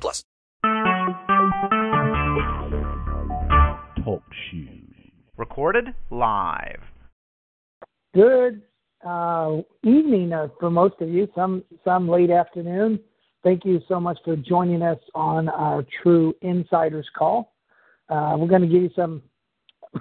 plus. 0.00 0.24
Talk 4.04 4.22
shoes. 4.50 4.82
Recorded 5.36 5.94
live. 6.10 6.82
Good 8.14 8.62
uh, 9.06 9.58
evening 9.82 10.32
uh, 10.32 10.48
for 10.60 10.70
most 10.70 10.94
of 11.00 11.08
you, 11.08 11.28
some 11.34 11.64
some 11.84 12.08
late 12.08 12.30
afternoon. 12.30 13.00
Thank 13.42 13.64
you 13.64 13.80
so 13.88 13.98
much 13.98 14.18
for 14.24 14.36
joining 14.36 14.82
us 14.82 14.98
on 15.14 15.48
our 15.48 15.84
True 16.02 16.34
Insiders 16.42 17.08
call. 17.16 17.54
Uh, 18.08 18.36
we're 18.38 18.46
going 18.46 18.62
to 18.62 18.68
give 18.68 18.82
you 18.82 18.90
some, 18.94 19.20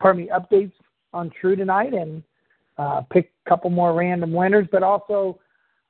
pardon 0.00 0.22
me, 0.22 0.30
updates 0.30 0.72
on 1.12 1.30
True 1.40 1.56
tonight 1.56 1.94
and 1.94 2.22
uh, 2.78 3.00
pick 3.10 3.32
a 3.44 3.48
couple 3.48 3.70
more 3.70 3.94
random 3.94 4.32
winners, 4.32 4.68
but 4.70 4.82
also, 4.82 5.40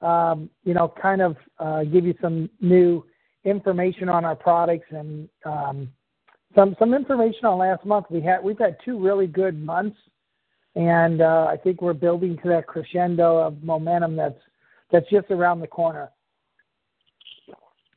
um, 0.01 0.49
you 0.65 0.73
know, 0.73 0.93
kind 1.01 1.21
of 1.21 1.37
uh, 1.59 1.85
give 1.85 2.07
you 2.07 2.15
some 2.23 2.49
new 2.61 3.05
information 3.47 4.11
on 4.11 4.27
our 4.27 4.37
products 4.37 4.87
and 4.91 5.29
um, 5.47 5.89
some 6.55 6.77
some 6.79 6.93
information 6.93 7.47
on 7.47 7.59
last 7.59 7.87
month. 7.87 8.07
We 8.11 8.21
had 8.21 8.43
we've 8.43 8.59
had 8.59 8.77
two 8.85 8.99
really 8.99 9.27
good 9.27 9.59
months 9.59 9.97
and 10.77 11.23
uh, 11.23 11.47
I 11.49 11.57
think 11.57 11.81
we're 11.81 11.95
building 11.95 12.39
to 12.43 12.49
that 12.51 12.67
crescendo 12.67 13.39
of 13.39 13.63
momentum 13.63 14.15
that's 14.15 14.39
that's 14.93 15.09
just 15.11 15.31
around 15.31 15.61
the 15.61 15.67
corner. 15.67 16.11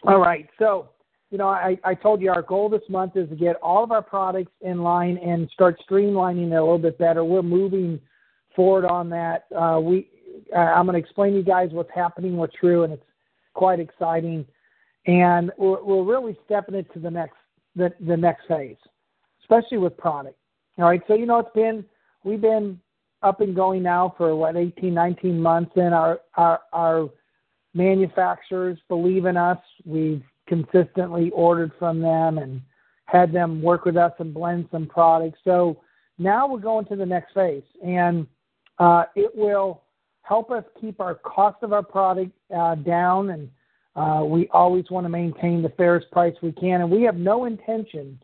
All 0.03 0.19
right, 0.19 0.49
so 0.57 0.89
you 1.29 1.37
know 1.37 1.49
I, 1.49 1.77
I 1.83 1.93
told 1.93 2.21
you 2.21 2.31
our 2.31 2.41
goal 2.41 2.69
this 2.69 2.81
month 2.89 3.17
is 3.17 3.29
to 3.29 3.35
get 3.35 3.57
all 3.57 3.83
of 3.83 3.91
our 3.91 4.01
products 4.01 4.53
in 4.61 4.81
line 4.81 5.17
and 5.17 5.49
start 5.53 5.77
streamlining 5.87 6.51
it 6.51 6.55
a 6.55 6.61
little 6.63 6.79
bit 6.79 6.97
better. 6.97 7.23
We're 7.23 7.41
moving 7.41 7.99
forward 8.55 8.85
on 8.85 9.09
that. 9.09 9.45
Uh, 9.55 9.79
we 9.81 10.07
I'm 10.55 10.85
going 10.85 10.99
to 10.99 11.05
explain 11.05 11.33
to 11.33 11.39
you 11.39 11.43
guys 11.43 11.69
what's 11.71 11.91
happening 11.93 12.37
with 12.37 12.51
True, 12.53 12.83
and 12.83 12.93
it's 12.93 13.03
quite 13.53 13.81
exciting. 13.81 14.45
And 15.05 15.51
we're, 15.57 15.83
we're 15.83 16.03
really 16.03 16.37
stepping 16.45 16.75
it 16.75 16.91
to 16.93 16.99
the 16.99 17.11
next 17.11 17.35
the, 17.75 17.93
the 18.01 18.17
next 18.17 18.47
phase, 18.47 18.77
especially 19.41 19.77
with 19.77 19.97
product. 19.97 20.37
All 20.77 20.85
right, 20.85 21.01
so 21.07 21.13
you 21.13 21.25
know 21.25 21.39
it's 21.39 21.49
been 21.53 21.85
we've 22.23 22.41
been 22.41 22.79
up 23.21 23.41
and 23.41 23.55
going 23.55 23.83
now 23.83 24.13
for 24.17 24.35
what 24.35 24.55
18 24.55 24.93
19 24.93 25.41
months 25.41 25.71
and 25.75 25.93
our 25.93 26.21
our 26.35 26.61
our 26.71 27.09
manufacturers 27.73 28.79
believe 28.87 29.25
in 29.25 29.37
us 29.37 29.59
we've 29.85 30.23
consistently 30.47 31.29
ordered 31.31 31.71
from 31.77 32.01
them 32.01 32.37
and 32.37 32.61
had 33.05 33.31
them 33.31 33.61
work 33.61 33.85
with 33.85 33.97
us 33.97 34.13
and 34.19 34.33
blend 34.33 34.67
some 34.71 34.87
products 34.87 35.39
so 35.43 35.79
now 36.17 36.47
we're 36.47 36.59
going 36.59 36.85
to 36.85 36.95
the 36.95 37.05
next 37.05 37.33
phase 37.33 37.63
and 37.85 38.25
uh, 38.79 39.03
it 39.15 39.35
will 39.35 39.83
help 40.21 40.49
us 40.49 40.63
keep 40.79 40.99
our 40.99 41.15
cost 41.15 41.57
of 41.61 41.73
our 41.73 41.83
product 41.83 42.31
uh, 42.55 42.75
down 42.75 43.31
and 43.31 43.49
uh, 43.99 44.23
we 44.23 44.47
always 44.51 44.85
want 44.89 45.03
to 45.03 45.09
maintain 45.09 45.61
the 45.61 45.69
fairest 45.69 46.09
price 46.09 46.33
we 46.41 46.53
can 46.53 46.79
and 46.79 46.89
we 46.89 47.01
have 47.01 47.17
no 47.17 47.43
intention 47.43 48.17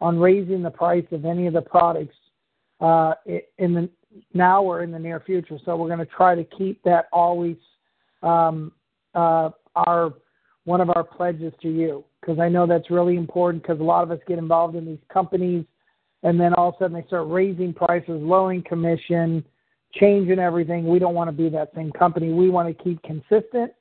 on 0.00 0.18
raising 0.18 0.60
the 0.60 0.70
price 0.70 1.04
of 1.12 1.24
any 1.24 1.46
of 1.46 1.52
the 1.52 1.62
products 1.62 2.16
uh, 2.80 3.14
in 3.58 3.72
the 3.74 3.88
now 4.34 4.60
or 4.60 4.82
in 4.82 4.90
the 4.90 4.98
near 4.98 5.20
future. 5.20 5.56
So 5.64 5.76
we're 5.76 5.86
going 5.86 6.00
to 6.00 6.06
try 6.06 6.34
to 6.34 6.42
keep 6.42 6.82
that 6.82 7.06
always 7.12 7.56
um, 8.24 8.72
uh, 9.14 9.50
our 9.76 10.14
one 10.64 10.80
of 10.80 10.90
our 10.90 11.04
pledges 11.04 11.52
to 11.62 11.68
you 11.68 12.04
because 12.20 12.40
I 12.40 12.48
know 12.48 12.66
that's 12.66 12.90
really 12.90 13.16
important 13.16 13.62
because 13.62 13.78
a 13.78 13.84
lot 13.84 14.02
of 14.02 14.10
us 14.10 14.18
get 14.26 14.38
involved 14.38 14.74
in 14.74 14.84
these 14.84 14.98
companies 15.12 15.64
and 16.24 16.40
then 16.40 16.54
all 16.54 16.70
of 16.70 16.74
a 16.74 16.78
sudden 16.84 17.00
they 17.00 17.06
start 17.06 17.28
raising 17.28 17.72
prices, 17.72 18.20
lowering 18.20 18.64
commission, 18.64 19.44
changing 19.94 20.40
everything. 20.40 20.88
We 20.88 20.98
don't 20.98 21.14
want 21.14 21.28
to 21.28 21.32
be 21.32 21.48
that 21.50 21.70
same 21.76 21.92
company. 21.92 22.32
We 22.32 22.50
want 22.50 22.76
to 22.76 22.84
keep 22.84 23.00
consistent 23.04 23.72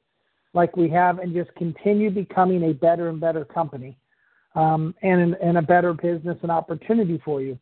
like 0.54 0.76
we 0.76 0.90
have 0.90 1.20
and 1.20 1.34
just 1.34 1.54
continue 1.56 2.10
becoming 2.10 2.64
a 2.64 2.74
better 2.74 3.10
and 3.10 3.20
better 3.20 3.46
company 3.46 3.98
um, 4.56 4.96
and, 5.02 5.36
and 5.36 5.58
a 5.58 5.62
better 5.62 5.94
business 5.94 6.38
and 6.42 6.52
opportunity 6.52 7.22
for 7.24 7.42
you. 7.42 7.58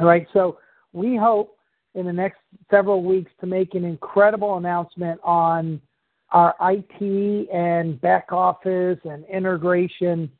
All 0.00 0.06
right, 0.06 0.26
so 0.32 0.58
we 0.92 1.16
hope 1.16 1.56
in 1.94 2.06
the 2.06 2.12
next 2.12 2.40
several 2.70 3.04
weeks 3.04 3.30
to 3.40 3.46
make 3.46 3.74
an 3.74 3.84
incredible 3.84 4.56
announcement 4.56 5.20
on 5.22 5.80
our 6.30 6.54
IT 6.60 7.48
and 7.52 8.00
back 8.00 8.32
office 8.32 8.98
and 9.04 9.24
integration 9.26 10.30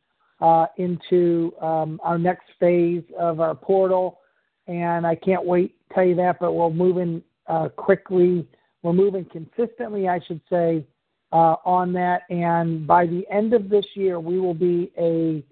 uh, 0.41 0.67
into 0.77 1.55
um, 1.61 2.01
our 2.03 2.19
next 2.19 2.47
phase 2.59 3.05
of 3.19 3.39
our 3.39 3.55
portal. 3.55 4.19
And 4.67 5.07
I 5.07 5.15
can't 5.15 5.45
wait 5.45 5.77
to 5.89 5.95
tell 5.95 6.05
you 6.05 6.17
that, 6.17 6.39
but 6.41 6.53
we're 6.53 6.71
moving 6.71 7.23
uh, 7.47 7.69
quickly. 7.69 8.47
We're 8.83 8.93
moving 8.93 9.25
consistently, 9.27 10.09
I 10.09 10.21
should 10.27 10.41
say, 10.51 10.85
on 11.33 11.93
that. 11.93 12.23
And 12.31 12.87
by 12.87 13.07
the 13.07 13.27
end 13.31 13.55
of 13.55 13.69
this 13.69 13.87
year, 13.95 14.21
we 14.21 14.39
will 14.39 14.55
be 14.55 14.93
a 14.99 15.45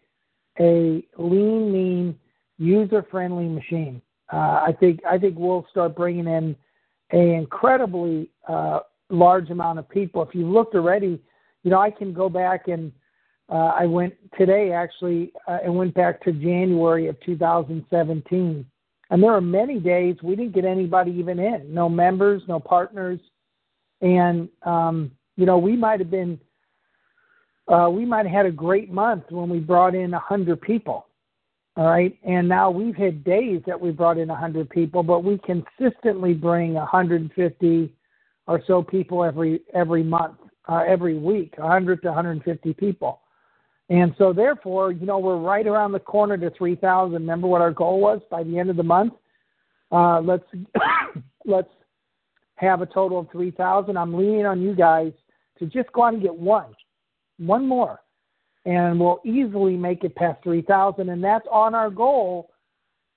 a 0.61 1.05
lean, 1.17 1.73
mean 1.73 2.19
user-friendly 2.59 3.49
machine. 3.49 4.03
Uh, 4.33 4.63
I 4.67 4.75
think 4.79 5.01
I 5.09 5.19
think 5.19 5.37
we'll 5.39 5.67
start 5.71 5.97
bringing 5.97 6.27
in 6.27 6.57
an 7.11 7.21
incredibly 7.21 8.31
uh, 8.49 8.81
large 9.11 9.51
amount 9.51 9.79
of 9.79 9.89
people. 9.89 10.23
If 10.23 10.35
you 10.35 10.47
looked 10.47 10.75
already, 10.75 11.21
you 11.63 11.71
know 11.71 11.81
I 11.81 11.91
can 11.91 12.13
go 12.13 12.29
back 12.29 12.69
and 12.69 12.93
uh, 13.51 13.73
I 13.79 13.85
went 13.85 14.15
today 14.39 14.73
actually 14.73 15.33
uh, 15.47 15.59
and 15.63 15.77
went 15.77 15.95
back 15.95 16.23
to 16.23 16.33
January 16.33 17.09
of 17.09 17.21
2017, 17.21 18.65
and 19.11 19.23
there 19.23 19.33
were 19.33 19.41
many 19.41 19.79
days 19.79 20.17
we 20.23 20.37
didn't 20.37 20.55
get 20.55 20.65
anybody 20.65 21.13
even 21.13 21.39
in, 21.39 21.73
no 21.73 21.89
members, 21.89 22.43
no 22.49 22.59
partners, 22.59 23.21
and 24.01 24.49
um, 24.63 25.11
you 25.37 25.47
know 25.47 25.59
we 25.59 25.77
might 25.77 26.01
have 26.01 26.11
been. 26.11 26.39
Uh, 27.69 27.89
we 27.89 28.05
might 28.05 28.27
have 28.27 28.35
had 28.35 28.47
a 28.47 28.51
great 28.51 28.91
month 28.91 29.23
when 29.31 29.49
we 29.49 29.59
brought 29.59 29.95
in 29.95 30.13
a 30.15 30.19
hundred 30.19 30.61
people 30.61 31.07
all 31.77 31.87
right. 31.87 32.17
And 32.23 32.49
now 32.49 32.71
we've 32.71 32.97
had 32.97 33.25
days 33.25 33.63
that 33.67 33.81
we 33.81 33.93
brought 33.93 34.19
in 34.19 34.29
100 34.29 34.69
people, 34.69 35.03
but 35.03 35.25
we 35.25 35.39
consistently 35.39 36.35
bring 36.35 36.75
150 36.75 37.95
or 38.47 38.63
so 38.67 38.83
people 38.83 39.25
every 39.25 39.63
every 39.73 40.03
month, 40.03 40.37
uh, 40.69 40.85
every 40.87 41.17
week, 41.17 41.55
100 41.57 42.03
to 42.03 42.09
150 42.09 42.75
people. 42.75 43.21
And 43.89 44.15
so, 44.19 44.33
therefore, 44.33 44.93
you 44.93 45.07
know, 45.07 45.19
we're 45.19 45.37
right 45.37 45.67
around 45.67 45.93
the 45.93 46.01
corner 46.01 46.37
to 46.39 46.51
3,000. 46.51 47.13
Remember 47.13 47.47
what 47.47 47.61
our 47.61 47.73
goal 47.73 48.01
was 48.01 48.21
by 48.31 48.43
the 48.43 48.59
end 48.59 48.71
of 48.71 48.77
the 48.77 48.83
month? 48.83 49.15
Uh, 49.91 50.21
let's 50.21 50.45
let's 51.47 51.71
have 52.57 52.83
a 52.83 52.87
total 52.87 53.21
of 53.21 53.31
3,000. 53.31 53.97
I'm 53.97 54.15
leaning 54.15 54.47
on 54.47 54.61
you 54.61 54.75
guys 54.75 55.13
just 55.67 55.93
go 55.93 56.05
out 56.05 56.15
and 56.15 56.23
get 56.23 56.35
one, 56.35 56.75
one 57.39 57.67
more 57.67 58.01
and 58.65 58.99
we'll 58.99 59.21
easily 59.25 59.77
make 59.77 60.05
it 60.05 60.15
past 60.15 60.43
3,000. 60.43 61.09
And 61.09 61.23
that's 61.23 61.47
on 61.51 61.75
our 61.75 61.91
goal 61.91 62.51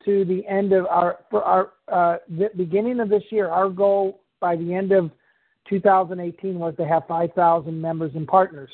to 0.04 0.26
the 0.26 0.46
end 0.48 0.74
of 0.74 0.86
our 0.88 1.20
for 1.30 1.44
our 1.44 1.72
uh, 1.92 2.18
the 2.30 2.50
beginning 2.56 3.00
of 3.00 3.10
this 3.10 3.24
year. 3.30 3.50
Our 3.50 3.70
goal 3.70 4.22
by 4.40 4.56
the 4.56 4.74
end 4.74 4.92
of 4.92 5.12
2018 5.70 6.60
was 6.60 6.76
to 6.78 6.88
have 6.88 7.04
5,000 7.08 7.80
members 7.80 8.12
and 8.16 8.28
partners. 8.28 8.72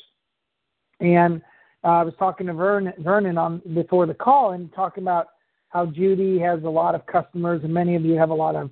And 1.00 1.40
uh, 1.84 1.88
I 1.88 2.02
was 2.02 2.14
talking 2.18 2.46
to 2.46 2.52
Vernon, 2.52 2.92
Vernon 2.98 3.38
on 3.38 3.62
before 3.74 4.06
the 4.06 4.14
call 4.14 4.52
and 4.52 4.72
talking 4.74 5.04
about 5.04 5.28
how 5.68 5.86
Judy 5.86 6.38
has 6.38 6.62
a 6.64 6.68
lot 6.68 6.94
of 6.94 7.06
customers, 7.06 7.62
and 7.64 7.72
many 7.72 7.96
of 7.96 8.04
you 8.04 8.14
have 8.14 8.30
a 8.30 8.34
lot 8.34 8.56
of 8.56 8.70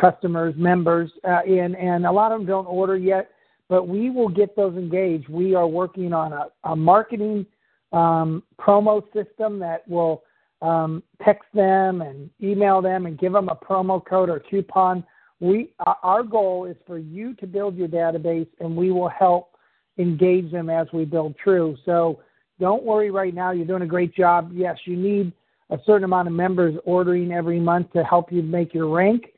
customers, 0.00 0.54
members, 0.56 1.10
uh, 1.24 1.40
and 1.46 1.76
and 1.76 2.06
a 2.06 2.12
lot 2.12 2.32
of 2.32 2.40
them 2.40 2.46
don't 2.46 2.66
order 2.66 2.96
yet 2.96 3.30
but 3.70 3.86
we 3.86 4.10
will 4.10 4.28
get 4.28 4.56
those 4.56 4.76
engaged. 4.76 5.28
We 5.28 5.54
are 5.54 5.66
working 5.66 6.12
on 6.12 6.32
a, 6.32 6.48
a 6.64 6.74
marketing 6.74 7.46
um, 7.92 8.42
promo 8.60 9.02
system 9.14 9.60
that 9.60 9.88
will 9.88 10.24
um, 10.60 11.02
text 11.24 11.46
them 11.54 12.02
and 12.02 12.28
email 12.42 12.82
them 12.82 13.06
and 13.06 13.16
give 13.16 13.32
them 13.32 13.48
a 13.48 13.54
promo 13.54 14.04
code 14.04 14.28
or 14.28 14.40
coupon. 14.40 15.04
We 15.38 15.70
our 16.02 16.22
goal 16.22 16.66
is 16.66 16.76
for 16.86 16.98
you 16.98 17.32
to 17.36 17.46
build 17.46 17.76
your 17.76 17.88
database, 17.88 18.48
and 18.58 18.76
we 18.76 18.90
will 18.90 19.08
help 19.08 19.56
engage 19.96 20.50
them 20.50 20.68
as 20.68 20.88
we 20.92 21.04
build 21.04 21.36
True. 21.42 21.76
So 21.86 22.20
don't 22.58 22.82
worry 22.82 23.10
right 23.10 23.32
now. 23.32 23.52
You're 23.52 23.66
doing 23.66 23.82
a 23.82 23.86
great 23.86 24.14
job. 24.14 24.50
Yes, 24.52 24.76
you 24.84 24.96
need 24.96 25.32
a 25.70 25.78
certain 25.86 26.04
amount 26.04 26.26
of 26.26 26.34
members 26.34 26.74
ordering 26.84 27.32
every 27.32 27.60
month 27.60 27.92
to 27.92 28.02
help 28.02 28.32
you 28.32 28.42
make 28.42 28.74
your 28.74 28.88
rank, 28.88 29.32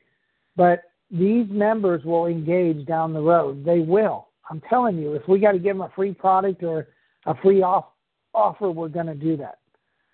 but 0.57 0.83
these 1.13 1.45
members 1.49 2.03
will 2.03 2.25
engage 2.25 2.85
down 2.87 3.13
the 3.13 3.21
road. 3.21 3.63
They 3.63 3.79
will. 3.79 4.29
I'm 4.49 4.61
telling 4.69 4.97
you, 4.97 5.13
if 5.13 5.27
we 5.27 5.39
got 5.39 5.51
to 5.51 5.59
give 5.59 5.77
them 5.77 5.81
a 5.81 5.91
free 5.95 6.11
product 6.11 6.63
or 6.63 6.87
a 7.27 7.35
free 7.35 7.61
off 7.61 7.85
offer, 8.33 8.71
we're 8.71 8.89
going 8.89 9.05
to 9.05 9.15
do 9.15 9.37
that. 9.37 9.59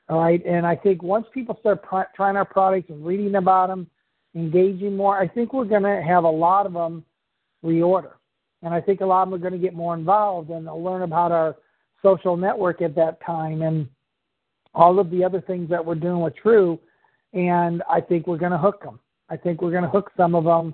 All 0.09 0.19
right. 0.19 0.45
And 0.45 0.67
I 0.67 0.75
think 0.75 1.01
once 1.01 1.25
people 1.33 1.57
start 1.61 1.83
pr- 1.83 2.01
trying 2.15 2.35
our 2.35 2.45
products 2.45 2.89
and 2.89 3.05
reading 3.05 3.35
about 3.35 3.67
them, 3.67 3.87
engaging 4.35 4.97
more, 4.97 5.17
I 5.17 5.27
think 5.27 5.53
we're 5.53 5.65
going 5.65 5.83
to 5.83 6.01
have 6.05 6.25
a 6.25 6.29
lot 6.29 6.65
of 6.65 6.73
them 6.73 7.05
reorder. 7.63 8.13
And 8.61 8.73
I 8.73 8.81
think 8.81 8.99
a 8.99 9.05
lot 9.05 9.23
of 9.23 9.29
them 9.29 9.35
are 9.35 9.49
going 9.49 9.59
to 9.59 9.65
get 9.65 9.73
more 9.73 9.95
involved 9.95 10.49
and 10.49 10.67
they'll 10.67 10.83
learn 10.83 11.03
about 11.03 11.31
our 11.31 11.55
social 12.03 12.35
network 12.35 12.81
at 12.81 12.93
that 12.95 13.23
time 13.25 13.61
and 13.61 13.87
all 14.73 14.99
of 14.99 15.09
the 15.11 15.23
other 15.23 15.41
things 15.41 15.69
that 15.69 15.83
we're 15.83 15.95
doing 15.95 16.19
with 16.19 16.35
True. 16.35 16.77
And 17.33 17.83
I 17.89 18.01
think 18.01 18.27
we're 18.27 18.37
going 18.37 18.51
to 18.51 18.57
hook 18.57 18.83
them. 18.83 18.99
I 19.29 19.37
think 19.37 19.61
we're 19.61 19.71
going 19.71 19.83
to 19.83 19.89
hook 19.89 20.11
some 20.17 20.35
of 20.35 20.43
them 20.43 20.73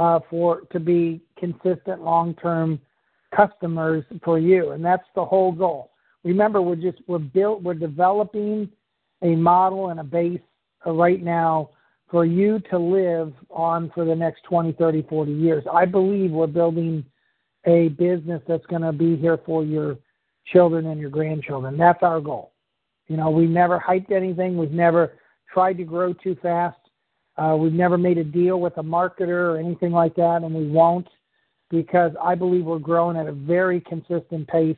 uh, 0.00 0.18
for 0.30 0.62
to 0.72 0.80
be 0.80 1.20
consistent 1.38 2.02
long-term 2.02 2.80
customers 3.36 4.02
for 4.24 4.38
you, 4.38 4.70
and 4.70 4.82
that's 4.82 5.06
the 5.14 5.24
whole 5.24 5.52
goal. 5.52 5.90
Remember, 6.24 6.62
we're 6.62 6.74
just 6.74 6.98
we're 7.06 7.18
built 7.18 7.62
we're 7.62 7.74
developing 7.74 8.68
a 9.20 9.36
model 9.36 9.90
and 9.90 10.00
a 10.00 10.04
base 10.04 10.40
uh, 10.86 10.92
right 10.92 11.22
now 11.22 11.68
for 12.10 12.24
you 12.24 12.58
to 12.70 12.78
live 12.78 13.34
on 13.50 13.90
for 13.94 14.06
the 14.06 14.14
next 14.14 14.42
20, 14.44 14.72
30, 14.72 15.02
40 15.02 15.32
years. 15.32 15.64
I 15.72 15.84
believe 15.84 16.30
we're 16.30 16.46
building 16.46 17.04
a 17.66 17.88
business 17.90 18.42
that's 18.48 18.66
going 18.66 18.82
to 18.82 18.92
be 18.92 19.16
here 19.16 19.38
for 19.44 19.64
your 19.64 19.98
children 20.46 20.86
and 20.86 20.98
your 20.98 21.10
grandchildren. 21.10 21.76
That's 21.76 22.02
our 22.02 22.20
goal. 22.20 22.52
You 23.06 23.18
know, 23.18 23.30
we 23.30 23.46
never 23.46 23.78
hyped 23.78 24.10
anything. 24.10 24.56
We've 24.56 24.72
never 24.72 25.12
tried 25.52 25.74
to 25.74 25.84
grow 25.84 26.14
too 26.14 26.36
fast. 26.42 26.78
Uh, 27.40 27.56
we've 27.56 27.72
never 27.72 27.96
made 27.96 28.18
a 28.18 28.24
deal 28.24 28.60
with 28.60 28.76
a 28.76 28.82
marketer 28.82 29.54
or 29.54 29.56
anything 29.56 29.92
like 29.92 30.14
that, 30.14 30.42
and 30.42 30.54
we 30.54 30.68
won't 30.68 31.08
because 31.70 32.12
I 32.22 32.34
believe 32.34 32.66
we're 32.66 32.78
growing 32.78 33.16
at 33.16 33.26
a 33.26 33.32
very 33.32 33.80
consistent 33.80 34.46
pace. 34.48 34.76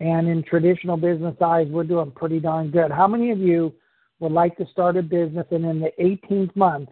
And 0.00 0.28
in 0.28 0.42
traditional 0.42 0.98
business 0.98 1.36
eyes, 1.40 1.68
we're 1.70 1.84
doing 1.84 2.10
pretty 2.10 2.38
darn 2.38 2.70
good. 2.70 2.90
How 2.90 3.06
many 3.06 3.30
of 3.30 3.38
you 3.38 3.72
would 4.20 4.32
like 4.32 4.56
to 4.58 4.66
start 4.70 4.98
a 4.98 5.02
business 5.02 5.46
and 5.50 5.64
in 5.64 5.80
the 5.80 5.90
18th 5.98 6.54
month, 6.54 6.90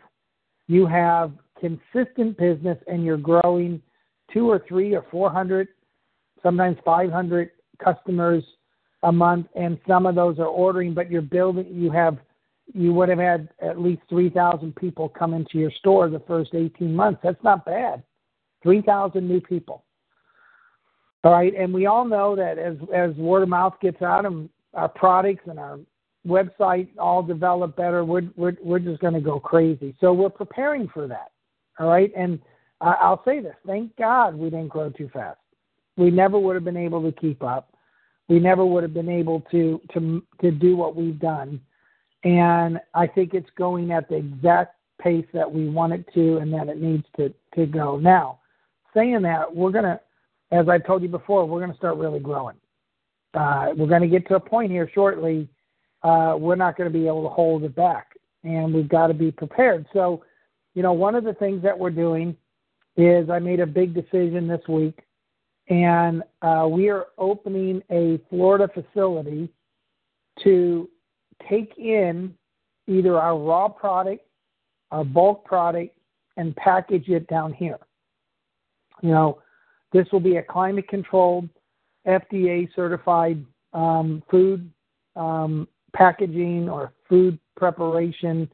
you 0.68 0.86
have 0.86 1.32
consistent 1.60 2.38
business 2.38 2.78
and 2.86 3.04
you're 3.04 3.18
growing 3.18 3.82
two 4.32 4.50
or 4.50 4.64
three 4.66 4.94
or 4.94 5.04
400, 5.10 5.68
sometimes 6.42 6.78
500 6.82 7.50
customers 7.82 8.42
a 9.02 9.12
month, 9.12 9.48
and 9.54 9.78
some 9.86 10.06
of 10.06 10.14
those 10.14 10.38
are 10.38 10.46
ordering, 10.46 10.94
but 10.94 11.10
you're 11.10 11.20
building, 11.20 11.66
you 11.70 11.90
have 11.90 12.16
you 12.72 12.92
would 12.94 13.08
have 13.08 13.18
had 13.18 13.48
at 13.60 13.80
least 13.80 14.02
3,000 14.08 14.74
people 14.76 15.08
come 15.08 15.34
into 15.34 15.58
your 15.58 15.70
store 15.70 16.08
the 16.08 16.22
first 16.26 16.54
18 16.54 16.94
months. 16.94 17.20
That's 17.22 17.42
not 17.44 17.64
bad. 17.64 18.02
3,000 18.62 19.26
new 19.26 19.40
people. 19.40 19.84
All 21.24 21.32
right, 21.32 21.54
and 21.54 21.72
we 21.72 21.86
all 21.86 22.04
know 22.04 22.36
that 22.36 22.58
as 22.58 22.76
as 22.94 23.14
word 23.16 23.44
of 23.44 23.48
mouth 23.48 23.72
gets 23.80 24.02
out 24.02 24.26
and 24.26 24.46
our 24.74 24.90
products 24.90 25.44
and 25.46 25.58
our 25.58 25.78
website 26.26 26.88
all 26.98 27.22
develop 27.22 27.76
better, 27.76 28.04
we're 28.04 28.28
we're 28.36 28.56
we're 28.62 28.78
just 28.78 29.00
going 29.00 29.14
to 29.14 29.22
go 29.22 29.40
crazy. 29.40 29.96
So 30.02 30.12
we're 30.12 30.28
preparing 30.28 30.86
for 30.92 31.06
that. 31.08 31.32
All 31.78 31.88
right, 31.88 32.12
and 32.14 32.38
I, 32.82 32.92
I'll 33.00 33.24
say 33.24 33.40
this: 33.40 33.54
thank 33.66 33.96
God 33.96 34.34
we 34.34 34.50
didn't 34.50 34.68
grow 34.68 34.90
too 34.90 35.08
fast. 35.14 35.38
We 35.96 36.10
never 36.10 36.38
would 36.38 36.56
have 36.56 36.64
been 36.64 36.76
able 36.76 37.02
to 37.02 37.12
keep 37.12 37.42
up. 37.42 37.74
We 38.28 38.38
never 38.38 38.66
would 38.66 38.82
have 38.82 38.92
been 38.92 39.08
able 39.08 39.40
to 39.50 39.80
to 39.94 40.22
to 40.42 40.50
do 40.50 40.76
what 40.76 40.94
we've 40.94 41.18
done 41.18 41.58
and 42.24 42.80
I 42.94 43.06
think 43.06 43.34
it's 43.34 43.50
going 43.56 43.92
at 43.92 44.08
the 44.08 44.16
exact 44.16 44.76
pace 45.00 45.26
that 45.34 45.50
we 45.50 45.68
want 45.68 45.92
it 45.92 46.08
to 46.14 46.38
and 46.38 46.52
that 46.54 46.68
it 46.68 46.80
needs 46.80 47.04
to, 47.16 47.32
to 47.54 47.66
go. 47.66 47.98
Now, 47.98 48.40
saying 48.94 49.22
that, 49.22 49.54
we're 49.54 49.70
going 49.70 49.84
to, 49.84 50.00
as 50.50 50.68
I 50.68 50.78
told 50.78 51.02
you 51.02 51.08
before, 51.08 51.46
we're 51.46 51.60
going 51.60 51.72
to 51.72 51.76
start 51.76 51.98
really 51.98 52.20
growing. 52.20 52.56
Uh, 53.34 53.72
we're 53.76 53.88
going 53.88 54.02
to 54.02 54.08
get 54.08 54.26
to 54.28 54.36
a 54.36 54.40
point 54.40 54.70
here 54.70 54.90
shortly. 54.94 55.48
Uh, 56.02 56.36
we're 56.38 56.56
not 56.56 56.76
going 56.76 56.90
to 56.90 56.98
be 56.98 57.06
able 57.06 57.24
to 57.24 57.28
hold 57.28 57.64
it 57.64 57.74
back, 57.74 58.14
and 58.42 58.72
we've 58.72 58.88
got 58.88 59.08
to 59.08 59.14
be 59.14 59.30
prepared. 59.30 59.86
So, 59.92 60.24
you 60.74 60.82
know, 60.82 60.92
one 60.92 61.14
of 61.14 61.24
the 61.24 61.34
things 61.34 61.62
that 61.62 61.78
we're 61.78 61.90
doing 61.90 62.36
is 62.96 63.28
I 63.28 63.38
made 63.38 63.60
a 63.60 63.66
big 63.66 63.92
decision 63.92 64.46
this 64.46 64.66
week, 64.68 65.00
and 65.68 66.22
uh, 66.42 66.68
we 66.70 66.88
are 66.88 67.06
opening 67.18 67.82
a 67.90 68.20
Florida 68.30 68.68
facility 68.72 69.48
to 70.42 70.88
take 71.48 71.76
in 71.78 72.34
either 72.86 73.18
our 73.18 73.38
raw 73.38 73.68
product, 73.68 74.24
our 74.90 75.04
bulk 75.04 75.44
product, 75.44 75.96
and 76.36 76.54
package 76.56 77.08
it 77.08 77.26
down 77.28 77.52
here. 77.52 77.78
You 79.02 79.10
know, 79.10 79.38
this 79.92 80.06
will 80.12 80.20
be 80.20 80.36
a 80.36 80.42
climate 80.42 80.88
controlled, 80.88 81.48
FDA 82.06 82.68
certified 82.74 83.44
um, 83.72 84.22
food 84.30 84.70
um, 85.16 85.68
packaging 85.94 86.68
or 86.68 86.92
food 87.08 87.38
preparation 87.56 88.50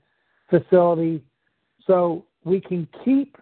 facility. 0.49 1.23
So 1.87 2.27
we 2.45 2.61
can 2.61 2.87
keep 3.05 3.37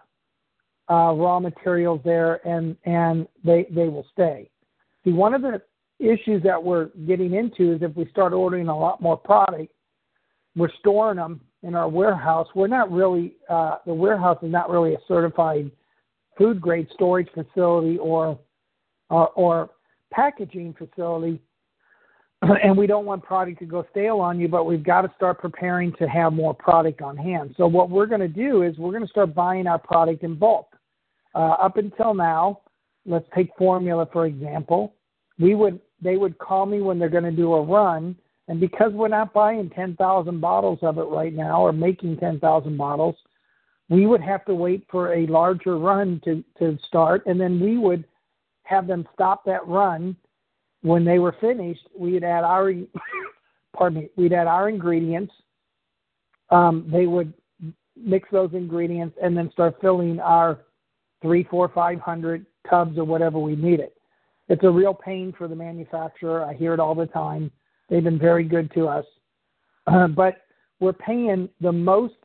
uh, 0.89 1.13
raw 1.13 1.39
materials 1.39 2.01
there 2.03 2.45
and, 2.47 2.75
and 2.85 3.27
they, 3.43 3.67
they 3.69 3.87
will 3.87 4.05
stay. 4.11 4.49
See, 5.03 5.11
one 5.11 5.33
of 5.33 5.41
the 5.41 5.61
issues 5.99 6.41
that 6.43 6.61
we're 6.61 6.89
getting 7.07 7.33
into 7.33 7.73
is 7.73 7.81
if 7.81 7.95
we 7.95 8.07
start 8.09 8.33
ordering 8.33 8.67
a 8.67 8.77
lot 8.77 9.01
more 9.01 9.17
product, 9.17 9.71
we're 10.55 10.71
storing 10.79 11.17
them 11.17 11.41
in 11.63 11.75
our 11.75 11.89
warehouse. 11.89 12.47
We're 12.55 12.67
not 12.67 12.91
really, 12.91 13.35
uh, 13.49 13.77
the 13.85 13.93
warehouse 13.93 14.37
is 14.41 14.51
not 14.51 14.69
really 14.69 14.93
a 14.93 14.99
certified 15.07 15.71
food 16.37 16.61
grade 16.61 16.87
storage 16.93 17.27
facility 17.33 17.97
or, 17.97 18.39
uh, 19.11 19.25
or 19.35 19.71
packaging 20.11 20.75
facility. 20.77 21.41
And 22.63 22.77
we 22.77 22.87
don't 22.87 23.05
want 23.05 23.21
product 23.21 23.59
to 23.59 23.65
go 23.65 23.85
stale 23.91 24.19
on 24.21 24.39
you, 24.39 24.47
but 24.47 24.63
we've 24.63 24.83
got 24.83 25.01
to 25.01 25.11
start 25.17 25.39
preparing 25.39 25.91
to 25.99 26.07
have 26.07 26.31
more 26.31 26.53
product 26.53 27.01
on 27.01 27.17
hand. 27.17 27.53
So, 27.57 27.67
what 27.67 27.89
we're 27.89 28.05
going 28.05 28.21
to 28.21 28.29
do 28.29 28.61
is 28.63 28.77
we're 28.77 28.93
going 28.93 29.03
to 29.03 29.09
start 29.09 29.35
buying 29.35 29.67
our 29.67 29.77
product 29.77 30.23
in 30.23 30.35
bulk. 30.35 30.73
Uh, 31.35 31.57
up 31.59 31.75
until 31.75 32.13
now, 32.13 32.61
let's 33.05 33.25
take 33.35 33.49
formula 33.57 34.07
for 34.13 34.25
example. 34.25 34.93
We 35.37 35.53
would 35.53 35.81
they 36.01 36.17
would 36.17 36.37
call 36.37 36.65
me 36.65 36.81
when 36.81 36.99
they're 36.99 37.09
going 37.09 37.23
to 37.23 37.31
do 37.31 37.53
a 37.53 37.61
run. 37.63 38.15
And 38.47 38.59
because 38.59 38.91
we're 38.93 39.09
not 39.09 39.33
buying 39.33 39.69
10,000 39.69 40.41
bottles 40.41 40.79
of 40.81 40.97
it 40.97 41.03
right 41.03 41.33
now 41.33 41.61
or 41.61 41.71
making 41.71 42.17
10,000 42.17 42.77
bottles, 42.77 43.15
we 43.89 44.05
would 44.05 44.21
have 44.21 44.45
to 44.45 44.55
wait 44.55 44.85
for 44.89 45.13
a 45.13 45.27
larger 45.27 45.77
run 45.77 46.21
to, 46.23 46.43
to 46.57 46.77
start. 46.87 47.25
And 47.25 47.39
then 47.39 47.59
we 47.59 47.77
would 47.77 48.05
have 48.63 48.87
them 48.87 49.07
stop 49.13 49.45
that 49.45 49.67
run. 49.67 50.15
When 50.81 51.03
they 51.03 51.19
were 51.19 51.35
finished, 51.41 51.87
we'd 51.97 52.23
add 52.23 52.43
our, 52.43 52.71
pardon 53.75 54.01
me, 54.01 54.09
we'd 54.15 54.33
add 54.33 54.47
our 54.47 54.69
ingredients. 54.69 55.33
Um, 56.49 56.89
they 56.91 57.05
would 57.05 57.33
mix 57.95 58.29
those 58.31 58.51
ingredients 58.53 59.17
and 59.21 59.37
then 59.37 59.51
start 59.51 59.75
filling 59.81 60.19
our 60.19 60.61
three, 61.21 61.43
four, 61.43 61.69
five 61.69 61.99
hundred 61.99 62.45
tubs 62.69 62.97
or 62.97 63.03
whatever 63.03 63.39
we 63.39 63.55
needed. 63.55 63.89
It's 64.49 64.63
a 64.63 64.69
real 64.69 64.93
pain 64.93 65.33
for 65.37 65.47
the 65.47 65.55
manufacturer. 65.55 66.43
I 66.43 66.53
hear 66.53 66.73
it 66.73 66.79
all 66.79 66.95
the 66.95 67.05
time. 67.05 67.51
They've 67.87 68.03
been 68.03 68.19
very 68.19 68.43
good 68.43 68.71
to 68.73 68.87
us, 68.87 69.05
uh, 69.87 70.07
but 70.15 70.41
we're 70.79 70.93
paying 70.93 71.49
the 71.61 71.71
most 71.71 72.15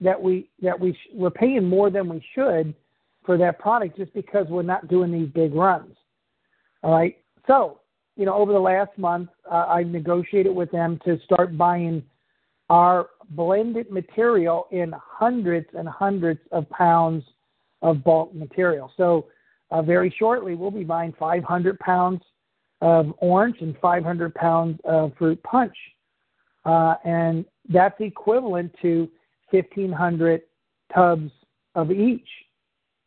that 0.00 0.20
we 0.20 0.50
that 0.62 0.78
we 0.78 0.92
sh- 0.92 1.12
we're 1.12 1.30
paying 1.30 1.64
more 1.64 1.90
than 1.90 2.08
we 2.08 2.24
should 2.34 2.74
for 3.24 3.38
that 3.38 3.58
product 3.58 3.96
just 3.96 4.12
because 4.14 4.46
we're 4.48 4.62
not 4.62 4.88
doing 4.88 5.10
these 5.10 5.28
big 5.28 5.54
runs. 5.54 5.96
All 6.82 6.92
right. 6.92 7.16
So 7.46 7.80
you 8.16 8.26
know, 8.26 8.34
over 8.34 8.52
the 8.52 8.60
last 8.60 8.96
month, 8.96 9.30
uh, 9.50 9.66
I 9.68 9.82
negotiated 9.82 10.54
with 10.54 10.70
them 10.70 11.00
to 11.04 11.18
start 11.24 11.56
buying 11.56 12.02
our 12.70 13.10
blended 13.30 13.90
material 13.90 14.66
in 14.70 14.92
hundreds 14.96 15.66
and 15.76 15.88
hundreds 15.88 16.40
of 16.52 16.68
pounds 16.70 17.24
of 17.82 18.04
bulk 18.04 18.34
material. 18.34 18.90
So 18.96 19.26
uh, 19.70 19.82
very 19.82 20.14
shortly, 20.18 20.54
we'll 20.54 20.70
be 20.70 20.84
buying 20.84 21.14
500 21.18 21.78
pounds 21.78 22.22
of 22.80 23.14
orange 23.18 23.56
and 23.60 23.76
500 23.80 24.34
pounds 24.34 24.78
of 24.84 25.12
fruit 25.18 25.42
punch. 25.42 25.76
Uh, 26.64 26.94
and 27.04 27.44
that's 27.68 27.98
equivalent 28.00 28.74
to 28.82 29.08
1,500 29.50 30.42
tubs 30.94 31.30
of 31.74 31.90
each. 31.90 32.28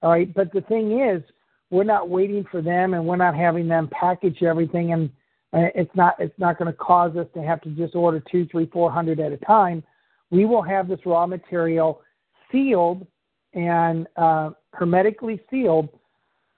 All 0.01 0.11
right. 0.11 0.33
But 0.33 0.51
the 0.53 0.61
thing 0.61 0.99
is, 0.99 1.21
we're 1.69 1.83
not 1.83 2.09
waiting 2.09 2.45
for 2.49 2.61
them 2.61 2.93
and 2.93 3.05
we're 3.05 3.17
not 3.17 3.35
having 3.35 3.67
them 3.67 3.89
package 3.91 4.41
everything 4.41 4.93
and 4.93 5.09
uh, 5.53 5.69
it's 5.75 5.95
not 5.95 6.15
it's 6.19 6.37
not 6.37 6.57
going 6.57 6.71
to 6.71 6.77
cause 6.77 7.15
us 7.15 7.27
to 7.33 7.41
have 7.41 7.61
to 7.61 7.69
just 7.69 7.95
order 7.95 8.21
two, 8.31 8.45
three, 8.47 8.65
four 8.67 8.91
hundred 8.91 9.19
at 9.19 9.31
a 9.31 9.37
time. 9.37 9.81
We 10.29 10.45
will 10.45 10.61
have 10.61 10.89
this 10.89 10.99
raw 11.05 11.25
material 11.25 12.01
sealed 12.51 13.07
and 13.53 14.07
uh, 14.17 14.51
hermetically 14.73 15.41
sealed 15.49 15.89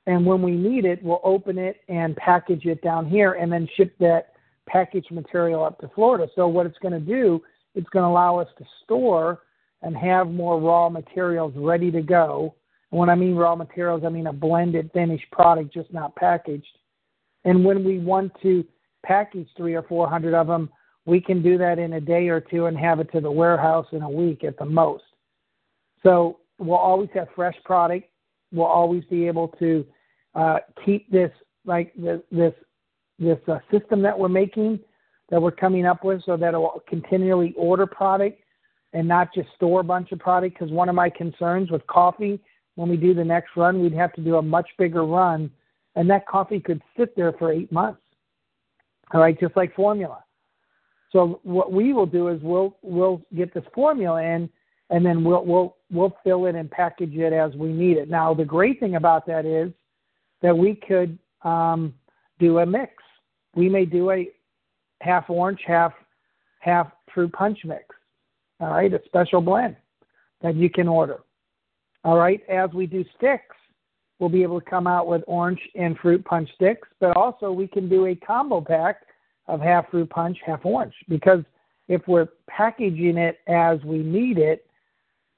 and 0.09 0.25
when 0.25 0.41
we 0.41 0.53
need 0.53 0.85
it, 0.85 1.03
we'll 1.03 1.21
open 1.23 1.59
it 1.59 1.81
and 1.87 2.15
package 2.15 2.65
it 2.65 2.81
down 2.81 3.07
here 3.07 3.33
and 3.33 3.51
then 3.51 3.69
ship 3.77 3.93
that 3.99 4.33
packaged 4.67 5.11
material 5.11 5.63
up 5.63 5.77
to 5.81 5.91
Florida. 5.93 6.27
So 6.35 6.47
what 6.47 6.65
it's 6.65 6.79
going 6.79 6.95
to 6.95 6.99
do, 6.99 7.43
it's 7.75 7.87
going 7.89 8.01
to 8.01 8.09
allow 8.09 8.39
us 8.39 8.47
to 8.57 8.65
store 8.83 9.43
and 9.83 9.95
have 9.95 10.27
more 10.27 10.59
raw 10.59 10.89
materials 10.89 11.53
ready 11.55 11.91
to 11.91 12.01
go. 12.01 12.55
And 12.91 12.99
when 12.99 13.11
I 13.11 13.13
mean 13.13 13.35
raw 13.35 13.55
materials, 13.55 14.01
I 14.03 14.09
mean 14.09 14.25
a 14.25 14.33
blended 14.33 14.89
finished 14.95 15.29
product, 15.31 15.71
just 15.71 15.93
not 15.93 16.15
packaged. 16.15 16.79
And 17.45 17.63
when 17.63 17.83
we 17.83 17.99
want 17.99 18.31
to 18.41 18.65
package 19.05 19.47
three 19.55 19.75
or 19.75 19.83
four 19.83 20.09
hundred 20.09 20.33
of 20.33 20.47
them, 20.47 20.71
we 21.05 21.21
can 21.21 21.43
do 21.43 21.55
that 21.59 21.77
in 21.77 21.93
a 21.93 22.01
day 22.01 22.29
or 22.29 22.41
two 22.41 22.65
and 22.65 22.75
have 22.79 22.99
it 22.99 23.11
to 23.11 23.21
the 23.21 23.31
warehouse 23.31 23.85
in 23.91 24.01
a 24.01 24.09
week 24.09 24.43
at 24.43 24.57
the 24.57 24.65
most. 24.65 25.03
So 26.01 26.39
we'll 26.57 26.77
always 26.77 27.09
have 27.13 27.27
fresh 27.35 27.57
product. 27.63 28.09
We'll 28.51 28.65
always 28.65 29.03
be 29.05 29.27
able 29.27 29.49
to 29.59 29.85
uh, 30.35 30.59
keep 30.85 31.09
this 31.11 31.31
like 31.65 31.93
this 31.95 32.21
this, 32.31 32.53
this 33.17 33.39
uh, 33.47 33.59
system 33.71 34.01
that 34.01 34.17
we're 34.17 34.29
making 34.29 34.79
that 35.29 35.41
we're 35.41 35.51
coming 35.51 35.85
up 35.85 36.03
with, 36.03 36.23
so 36.25 36.35
that 36.37 36.49
it'll 36.49 36.81
continually 36.87 37.53
order 37.55 37.85
product 37.85 38.41
and 38.93 39.07
not 39.07 39.31
just 39.33 39.47
store 39.55 39.81
a 39.81 39.83
bunch 39.83 40.11
of 40.11 40.19
product. 40.19 40.57
Because 40.57 40.71
one 40.71 40.89
of 40.89 40.95
my 40.95 41.09
concerns 41.09 41.69
with 41.69 41.85
coffee, 41.87 42.39
when 42.75 42.89
we 42.89 42.97
do 42.97 43.13
the 43.13 43.23
next 43.23 43.51
run, 43.55 43.81
we'd 43.81 43.93
have 43.93 44.13
to 44.13 44.21
do 44.21 44.37
a 44.37 44.41
much 44.41 44.67
bigger 44.77 45.05
run, 45.05 45.51
and 45.95 46.09
that 46.09 46.27
coffee 46.27 46.59
could 46.59 46.81
sit 46.97 47.15
there 47.15 47.33
for 47.33 47.51
eight 47.51 47.71
months. 47.71 48.01
All 49.13 49.21
right, 49.21 49.39
just 49.39 49.55
like 49.55 49.75
formula. 49.75 50.23
So 51.11 51.39
what 51.43 51.71
we 51.71 51.93
will 51.93 52.05
do 52.05 52.27
is 52.27 52.39
we'll 52.41 52.77
we'll 52.81 53.21
get 53.35 53.53
this 53.53 53.63
formula 53.73 54.21
in, 54.21 54.49
and 54.89 55.05
then 55.05 55.23
we'll 55.23 55.43
we'll 55.45 55.75
we'll 55.91 56.15
fill 56.23 56.45
it 56.45 56.55
and 56.55 56.69
package 56.69 57.15
it 57.15 57.33
as 57.33 57.53
we 57.55 57.73
need 57.73 57.97
it. 57.97 58.09
Now 58.09 58.33
the 58.33 58.45
great 58.45 58.79
thing 58.79 58.95
about 58.95 59.25
that 59.25 59.45
is 59.45 59.71
that 60.41 60.57
we 60.57 60.75
could 60.75 61.17
um, 61.43 61.93
do 62.39 62.59
a 62.59 62.65
mix. 62.65 62.93
We 63.55 63.69
may 63.69 63.85
do 63.85 64.11
a 64.11 64.29
half 65.01 65.29
orange, 65.29 65.61
half 65.65 65.93
half 66.59 66.91
fruit 67.13 67.31
punch 67.33 67.59
mix. 67.65 67.83
All 68.59 68.71
right, 68.71 68.93
a 68.93 69.01
special 69.05 69.41
blend 69.41 69.75
that 70.41 70.55
you 70.55 70.69
can 70.69 70.87
order. 70.87 71.19
All 72.03 72.17
right, 72.17 72.41
as 72.49 72.71
we 72.73 72.85
do 72.85 73.03
sticks, 73.17 73.55
we'll 74.19 74.29
be 74.29 74.43
able 74.43 74.59
to 74.59 74.69
come 74.69 74.87
out 74.87 75.07
with 75.07 75.23
orange 75.27 75.59
and 75.75 75.97
fruit 75.97 76.23
punch 76.25 76.49
sticks, 76.55 76.87
but 76.99 77.15
also 77.15 77.51
we 77.51 77.67
can 77.67 77.89
do 77.89 78.07
a 78.07 78.15
combo 78.15 78.61
pack 78.61 79.01
of 79.47 79.61
half 79.61 79.89
fruit 79.89 80.09
punch, 80.09 80.37
half 80.45 80.65
orange. 80.65 80.93
Because 81.07 81.43
if 81.87 82.01
we're 82.07 82.27
packaging 82.47 83.17
it 83.17 83.39
as 83.47 83.81
we 83.83 83.99
need 83.99 84.37
it, 84.37 84.65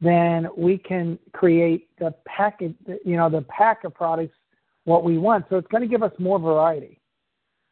then 0.01 0.47
we 0.57 0.77
can 0.77 1.17
create 1.33 1.87
the 1.99 2.13
package, 2.25 2.75
you 3.05 3.15
know, 3.15 3.29
the 3.29 3.43
pack 3.43 3.83
of 3.83 3.93
products 3.93 4.35
what 4.85 5.03
we 5.03 5.17
want. 5.17 5.45
So 5.49 5.57
it's 5.57 5.67
going 5.67 5.81
to 5.81 5.87
give 5.87 6.03
us 6.03 6.11
more 6.19 6.39
variety. 6.39 6.99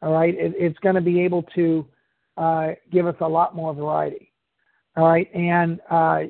All 0.02 0.12
right, 0.12 0.34
it, 0.34 0.54
it's 0.56 0.78
going 0.78 0.94
to 0.94 1.00
be 1.00 1.20
able 1.20 1.42
to 1.54 1.86
uh, 2.36 2.68
give 2.90 3.06
us 3.06 3.16
a 3.20 3.28
lot 3.28 3.54
more 3.54 3.74
variety. 3.74 4.32
All 4.96 5.06
right, 5.06 5.32
and 5.34 5.80
uh, 5.90 6.20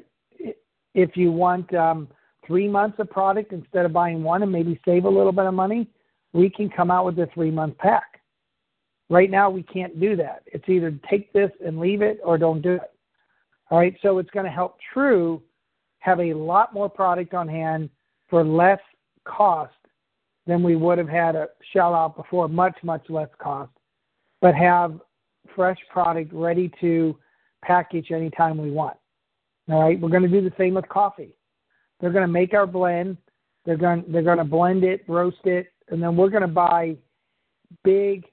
if 0.95 1.17
you 1.17 1.31
want 1.31 1.73
um, 1.75 2.09
three 2.47 2.69
months 2.69 2.99
of 2.99 3.11
product 3.11 3.53
instead 3.53 3.87
of 3.87 3.93
buying 3.93 4.23
one 4.23 4.43
and 4.43 4.51
maybe 4.51 4.81
save 4.85 5.05
a 5.05 5.09
little 5.09 5.33
bit 5.33 5.47
of 5.47 5.55
money, 5.55 5.89
we 6.33 6.51
can 6.51 6.69
come 6.69 6.91
out 6.91 7.05
with 7.05 7.19
a 7.19 7.29
three 7.33 7.51
month 7.51 7.79
pack. 7.79 8.21
Right 9.09 9.31
now, 9.31 9.51
we 9.51 9.63
can't 9.63 9.99
do 10.01 10.15
that. 10.17 10.43
It's 10.47 10.69
either 10.69 10.97
take 11.09 11.33
this 11.33 11.51
and 11.65 11.79
leave 11.79 12.03
it 12.03 12.21
or 12.25 12.39
don't 12.39 12.63
do 12.63 12.75
it. 12.75 12.93
All 13.71 13.79
right, 13.79 13.95
so 14.03 14.19
it's 14.19 14.31
going 14.31 14.47
to 14.47 14.53
help 14.53 14.79
True 14.93 15.43
have 16.01 16.21
a 16.21 16.33
lot 16.35 16.73
more 16.75 16.89
product 16.89 17.35
on 17.35 17.47
hand 17.47 17.91
for 18.29 18.45
less 18.45 18.81
cost 19.25 19.75
than 20.47 20.63
we 20.63 20.77
would 20.77 20.99
have 20.99 21.09
had 21.09 21.37
a 21.37 21.49
shell 21.73 21.95
out 21.95 22.17
before, 22.17 22.49
much, 22.49 22.77
much 22.83 23.05
less 23.09 23.29
cost, 23.39 23.71
but 24.41 24.55
have 24.55 25.01
fresh 25.55 25.79
product 25.91 26.33
ready 26.33 26.71
to 26.81 27.17
package 27.63 28.11
anytime 28.11 28.59
we 28.59 28.71
want. 28.71 28.97
All 29.71 29.83
right, 29.83 30.01
we're 30.01 30.09
going 30.09 30.23
to 30.23 30.29
do 30.29 30.41
the 30.41 30.55
same 30.59 30.75
with 30.75 30.89
coffee. 30.89 31.37
They're 32.01 32.11
going 32.11 32.27
to 32.27 32.33
make 32.33 32.55
our 32.55 32.67
blend. 32.67 33.17
They're 33.65 33.77
going 33.77 34.05
they're 34.09 34.23
going 34.23 34.39
to 34.39 34.45
blend 34.45 34.85
it, 34.85 35.05
roast 35.07 35.45
it, 35.45 35.73
and 35.91 36.03
then 36.03 36.17
we're 36.17 36.31
going 36.31 36.43
to 36.43 36.49
buy 36.49 36.97
big 37.85 38.25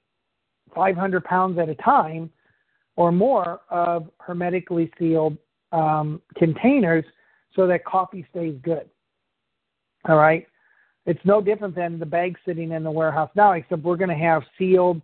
500 0.74 1.24
pounds 1.24 1.58
at 1.58 1.68
a 1.68 1.74
time 1.76 2.30
or 2.96 3.12
more 3.12 3.60
of 3.70 4.10
hermetically 4.18 4.90
sealed 4.98 5.36
um, 5.72 6.20
containers 6.36 7.04
so 7.54 7.66
that 7.66 7.84
coffee 7.84 8.26
stays 8.30 8.56
good. 8.62 8.88
All 10.08 10.16
right. 10.16 10.46
It's 11.08 11.24
no 11.24 11.40
different 11.40 11.74
than 11.74 11.98
the 11.98 12.04
bags 12.04 12.38
sitting 12.44 12.70
in 12.70 12.84
the 12.84 12.90
warehouse 12.90 13.30
now, 13.34 13.52
except 13.52 13.82
we're 13.82 13.96
going 13.96 14.10
to 14.10 14.14
have 14.14 14.42
sealed, 14.58 15.00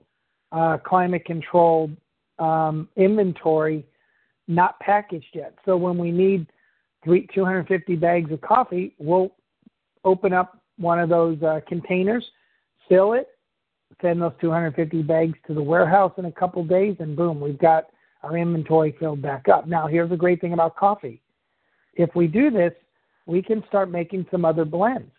uh, 0.52 0.76
climate 0.76 1.24
controlled 1.24 1.96
um, 2.38 2.90
inventory, 2.96 3.86
not 4.46 4.78
packaged 4.80 5.30
yet. 5.32 5.54
So 5.64 5.78
when 5.78 5.96
we 5.96 6.10
need 6.10 6.46
three, 7.02 7.26
250 7.34 7.96
bags 7.96 8.30
of 8.30 8.42
coffee, 8.42 8.94
we'll 8.98 9.32
open 10.04 10.34
up 10.34 10.60
one 10.76 11.00
of 11.00 11.08
those 11.08 11.42
uh, 11.42 11.60
containers, 11.66 12.22
fill 12.86 13.14
it, 13.14 13.28
send 14.02 14.20
those 14.20 14.32
250 14.42 15.00
bags 15.04 15.38
to 15.46 15.54
the 15.54 15.62
warehouse 15.62 16.12
in 16.18 16.26
a 16.26 16.32
couple 16.32 16.62
days, 16.64 16.96
and 16.98 17.16
boom, 17.16 17.40
we've 17.40 17.58
got 17.58 17.86
our 18.22 18.36
inventory 18.36 18.94
filled 19.00 19.22
back 19.22 19.48
up. 19.48 19.66
Now, 19.66 19.86
here's 19.86 20.10
the 20.10 20.18
great 20.18 20.42
thing 20.42 20.52
about 20.52 20.76
coffee. 20.76 21.22
If 21.94 22.14
we 22.14 22.26
do 22.26 22.50
this, 22.50 22.74
we 23.24 23.40
can 23.40 23.64
start 23.68 23.90
making 23.90 24.26
some 24.30 24.44
other 24.44 24.66
blends. 24.66 25.10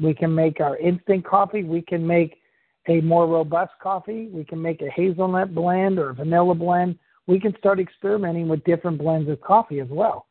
We 0.00 0.14
can 0.14 0.34
make 0.34 0.60
our 0.60 0.76
instant 0.78 1.24
coffee. 1.24 1.62
We 1.62 1.82
can 1.82 2.06
make 2.06 2.40
a 2.88 3.00
more 3.00 3.26
robust 3.26 3.72
coffee. 3.82 4.28
We 4.32 4.44
can 4.44 4.60
make 4.60 4.82
a 4.82 4.90
hazelnut 4.90 5.54
blend 5.54 5.98
or 5.98 6.10
a 6.10 6.14
vanilla 6.14 6.54
blend. 6.54 6.98
We 7.26 7.40
can 7.40 7.56
start 7.58 7.80
experimenting 7.80 8.48
with 8.48 8.64
different 8.64 8.98
blends 8.98 9.30
of 9.30 9.40
coffee 9.40 9.80
as 9.80 9.88
well. 9.88 10.26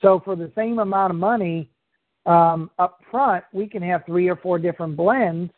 So 0.00 0.20
for 0.24 0.36
the 0.36 0.50
same 0.54 0.78
amount 0.78 1.10
of 1.10 1.18
money 1.18 1.70
um, 2.26 2.70
up 2.78 3.00
front, 3.10 3.44
we 3.52 3.66
can 3.66 3.82
have 3.82 4.04
three 4.06 4.28
or 4.28 4.36
four 4.36 4.58
different 4.58 4.96
blends 4.96 5.50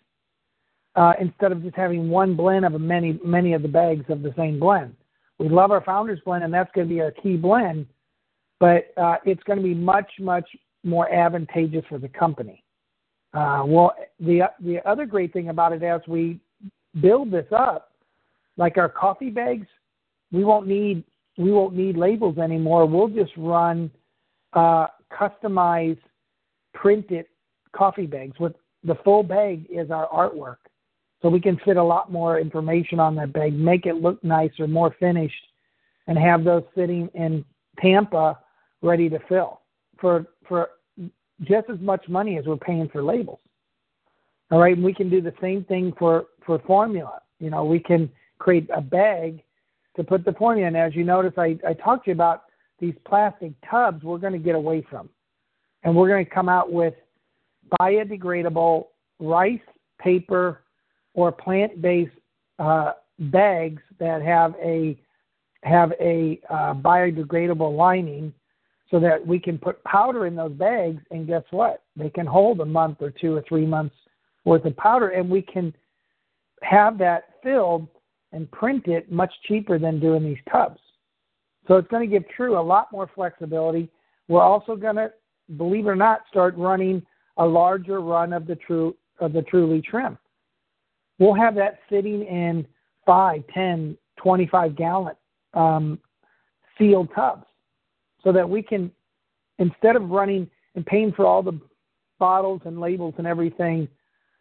uh, 0.97 1.13
instead 1.21 1.53
of 1.53 1.63
just 1.63 1.77
having 1.77 2.09
one 2.09 2.35
blend 2.35 2.65
of 2.65 2.79
many 2.81 3.21
many 3.25 3.53
of 3.53 3.63
the 3.63 3.69
bags 3.69 4.05
of 4.09 4.23
the 4.23 4.35
same 4.37 4.59
blend. 4.59 4.95
We 5.39 5.49
love 5.49 5.71
our 5.71 5.83
founders 5.85 6.21
blend, 6.25 6.45
and 6.45 6.53
that's 6.53 6.71
going 6.75 6.89
to 6.89 6.95
be 6.95 7.01
our 7.01 7.13
key 7.13 7.37
blend, 7.37 7.87
but 8.59 8.93
uh, 8.97 9.17
it's 9.25 9.43
going 9.45 9.59
to 9.59 9.63
be 9.63 9.75
much 9.75 10.11
much 10.19 10.49
more 10.83 11.13
advantageous 11.13 11.85
for 11.89 11.99
the 11.99 12.09
company. 12.09 12.60
Uh, 13.33 13.63
well, 13.65 13.95
the 14.19 14.43
the 14.61 14.79
other 14.89 15.07
great 15.07 15.33
thing 15.33 15.49
about 15.49 15.73
it 15.73 15.83
as 15.83 16.01
we 16.09 16.41
build 17.01 17.31
this 17.31 17.47
up, 17.53 17.93
like 18.57 18.77
our 18.77 18.89
coffee 18.89 19.31
bags, 19.31 19.67
we 20.33 20.45
won't 20.45 20.67
need 20.67 21.05
we 21.39 21.53
won't 21.53 21.75
need 21.75 21.97
labels 21.97 22.39
anymore. 22.39 22.87
We'll 22.87 23.09
just 23.09 23.33
run 23.37 23.91
uh, 24.53 24.89
customized 25.13 26.01
printed 26.75 27.27
coffee 27.73 28.07
bags 28.07 28.39
with 28.41 28.55
the 28.85 28.97
full 29.05 29.23
bag 29.23 29.67
is 29.71 29.91
our 29.91 30.09
artwork. 30.09 30.57
So 31.23 31.29
we 31.29 31.41
can 31.41 31.59
fit 31.65 31.77
a 31.77 31.83
lot 31.83 32.11
more 32.11 32.41
information 32.41 32.99
on 32.99 33.15
that 33.17 33.33
bag, 33.33 33.53
make 33.53 33.87
it 33.87 33.97
look 33.97 34.23
nicer, 34.25 34.67
more 34.67 34.97
finished, 34.99 35.35
and 36.07 36.19
have 36.19 36.45
those 36.45 36.63
sitting 36.75 37.09
in 37.15 37.45
Tampa 37.79 38.39
ready 38.83 39.09
to 39.11 39.19
fill 39.29 39.61
for 40.01 40.27
for 40.49 40.71
just 41.43 41.69
as 41.71 41.81
much 41.81 42.09
money 42.09 42.39
as 42.39 42.47
we're 42.47 42.57
paying 42.57 42.89
for 42.89 43.03
labels. 43.03 43.41
All 44.51 44.59
right, 44.59 44.75
and 44.75 44.85
we 44.85 44.93
can 44.93 45.09
do 45.09 45.21
the 45.21 45.35
same 45.41 45.65
thing 45.65 45.93
for 45.99 46.27
for 46.45 46.59
formula. 46.61 47.23
You 47.39 47.51
know, 47.51 47.65
we 47.65 47.79
can 47.79 48.11
create 48.39 48.69
a 48.75 48.81
bag 48.81 49.43
to 49.97 50.05
put 50.05 50.25
the 50.25 50.33
formula 50.33 50.69
in. 50.69 50.77
As 50.77 50.95
you 50.95 51.05
notice, 51.05 51.33
I, 51.37 51.59
I 51.67 51.73
talked 51.75 52.05
to 52.05 52.11
you 52.11 52.15
about 52.15 52.45
these 52.81 52.95
plastic 53.07 53.53
tubs 53.69 54.03
we're 54.03 54.19
going 54.19 54.33
to 54.33 54.39
get 54.39 54.55
away 54.55 54.85
from. 54.91 55.09
And 55.83 55.95
we're 55.95 56.09
going 56.09 56.25
to 56.25 56.31
come 56.31 56.49
out 56.49 56.73
with 56.73 56.95
biodegradable 57.81 58.87
rice, 59.19 59.61
paper, 59.99 60.63
or 61.15 61.31
plant-based 61.33 62.13
uh, 62.59 62.93
bags 63.19 63.83
that 63.99 64.23
have 64.23 64.55
a 64.63 64.99
have 65.63 65.93
a 66.01 66.41
uh, 66.49 66.73
biodegradable 66.75 67.77
lining 67.77 68.33
so 68.91 68.99
that 68.99 69.25
we 69.25 69.39
can 69.39 69.57
put 69.57 69.83
powder 69.85 70.27
in 70.27 70.35
those 70.35 70.53
bags 70.53 71.01
and 71.11 71.27
guess 71.27 71.45
what? 71.51 71.83
They 71.97 72.11
can 72.11 72.27
hold 72.27 72.61
a 72.61 72.65
month 72.65 72.99
or 73.01 73.11
two 73.11 73.37
or 73.37 73.45
three 73.49 73.67
months 73.67 73.95
worth 74.45 74.65
of 74.65 74.77
powder 74.77 75.11
and 75.11 75.31
we 75.31 75.43
can 75.43 75.73
have 76.63 76.99
that 76.99 77.25
filled 77.43 77.87
and 78.33 78.51
print 78.51 78.87
it 78.87 79.11
much 79.11 79.33
cheaper 79.47 79.79
than 79.79 80.01
doing 80.01 80.25
these 80.25 80.39
tubs. 80.51 80.81
So 81.69 81.77
it's 81.77 81.89
going 81.89 82.09
to 82.09 82.13
give 82.13 82.29
true 82.31 82.59
a 82.59 82.61
lot 82.61 82.91
more 82.91 83.09
flexibility. 83.15 83.89
We're 84.29 84.43
also 84.43 84.77
going 84.77 84.97
to 84.97 85.13
believe 85.57 85.87
it 85.87 85.91
or 85.91 85.97
not 85.97 86.23
start 86.29 86.57
running 86.57 87.05
a 87.37 87.47
larger 87.47 88.01
run 88.01 88.33
of 88.33 88.47
the 88.47 88.57
true 88.57 88.97
of 89.21 89.33
the 89.33 89.43
truly 89.43 89.83
trim. 89.83 90.17
We'll 91.19 91.35
have 91.35 91.55
that 91.57 91.81
sitting 91.91 92.23
in 92.23 92.67
five, 93.05 93.43
ten, 93.53 93.97
twenty-five 94.17 94.77
gallon 94.77 95.15
um, 95.55 95.99
sealed 96.79 97.09
tubs 97.15 97.45
so 98.23 98.33
that 98.33 98.49
we 98.49 98.63
can, 98.63 98.91
instead 99.59 99.97
of 99.97 100.11
running 100.11 100.49
and 100.75 100.87
paying 100.87 101.13
for 101.13 101.27
all 101.27 101.43
the 101.43 101.59
bottles 102.19 102.61
and 102.65 102.81
labels 102.81 103.15
and 103.19 103.27
everything 103.27 103.89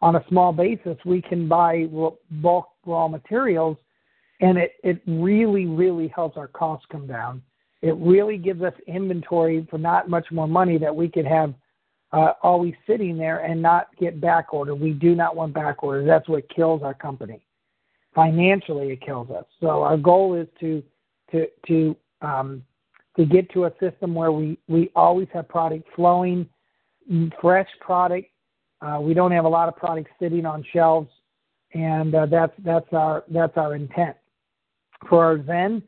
on 0.02 0.16
a 0.16 0.24
small 0.28 0.52
basis, 0.52 0.96
we 1.04 1.20
can 1.20 1.48
buy 1.48 1.86
bulk 2.30 2.68
raw 2.86 3.08
materials 3.08 3.76
and 4.40 4.58
it, 4.58 4.72
it 4.82 5.02
really, 5.06 5.66
really 5.66 6.08
helps 6.08 6.36
our 6.36 6.48
costs 6.48 6.86
come 6.90 7.06
down. 7.06 7.42
It 7.82 7.94
really 7.96 8.38
gives 8.38 8.62
us 8.62 8.74
inventory 8.86 9.66
for 9.70 9.78
not 9.78 10.08
much 10.08 10.26
more 10.30 10.48
money 10.48 10.78
that 10.78 10.94
we 10.94 11.08
could 11.08 11.26
have 11.26 11.54
uh, 12.12 12.32
always 12.42 12.74
sitting 12.86 13.16
there 13.16 13.38
and 13.38 13.60
not 13.60 13.88
get 13.98 14.20
back 14.20 14.52
order. 14.52 14.74
We 14.74 14.92
do 14.92 15.14
not 15.14 15.36
want 15.36 15.54
back 15.54 15.82
orders. 15.82 16.06
That's 16.06 16.28
what 16.28 16.48
kills 16.48 16.82
our 16.82 16.94
company. 16.94 17.40
financially 18.14 18.90
it 18.90 19.00
kills 19.00 19.30
us. 19.30 19.44
So 19.60 19.82
our 19.82 19.96
goal 19.96 20.34
is 20.34 20.48
to 20.60 20.82
to 21.32 21.46
to 21.68 21.96
um, 22.22 22.64
to 23.16 23.24
get 23.24 23.50
to 23.52 23.64
a 23.64 23.72
system 23.80 24.14
where 24.14 24.32
we 24.32 24.58
we 24.68 24.90
always 24.94 25.28
have 25.32 25.48
product 25.48 25.86
flowing, 25.96 26.48
fresh 27.40 27.68
product. 27.80 28.28
Uh, 28.80 28.98
we 29.00 29.14
don't 29.14 29.32
have 29.32 29.44
a 29.44 29.48
lot 29.48 29.68
of 29.68 29.76
product 29.76 30.08
sitting 30.20 30.46
on 30.46 30.64
shelves, 30.72 31.10
and 31.74 32.14
uh, 32.14 32.26
that's 32.26 32.52
that's 32.64 32.92
our 32.92 33.24
that's 33.28 33.56
our 33.56 33.74
intent. 33.74 34.16
For 35.08 35.24
our 35.24 35.44
Zen, 35.44 35.82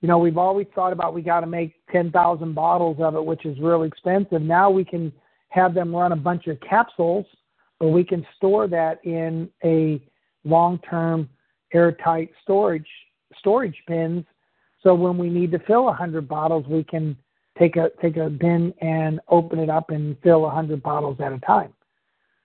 you 0.00 0.08
know, 0.08 0.18
we've 0.18 0.38
always 0.38 0.66
thought 0.74 0.92
about 0.92 1.14
we 1.14 1.22
got 1.22 1.40
to 1.40 1.46
make 1.46 1.74
10,000 1.92 2.54
bottles 2.54 2.98
of 3.00 3.14
it, 3.14 3.24
which 3.24 3.44
is 3.44 3.58
real 3.58 3.82
expensive. 3.82 4.42
Now 4.42 4.70
we 4.70 4.84
can 4.84 5.12
have 5.48 5.74
them 5.74 5.94
run 5.94 6.12
a 6.12 6.16
bunch 6.16 6.46
of 6.46 6.58
capsules, 6.60 7.26
or 7.80 7.92
we 7.92 8.04
can 8.04 8.26
store 8.36 8.66
that 8.68 9.04
in 9.04 9.50
a 9.64 10.02
long-term 10.44 11.28
airtight 11.72 12.30
storage 12.42 12.88
storage 13.38 13.76
bins. 13.86 14.24
So 14.82 14.94
when 14.94 15.18
we 15.18 15.28
need 15.28 15.52
to 15.52 15.58
fill 15.60 15.84
100 15.84 16.26
bottles, 16.28 16.66
we 16.66 16.84
can 16.84 17.16
take 17.58 17.76
a 17.76 17.90
take 18.00 18.16
a 18.16 18.30
bin 18.30 18.72
and 18.80 19.20
open 19.28 19.58
it 19.58 19.68
up 19.68 19.90
and 19.90 20.16
fill 20.22 20.42
100 20.42 20.82
bottles 20.82 21.18
at 21.20 21.32
a 21.32 21.38
time. 21.40 21.72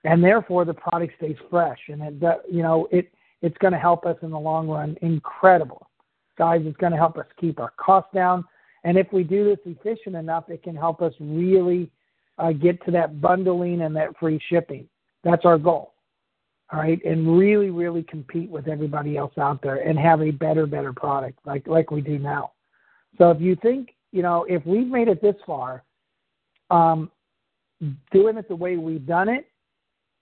And 0.04 0.22
therefore, 0.22 0.64
the 0.64 0.74
product 0.74 1.14
stays 1.16 1.36
fresh, 1.50 1.78
and 1.88 2.02
it 2.02 2.22
you 2.50 2.62
know 2.62 2.88
it 2.90 3.12
it's 3.42 3.56
going 3.58 3.72
to 3.72 3.78
help 3.78 4.06
us 4.06 4.16
in 4.22 4.30
the 4.30 4.38
long 4.38 4.68
run. 4.68 4.96
Incredible 5.02 5.88
guys, 6.36 6.62
it's 6.64 6.76
going 6.76 6.92
to 6.92 6.98
help 6.98 7.16
us 7.18 7.26
keep 7.40 7.58
our 7.58 7.72
costs 7.76 8.10
down. 8.14 8.44
And 8.84 8.96
if 8.96 9.12
we 9.12 9.24
do 9.24 9.44
this 9.44 9.58
efficient 9.64 10.14
enough, 10.14 10.48
it 10.48 10.62
can 10.62 10.76
help 10.76 11.02
us 11.02 11.12
really 11.18 11.90
uh, 12.38 12.52
get 12.52 12.84
to 12.84 12.90
that 12.92 13.20
bundling 13.20 13.82
and 13.82 13.96
that 13.96 14.16
free 14.18 14.40
shipping. 14.48 14.88
That's 15.24 15.44
our 15.44 15.58
goal. 15.58 15.94
All 16.72 16.80
right, 16.80 17.00
and 17.04 17.38
really, 17.38 17.70
really 17.70 18.02
compete 18.02 18.50
with 18.50 18.66
everybody 18.66 19.16
else 19.16 19.32
out 19.38 19.62
there 19.62 19.76
and 19.76 19.96
have 19.98 20.20
a 20.20 20.32
better, 20.32 20.66
better 20.66 20.92
product 20.92 21.38
like 21.44 21.66
like 21.68 21.92
we 21.92 22.00
do 22.00 22.18
now. 22.18 22.52
So 23.18 23.30
if 23.30 23.40
you 23.40 23.56
think, 23.62 23.94
you 24.12 24.22
know, 24.22 24.44
if 24.48 24.66
we've 24.66 24.88
made 24.88 25.08
it 25.08 25.22
this 25.22 25.36
far, 25.46 25.84
um, 26.70 27.10
doing 28.12 28.36
it 28.36 28.48
the 28.48 28.56
way 28.56 28.76
we've 28.76 29.06
done 29.06 29.28
it, 29.28 29.48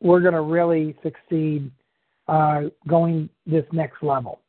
we're 0.00 0.20
going 0.20 0.34
to 0.34 0.42
really 0.42 0.94
succeed 1.02 1.70
uh, 2.28 2.62
going 2.86 3.28
this 3.46 3.64
next 3.72 4.02
level. 4.02 4.40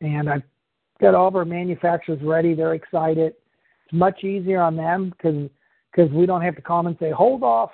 And 0.00 0.28
I've 0.28 0.42
got 1.00 1.14
all 1.14 1.28
of 1.28 1.36
our 1.36 1.44
manufacturers 1.44 2.20
ready. 2.22 2.54
They're 2.54 2.74
excited. 2.74 3.34
It's 3.84 3.92
much 3.92 4.24
easier 4.24 4.60
on 4.60 4.76
them 4.76 5.10
because 5.10 5.48
because 5.94 6.10
we 6.10 6.26
don't 6.26 6.42
have 6.42 6.56
to 6.56 6.62
call 6.62 6.82
them 6.82 6.88
and 6.88 6.96
say, 6.98 7.12
hold 7.12 7.44
off, 7.44 7.70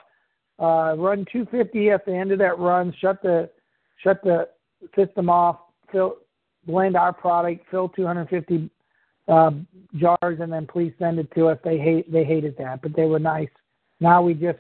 uh, 0.59 0.95
run 0.99 1.25
250 1.33 1.91
at 1.91 2.05
the 2.05 2.13
end 2.13 2.33
of 2.33 2.39
that 2.39 2.59
run, 2.59 2.95
shut 3.01 3.23
the 3.23 3.49
shut 4.03 4.23
the 4.23 4.49
system 4.97 5.29
off, 5.29 5.59
fill 5.93 6.17
blend 6.67 6.97
our 6.97 7.13
product, 7.13 7.65
fill 7.71 7.89
250 7.89 8.71
uh, 9.29 9.51
jars, 9.97 10.39
and 10.41 10.53
then 10.53 10.67
please 10.67 10.93
send 10.99 11.19
it 11.19 11.31
to 11.35 11.49
us. 11.49 11.59
They 11.65 11.79
hate 11.79 12.11
they 12.13 12.25
hated 12.25 12.57
that, 12.59 12.83
but 12.83 12.95
they 12.95 13.05
were 13.05 13.19
nice. 13.19 13.49
Now 14.01 14.23
we 14.23 14.35
just 14.35 14.59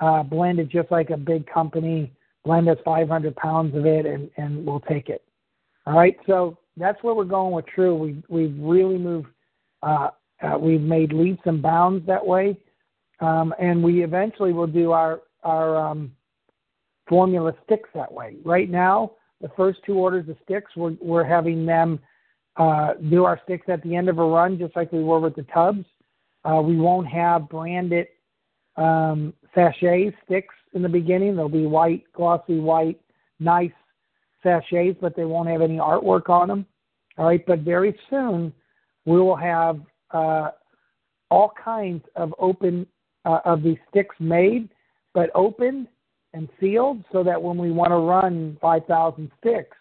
uh, 0.00 0.22
blend 0.22 0.58
it 0.58 0.68
just 0.68 0.90
like 0.90 1.10
a 1.10 1.16
big 1.16 1.46
company. 1.46 2.12
Blend 2.44 2.68
us 2.68 2.78
500 2.84 3.36
pounds 3.36 3.76
of 3.76 3.86
it, 3.86 4.06
and 4.06 4.30
and 4.36 4.64
we'll 4.64 4.80
take 4.80 5.08
it. 5.08 5.22
All 5.86 5.96
right, 5.96 6.16
so 6.26 6.58
that's 6.76 7.02
where 7.02 7.14
we're 7.14 7.24
going 7.24 7.52
with 7.52 7.66
True. 7.66 7.96
We 7.96 8.22
we've 8.28 8.56
really 8.58 8.98
moved. 8.98 9.28
Uh, 9.82 10.10
uh, 10.42 10.56
we've 10.58 10.80
made 10.80 11.12
leaps 11.12 11.42
and 11.44 11.60
bounds 11.60 12.06
that 12.06 12.24
way, 12.24 12.56
um, 13.20 13.54
and 13.58 13.82
we 13.82 14.02
eventually 14.02 14.52
will 14.52 14.66
do 14.66 14.92
our 14.92 15.20
our 15.42 15.76
um, 15.76 16.12
formula 17.10 17.52
sticks 17.64 17.90
that 17.94 18.10
way. 18.10 18.36
Right 18.44 18.70
now, 18.70 19.12
the 19.42 19.50
first 19.56 19.80
two 19.84 19.98
orders 19.98 20.28
of 20.28 20.36
sticks, 20.44 20.70
we're 20.76 20.96
we're 21.00 21.24
having 21.24 21.66
them 21.66 21.98
uh, 22.56 22.94
do 23.10 23.24
our 23.24 23.40
sticks 23.44 23.66
at 23.68 23.82
the 23.82 23.96
end 23.96 24.08
of 24.08 24.18
a 24.18 24.24
run, 24.24 24.58
just 24.58 24.76
like 24.76 24.92
we 24.92 25.02
were 25.02 25.20
with 25.20 25.34
the 25.34 25.42
tubs. 25.52 25.84
Uh, 26.44 26.62
we 26.62 26.76
won't 26.76 27.06
have 27.06 27.48
branded 27.48 28.06
um, 28.76 29.34
sachets 29.54 30.16
sticks 30.24 30.54
in 30.72 30.82
the 30.82 30.88
beginning. 30.88 31.36
They'll 31.36 31.48
be 31.48 31.66
white, 31.66 32.04
glossy 32.14 32.60
white, 32.60 33.00
nice 33.40 33.72
sachets, 34.42 34.96
but 35.00 35.16
they 35.16 35.24
won't 35.24 35.48
have 35.48 35.62
any 35.62 35.76
artwork 35.76 36.30
on 36.30 36.48
them. 36.48 36.66
All 37.18 37.26
right, 37.26 37.44
but 37.44 37.60
very 37.60 37.98
soon 38.08 38.52
we 39.04 39.18
will 39.18 39.36
have 39.36 39.80
uh, 40.12 40.50
all 41.30 41.52
kinds 41.62 42.04
of 42.14 42.34
open 42.38 42.86
uh, 43.24 43.40
of 43.44 43.62
these 43.62 43.78
sticks 43.90 44.14
made, 44.20 44.68
but 45.12 45.30
opened 45.34 45.88
and 46.32 46.48
sealed, 46.60 47.04
so 47.12 47.22
that 47.24 47.40
when 47.40 47.58
we 47.58 47.70
want 47.70 47.90
to 47.90 47.96
run 47.96 48.56
5,000 48.60 49.30
sticks, 49.40 49.76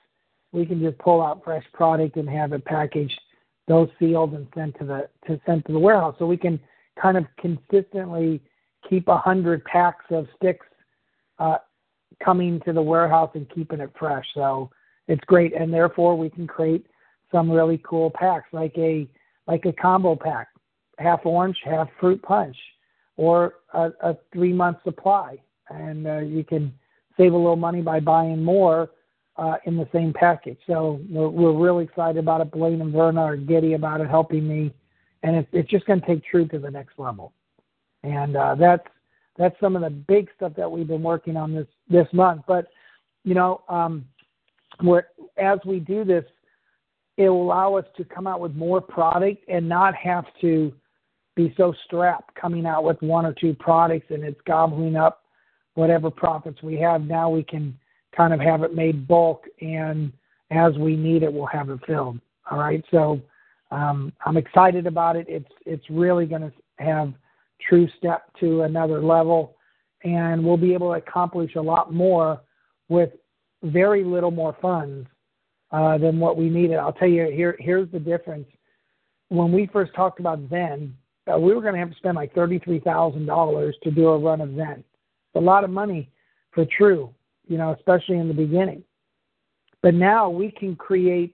we 0.51 0.65
can 0.65 0.79
just 0.79 0.97
pull 0.97 1.21
out 1.21 1.43
fresh 1.43 1.63
product 1.73 2.15
and 2.17 2.29
have 2.29 2.53
it 2.53 2.65
packaged, 2.65 3.19
those 3.67 3.87
sealed 3.99 4.33
and 4.33 4.47
sent 4.55 4.77
to 4.79 4.85
the 4.85 5.09
to 5.27 5.39
sent 5.45 5.65
to 5.67 5.73
the 5.73 5.79
warehouse. 5.79 6.15
So 6.17 6.25
we 6.25 6.37
can 6.37 6.59
kind 6.99 7.17
of 7.17 7.25
consistently 7.39 8.41
keep 8.89 9.07
a 9.07 9.17
hundred 9.17 9.63
packs 9.65 10.05
of 10.09 10.27
sticks 10.35 10.65
uh, 11.37 11.57
coming 12.23 12.59
to 12.65 12.73
the 12.73 12.81
warehouse 12.81 13.29
and 13.35 13.47
keeping 13.53 13.79
it 13.79 13.91
fresh. 13.97 14.25
So 14.33 14.71
it's 15.07 15.23
great, 15.25 15.53
and 15.53 15.73
therefore 15.73 16.17
we 16.17 16.29
can 16.29 16.47
create 16.47 16.85
some 17.31 17.49
really 17.49 17.79
cool 17.83 18.09
packs, 18.09 18.47
like 18.51 18.73
a 18.77 19.07
like 19.47 19.65
a 19.65 19.73
combo 19.73 20.15
pack, 20.15 20.47
half 20.97 21.25
orange, 21.25 21.57
half 21.63 21.87
fruit 21.99 22.21
punch, 22.21 22.57
or 23.17 23.55
a, 23.73 23.91
a 24.01 24.17
three 24.33 24.53
month 24.53 24.77
supply, 24.83 25.37
and 25.69 26.07
uh, 26.07 26.19
you 26.19 26.43
can 26.43 26.73
save 27.17 27.33
a 27.33 27.37
little 27.37 27.55
money 27.55 27.81
by 27.81 27.99
buying 27.99 28.43
more 28.43 28.89
uh, 29.37 29.55
in 29.65 29.77
the 29.77 29.87
same 29.93 30.13
package. 30.13 30.57
So 30.67 31.01
we're, 31.09 31.29
we're 31.29 31.57
really 31.57 31.85
excited 31.85 32.17
about 32.17 32.41
it. 32.41 32.51
Blaine 32.51 32.81
and 32.81 32.91
Verna 32.91 33.21
are 33.21 33.37
giddy 33.37 33.73
about 33.73 34.01
it, 34.01 34.09
helping 34.09 34.47
me, 34.47 34.73
and 35.23 35.35
it's, 35.35 35.49
it's 35.51 35.69
just 35.69 35.85
going 35.85 36.01
to 36.01 36.07
take 36.07 36.23
True 36.25 36.47
to 36.47 36.59
the 36.59 36.71
next 36.71 36.97
level. 36.97 37.33
And 38.03 38.35
uh, 38.35 38.55
that's 38.55 38.87
that's 39.37 39.55
some 39.61 39.75
of 39.75 39.81
the 39.81 39.89
big 39.89 40.29
stuff 40.35 40.53
that 40.57 40.69
we've 40.69 40.87
been 40.87 41.03
working 41.03 41.37
on 41.37 41.53
this 41.53 41.67
this 41.89 42.07
month. 42.13 42.43
But 42.47 42.67
you 43.23 43.33
know, 43.33 43.61
um, 43.69 44.05
we're, 44.81 45.03
as 45.37 45.59
we 45.65 45.79
do 45.79 46.03
this, 46.03 46.23
it 47.17 47.29
will 47.29 47.43
allow 47.43 47.75
us 47.75 47.85
to 47.97 48.05
come 48.05 48.27
out 48.27 48.39
with 48.39 48.55
more 48.55 48.79
product 48.79 49.43
and 49.49 49.67
not 49.67 49.93
have 49.95 50.25
to 50.41 50.73
be 51.35 51.53
so 51.57 51.73
strapped 51.85 52.33
coming 52.35 52.65
out 52.65 52.83
with 52.83 53.01
one 53.01 53.25
or 53.25 53.33
two 53.33 53.53
products 53.53 54.07
and 54.09 54.23
it's 54.23 54.39
gobbling 54.45 54.95
up 54.95 55.23
whatever 55.79 56.09
profits 56.11 56.61
we 56.61 56.75
have. 56.77 57.01
Now 57.01 57.29
we 57.29 57.43
can 57.43 57.77
kind 58.15 58.33
of 58.33 58.39
have 58.39 58.63
it 58.63 58.75
made 58.75 59.07
bulk 59.07 59.45
and 59.61 60.11
as 60.51 60.73
we 60.77 60.95
need 60.95 61.23
it, 61.23 61.31
we'll 61.31 61.45
have 61.45 61.69
it 61.69 61.79
filled. 61.85 62.19
All 62.49 62.57
right. 62.57 62.83
So 62.91 63.21
um, 63.71 64.11
I'm 64.25 64.37
excited 64.37 64.87
about 64.87 65.15
it. 65.15 65.27
It's 65.29 65.51
it's 65.65 65.89
really 65.89 66.25
going 66.25 66.41
to 66.41 66.51
have 66.79 67.13
true 67.67 67.87
step 67.97 68.23
to 68.39 68.63
another 68.63 69.01
level, 69.01 69.55
and 70.03 70.43
we'll 70.43 70.57
be 70.57 70.73
able 70.73 70.89
to 70.91 70.97
accomplish 70.97 71.55
a 71.55 71.61
lot 71.61 71.93
more 71.93 72.41
with 72.87 73.11
very 73.63 74.03
little 74.03 74.31
more 74.31 74.55
funds 74.61 75.07
uh, 75.71 75.97
than 75.97 76.19
what 76.19 76.37
we 76.37 76.49
needed. 76.49 76.77
I'll 76.77 76.93
tell 76.93 77.07
you 77.07 77.25
here. 77.31 77.55
Here's 77.59 77.91
the 77.91 77.99
difference. 77.99 78.47
When 79.27 79.51
we 79.51 79.67
first 79.67 79.93
talked 79.93 80.19
about 80.19 80.39
Zen, 80.49 80.95
uh, 81.31 81.37
we 81.37 81.53
were 81.53 81.61
going 81.61 81.75
to 81.75 81.79
have 81.79 81.91
to 81.91 81.97
spend 81.97 82.15
like 82.15 82.33
thirty-three 82.33 82.79
thousand 82.79 83.27
dollars 83.27 83.75
to 83.83 83.91
do 83.91 84.07
a 84.07 84.17
run 84.17 84.41
of 84.41 84.55
Zen. 84.55 84.83
A 85.39 85.41
lot 85.41 85.63
of 85.63 85.69
money 85.69 86.09
for 86.51 86.65
True, 86.65 87.13
you 87.47 87.57
know, 87.57 87.71
especially 87.71 88.17
in 88.17 88.27
the 88.27 88.33
beginning. 88.33 88.83
But 89.81 89.93
now 89.93 90.29
we 90.29 90.51
can 90.51 90.75
create 90.75 91.33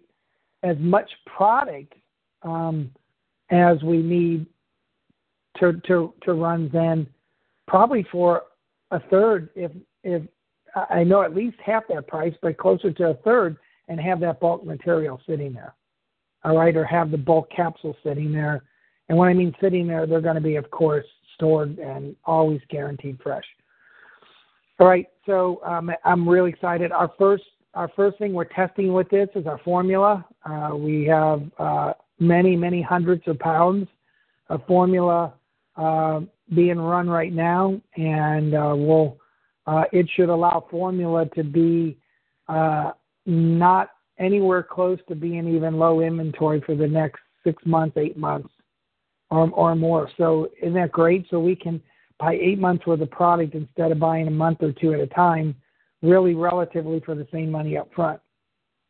as 0.62 0.78
much 0.80 1.10
product 1.26 1.94
um, 2.44 2.92
as 3.50 3.82
we 3.82 3.98
need 3.98 4.46
to 5.60 5.74
to 5.88 6.14
to 6.22 6.34
run 6.34 6.70
Zen, 6.72 7.08
probably 7.68 8.06
for 8.12 8.44
a 8.92 9.00
third, 9.10 9.50
if 9.56 9.72
if 10.04 10.22
I 10.92 11.04
know 11.04 11.24
at 11.24 11.34
least 11.34 11.58
half 11.66 11.84
that 11.90 12.08
price, 12.08 12.36
but 12.44 12.58
closer 12.58 12.92
to 12.92 13.10
a 13.10 13.14
third, 13.16 13.58
and 13.88 14.00
have 14.00 14.20
that 14.20 14.40
bulk 14.40 14.64
material 14.64 15.20
sitting 15.28 15.52
there. 15.52 15.74
All 16.44 16.56
right, 16.56 16.76
or 16.76 16.86
have 16.86 17.10
the 17.10 17.18
bulk 17.18 17.50
capsule 17.50 17.98
sitting 18.04 18.32
there. 18.32 18.64
And 19.10 19.18
when 19.18 19.30
I 19.30 19.34
mean 19.34 19.56
sitting 19.60 19.88
there, 19.88 20.06
they're 20.06 20.22
going 20.22 20.36
to 20.36 20.42
be, 20.42 20.58
of 20.58 20.70
course, 20.70 21.06
stored 21.34 21.80
and 21.80 22.16
always 22.26 22.62
guaranteed 22.70 23.20
fresh. 23.24 23.46
All 24.80 24.88
right, 24.88 25.08
so 25.26 25.62
um, 25.66 25.90
I'm 26.04 26.28
really 26.28 26.50
excited. 26.50 26.92
Our 26.92 27.12
first 27.18 27.44
our 27.76 27.90
first 27.96 28.18
thing 28.18 28.34
we're 28.34 28.46
testing 28.46 28.94
with 28.94 29.10
this 29.10 29.28
is 29.36 29.48
our 29.48 29.60
formula. 29.60 30.26
Uh, 30.46 30.72
we 30.76 31.06
have 31.06 31.44
uh, 31.58 31.94
many 32.20 32.56
many 32.58 32.82
hundreds 32.82 33.24
of 33.28 33.40
pounds 33.40 33.88
of 34.50 34.66
formula 34.68 35.34
uh, 35.78 36.22
being 36.54 36.78
run 36.78 37.10
right 37.10 37.32
now, 37.32 37.80
and 37.96 38.54
uh, 38.54 38.74
will 38.76 39.18
uh, 39.66 39.84
it 39.94 40.08
should 40.16 40.30
allow 40.30 40.66
formula 40.70 41.26
to 41.36 41.44
be 41.44 41.98
uh, 42.50 42.92
not 43.26 43.92
anywhere 44.20 44.62
close 44.62 45.00
to 45.08 45.16
being 45.16 45.48
even 45.48 45.78
low 45.78 46.02
inventory 46.02 46.62
for 46.66 46.76
the 46.76 46.88
next 46.88 47.22
six 47.46 47.66
months, 47.66 47.96
eight 47.98 48.18
months, 48.18 48.50
or, 49.30 49.50
or 49.52 49.76
more. 49.76 50.10
So 50.18 50.50
isn't 50.62 50.74
that 50.74 50.92
great? 50.92 51.26
So 51.30 51.40
we 51.40 51.56
can 51.56 51.82
buy 52.20 52.38
eight 52.42 52.60
months 52.60 52.86
worth 52.86 53.02
of 53.02 53.12
product 53.12 53.56
instead 53.56 53.92
of 53.92 54.00
buying 54.00 54.28
a 54.28 54.32
month 54.32 54.60
or 54.62 54.72
two 54.72 54.94
at 54.94 55.00
a 55.00 55.08
time, 55.08 55.56
really 56.02 56.34
relatively 56.34 57.02
for 57.02 57.16
the 57.16 57.28
same 57.32 57.52
money 57.52 57.78
up 57.78 57.90
front. 57.94 58.20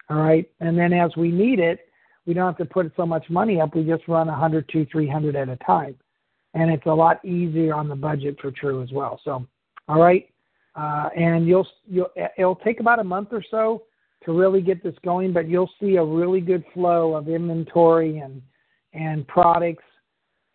All 0.10 0.18
right, 0.18 0.50
and 0.60 0.78
then 0.78 0.94
as 0.94 1.16
we 1.18 1.32
need 1.32 1.60
it, 1.60 1.80
we 2.26 2.34
don't 2.34 2.46
have 2.46 2.58
to 2.58 2.66
put 2.66 2.92
so 2.96 3.06
much 3.06 3.30
money 3.30 3.60
up. 3.60 3.76
We 3.76 3.84
just 3.84 4.08
run 4.08 4.28
100, 4.28 4.70
200, 4.72 4.92
300 4.92 5.36
at 5.36 5.50
a 5.50 5.58
time, 5.58 5.96
and 6.54 6.72
it's 6.72 6.86
a 6.86 6.94
lot 6.94 7.24
easier 7.26 7.74
on 7.74 7.88
the 7.88 7.96
budget 7.96 8.38
for 8.40 8.52
True 8.52 8.84
as 8.84 8.92
well. 8.92 9.20
So, 9.24 9.46
all 9.88 10.00
right, 10.00 10.30
uh, 10.76 11.10
and 11.16 11.48
you'll 11.48 11.68
you'll 11.88 12.10
it'll 12.38 12.56
take 12.58 12.80
about 12.80 13.00
a 13.00 13.04
month 13.04 13.30
or 13.32 13.44
so 13.50 13.84
to 14.26 14.34
really 14.34 14.62
get 14.62 14.84
this 14.84 14.96
going, 15.04 15.34
but 15.34 15.48
you'll 15.48 15.72
see 15.80 15.96
a 15.96 16.04
really 16.04 16.42
good 16.42 16.64
flow 16.74 17.16
of 17.16 17.30
inventory 17.30 18.20
and 18.20 18.42
and 18.94 19.28
products, 19.28 19.84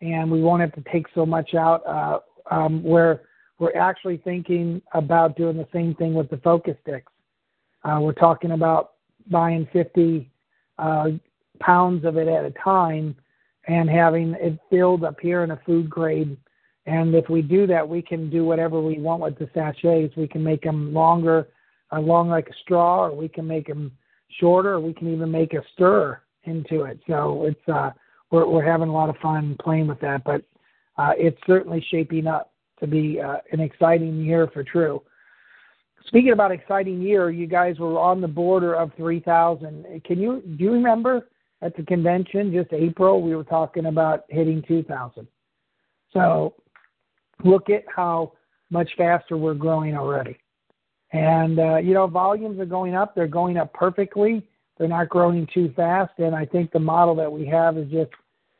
and 0.01 0.29
we 0.29 0.41
won't 0.41 0.61
have 0.61 0.73
to 0.73 0.83
take 0.91 1.07
so 1.15 1.25
much 1.25 1.53
out. 1.55 1.85
Uh, 1.85 2.19
um, 2.49 2.83
where 2.83 3.21
we're 3.59 3.75
actually 3.75 4.17
thinking 4.17 4.81
about 4.93 5.37
doing 5.37 5.57
the 5.57 5.67
same 5.71 5.93
thing 5.95 6.13
with 6.13 6.29
the 6.29 6.37
focus 6.37 6.75
sticks. 6.81 7.11
Uh, 7.83 7.99
we're 8.01 8.13
talking 8.13 8.51
about 8.51 8.93
buying 9.29 9.67
50 9.71 10.29
uh, 10.79 11.09
pounds 11.59 12.05
of 12.05 12.17
it 12.17 12.27
at 12.27 12.45
a 12.45 12.51
time 12.63 13.15
and 13.67 13.89
having 13.89 14.35
it 14.39 14.57
filled 14.69 15.03
up 15.03 15.19
here 15.19 15.43
in 15.43 15.51
a 15.51 15.61
food 15.65 15.89
grade. 15.89 16.35
And 16.87 17.13
if 17.13 17.29
we 17.29 17.41
do 17.41 17.67
that, 17.67 17.87
we 17.87 18.01
can 18.01 18.29
do 18.29 18.43
whatever 18.43 18.81
we 18.81 18.97
want 18.97 19.21
with 19.21 19.37
the 19.37 19.49
sachets. 19.53 20.15
We 20.15 20.27
can 20.27 20.43
make 20.43 20.63
them 20.63 20.93
longer, 20.93 21.47
uh, 21.91 21.99
long 21.99 22.29
like 22.29 22.49
a 22.49 22.53
straw, 22.63 23.05
or 23.05 23.15
we 23.15 23.27
can 23.27 23.45
make 23.45 23.67
them 23.67 23.91
shorter, 24.39 24.73
or 24.73 24.79
we 24.79 24.93
can 24.93 25.13
even 25.13 25.29
make 25.29 25.53
a 25.53 25.61
stir 25.73 26.19
into 26.45 26.83
it. 26.83 26.99
So 27.07 27.45
it's 27.45 27.69
uh, 27.69 27.91
we're 28.31 28.47
we're 28.47 28.65
having 28.65 28.89
a 28.89 28.93
lot 28.93 29.09
of 29.09 29.17
fun 29.17 29.55
playing 29.61 29.87
with 29.87 29.99
that. 29.99 30.23
But 30.23 30.43
uh, 30.97 31.11
it's 31.17 31.39
certainly 31.47 31.85
shaping 31.89 32.27
up 32.27 32.51
to 32.79 32.87
be 32.87 33.19
uh, 33.19 33.37
an 33.51 33.59
exciting 33.59 34.21
year 34.21 34.49
for 34.53 34.63
True. 34.63 35.01
Speaking 36.07 36.31
about 36.31 36.51
exciting 36.51 37.01
year, 37.01 37.29
you 37.29 37.47
guys 37.47 37.77
were 37.79 37.97
on 37.99 38.21
the 38.21 38.27
border 38.27 38.75
of 38.75 38.91
3,000. 38.97 40.01
Can 40.03 40.19
you 40.19 40.41
do 40.57 40.63
you 40.63 40.71
remember 40.71 41.27
at 41.61 41.75
the 41.75 41.83
convention 41.83 42.51
just 42.51 42.73
April 42.73 43.21
we 43.21 43.35
were 43.35 43.43
talking 43.43 43.85
about 43.85 44.25
hitting 44.29 44.63
2,000? 44.67 45.27
So 46.11 46.55
look 47.43 47.69
at 47.69 47.83
how 47.93 48.33
much 48.69 48.89
faster 48.97 49.37
we're 49.37 49.53
growing 49.53 49.95
already. 49.95 50.37
And 51.13 51.59
uh, 51.59 51.77
you 51.77 51.93
know 51.93 52.07
volumes 52.07 52.59
are 52.59 52.65
going 52.65 52.95
up. 52.95 53.13
They're 53.15 53.27
going 53.27 53.57
up 53.57 53.73
perfectly. 53.73 54.45
They're 54.77 54.87
not 54.87 55.09
growing 55.09 55.47
too 55.53 55.71
fast. 55.75 56.13
And 56.17 56.35
I 56.35 56.45
think 56.45 56.71
the 56.71 56.79
model 56.79 57.15
that 57.15 57.31
we 57.31 57.45
have 57.47 57.77
is 57.77 57.89
just 57.91 58.11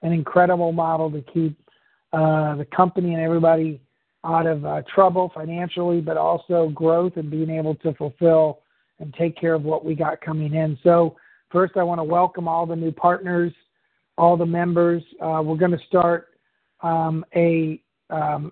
an 0.04 0.12
incredible 0.12 0.72
model 0.72 1.10
to 1.12 1.22
keep 1.22 1.58
uh, 2.14 2.56
the 2.56 2.66
company 2.66 3.14
and 3.14 3.24
everybody 3.24 3.82
out 4.24 4.46
of 4.46 4.66
uh, 4.66 4.82
trouble 4.94 5.32
financially, 5.34 6.02
but 6.02 6.18
also 6.18 6.70
growth 6.70 7.14
and 7.16 7.32
being 7.32 7.50
able 7.50 7.76
to 7.76 7.94
fulfill 7.94 8.60
and 9.00 9.14
take 9.16 9.36
care 9.40 9.54
of 9.54 9.64
what 9.64 9.84
we 9.84 9.96
got 9.96 10.22
coming 10.22 10.54
in. 10.54 10.78
So, 10.84 11.16
first, 11.52 11.74
I 11.76 11.84
want 11.84 12.00
to 12.00 12.04
welcome 12.04 12.48
all 12.48 12.66
the 12.66 12.76
new 12.76 12.92
partners, 12.92 13.52
all 14.18 14.38
the 14.38 14.46
members. 14.46 15.02
Uh, 15.22 15.42
we're 15.44 15.58
going 15.58 15.72
to 15.72 15.86
start 15.88 16.28
um, 16.82 17.26
a 17.36 17.82
um, 18.10 18.52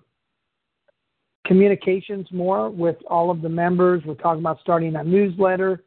communications 1.46 2.26
more 2.32 2.70
with 2.70 2.96
all 3.08 3.30
of 3.30 3.42
the 3.42 3.48
members. 3.48 4.02
We're 4.04 4.14
talking 4.14 4.40
about 4.40 4.60
starting 4.60 4.96
a 4.96 5.04
newsletter 5.04 5.84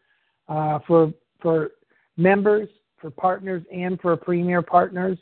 uh, 0.47 0.79
for 0.87 1.13
for 1.41 1.71
members, 2.15 2.69
for 2.99 3.09
partners, 3.09 3.63
and 3.73 3.99
for 3.99 4.15
premier 4.15 4.61
partners. 4.61 5.17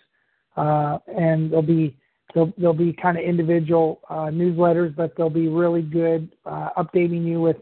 Uh, 0.58 0.98
and 1.08 1.50
there'll 1.50 1.64
be 1.64 1.96
There'll, 2.34 2.54
there'll 2.58 2.74
be 2.74 2.94
kind 2.94 3.18
of 3.18 3.24
individual 3.24 4.02
uh, 4.10 4.28
newsletters, 4.28 4.96
but 4.96 5.16
they'll 5.16 5.30
be 5.30 5.48
really 5.48 5.82
good, 5.82 6.32
uh, 6.46 6.70
updating 6.78 7.26
you 7.26 7.42
with 7.42 7.58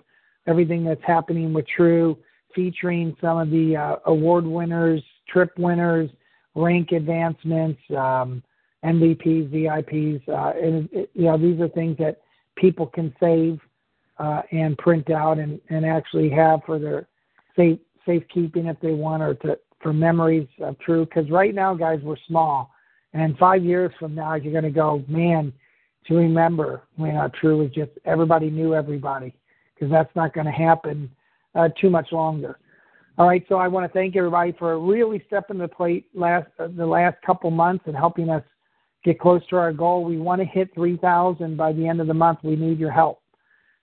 everything 0.47 0.83
that's 0.83 1.03
happening 1.05 1.53
with 1.53 1.67
True, 1.67 2.17
featuring 2.55 3.15
some 3.21 3.37
of 3.37 3.49
the 3.49 3.75
uh, 3.75 3.95
award 4.05 4.45
winners, 4.45 5.01
trip 5.27 5.51
winners, 5.57 6.09
rank 6.55 6.91
advancements, 6.91 7.79
um, 7.97 8.43
MVPs, 8.83 9.49
VIPs, 9.51 10.27
uh, 10.29 10.57
and 10.59 10.89
it, 10.91 11.09
you 11.13 11.25
know 11.25 11.37
these 11.37 11.59
are 11.59 11.67
things 11.69 11.97
that 11.97 12.21
people 12.55 12.87
can 12.87 13.13
save 13.19 13.59
uh, 14.17 14.41
and 14.51 14.77
print 14.77 15.09
out 15.11 15.37
and, 15.37 15.59
and 15.69 15.85
actually 15.85 16.29
have 16.29 16.61
for 16.65 16.79
their 16.79 17.07
safe 17.55 17.79
safekeeping 18.05 18.65
if 18.65 18.79
they 18.79 18.93
want, 18.93 19.21
or 19.21 19.33
to 19.35 19.57
for 19.81 19.93
memories 19.93 20.47
of 20.61 20.79
True. 20.79 21.05
Because 21.05 21.29
right 21.29 21.53
now, 21.53 21.73
guys, 21.73 21.99
we're 22.01 22.17
small 22.27 22.71
and 23.13 23.37
five 23.37 23.63
years 23.63 23.91
from 23.99 24.15
now, 24.15 24.35
you're 24.35 24.51
going 24.51 24.63
to 24.63 24.69
go, 24.69 25.03
man, 25.07 25.51
to 26.07 26.15
remember 26.15 26.83
when 26.95 27.15
our 27.15 27.29
True 27.29 27.57
was 27.57 27.71
just 27.71 27.91
everybody 28.05 28.49
knew 28.49 28.73
everybody, 28.73 29.33
because 29.73 29.91
that's 29.91 30.13
not 30.15 30.33
going 30.33 30.45
to 30.45 30.51
happen 30.51 31.09
uh, 31.55 31.69
too 31.79 31.89
much 31.89 32.11
longer. 32.11 32.59
All 33.17 33.27
right, 33.27 33.43
so 33.49 33.55
I 33.55 33.67
want 33.67 33.85
to 33.85 33.93
thank 33.93 34.15
everybody 34.15 34.53
for 34.57 34.79
really 34.79 35.21
stepping 35.27 35.57
the 35.57 35.67
plate 35.67 36.05
last 36.13 36.47
uh, 36.57 36.69
the 36.75 36.85
last 36.85 37.17
couple 37.25 37.51
months 37.51 37.83
and 37.87 37.95
helping 37.95 38.29
us 38.29 38.43
get 39.03 39.19
close 39.19 39.41
to 39.49 39.57
our 39.57 39.73
goal. 39.73 40.05
We 40.05 40.17
want 40.17 40.39
to 40.39 40.45
hit 40.45 40.73
3,000 40.73 41.57
by 41.57 41.73
the 41.73 41.87
end 41.87 41.99
of 41.99 42.07
the 42.07 42.13
month. 42.13 42.39
We 42.43 42.55
need 42.55 42.79
your 42.79 42.91
help, 42.91 43.21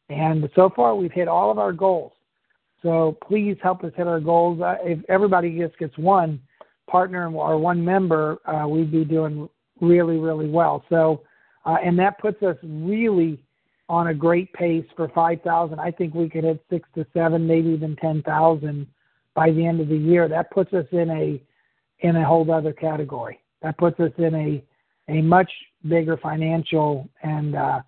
and 0.09 0.49
so 0.55 0.71
far 0.75 0.95
we've 0.95 1.12
hit 1.12 1.29
all 1.29 1.51
of 1.51 1.59
our 1.59 1.73
goals. 1.73 2.12
So 2.83 3.19
please 3.27 3.57
help 3.62 3.85
us 3.85 3.93
hit 3.97 4.07
our 4.07 4.21
goals. 4.21 4.61
Uh, 4.61 4.77
if 4.83 5.01
everybody 5.09 5.59
just 5.59 5.79
gets 5.79 5.97
one, 5.99 6.41
partner 6.87 7.31
or 7.31 7.59
one 7.59 7.85
member, 7.85 8.38
uh, 8.46 8.66
we'd 8.66 8.92
be 8.92 9.05
doing 9.05 9.49
really, 9.81 10.18
really 10.18 10.49
well. 10.49 10.85
So, 10.88 11.22
uh, 11.64 11.77
and 11.85 11.99
that 11.99 12.18
puts 12.18 12.42
us 12.42 12.57
really 12.62 13.38
on 13.88 14.09
a 14.09 14.14
great 14.14 14.53
pace 14.53 14.87
for 14.96 15.09
5,000. 15.09 15.79
I 15.79 15.90
think 15.90 16.14
we 16.14 16.29
could 16.29 16.44
hit 16.44 16.64
six 16.70 16.88
to 16.94 17.07
seven, 17.12 17.46
maybe 17.46 17.70
even 17.70 17.96
10,000 17.96 18.87
by 19.35 19.51
the 19.51 19.66
end 19.66 19.81
of 19.81 19.88
the 19.88 19.96
year. 19.96 20.29
That 20.29 20.51
puts 20.51 20.72
us 20.72 20.87
in 20.92 21.11
a 21.11 21.42
in 22.01 22.14
a 22.16 22.25
whole 22.27 22.51
other 22.51 22.72
category. 22.72 23.40
That 23.62 23.79
puts 23.79 23.99
us 24.01 24.12
in 24.18 24.35
a 24.35 24.64
a 25.09 25.22
much 25.22 25.51
bigger 25.88 26.16
financial 26.16 27.09
and 27.22 27.55
uh, 27.55 27.81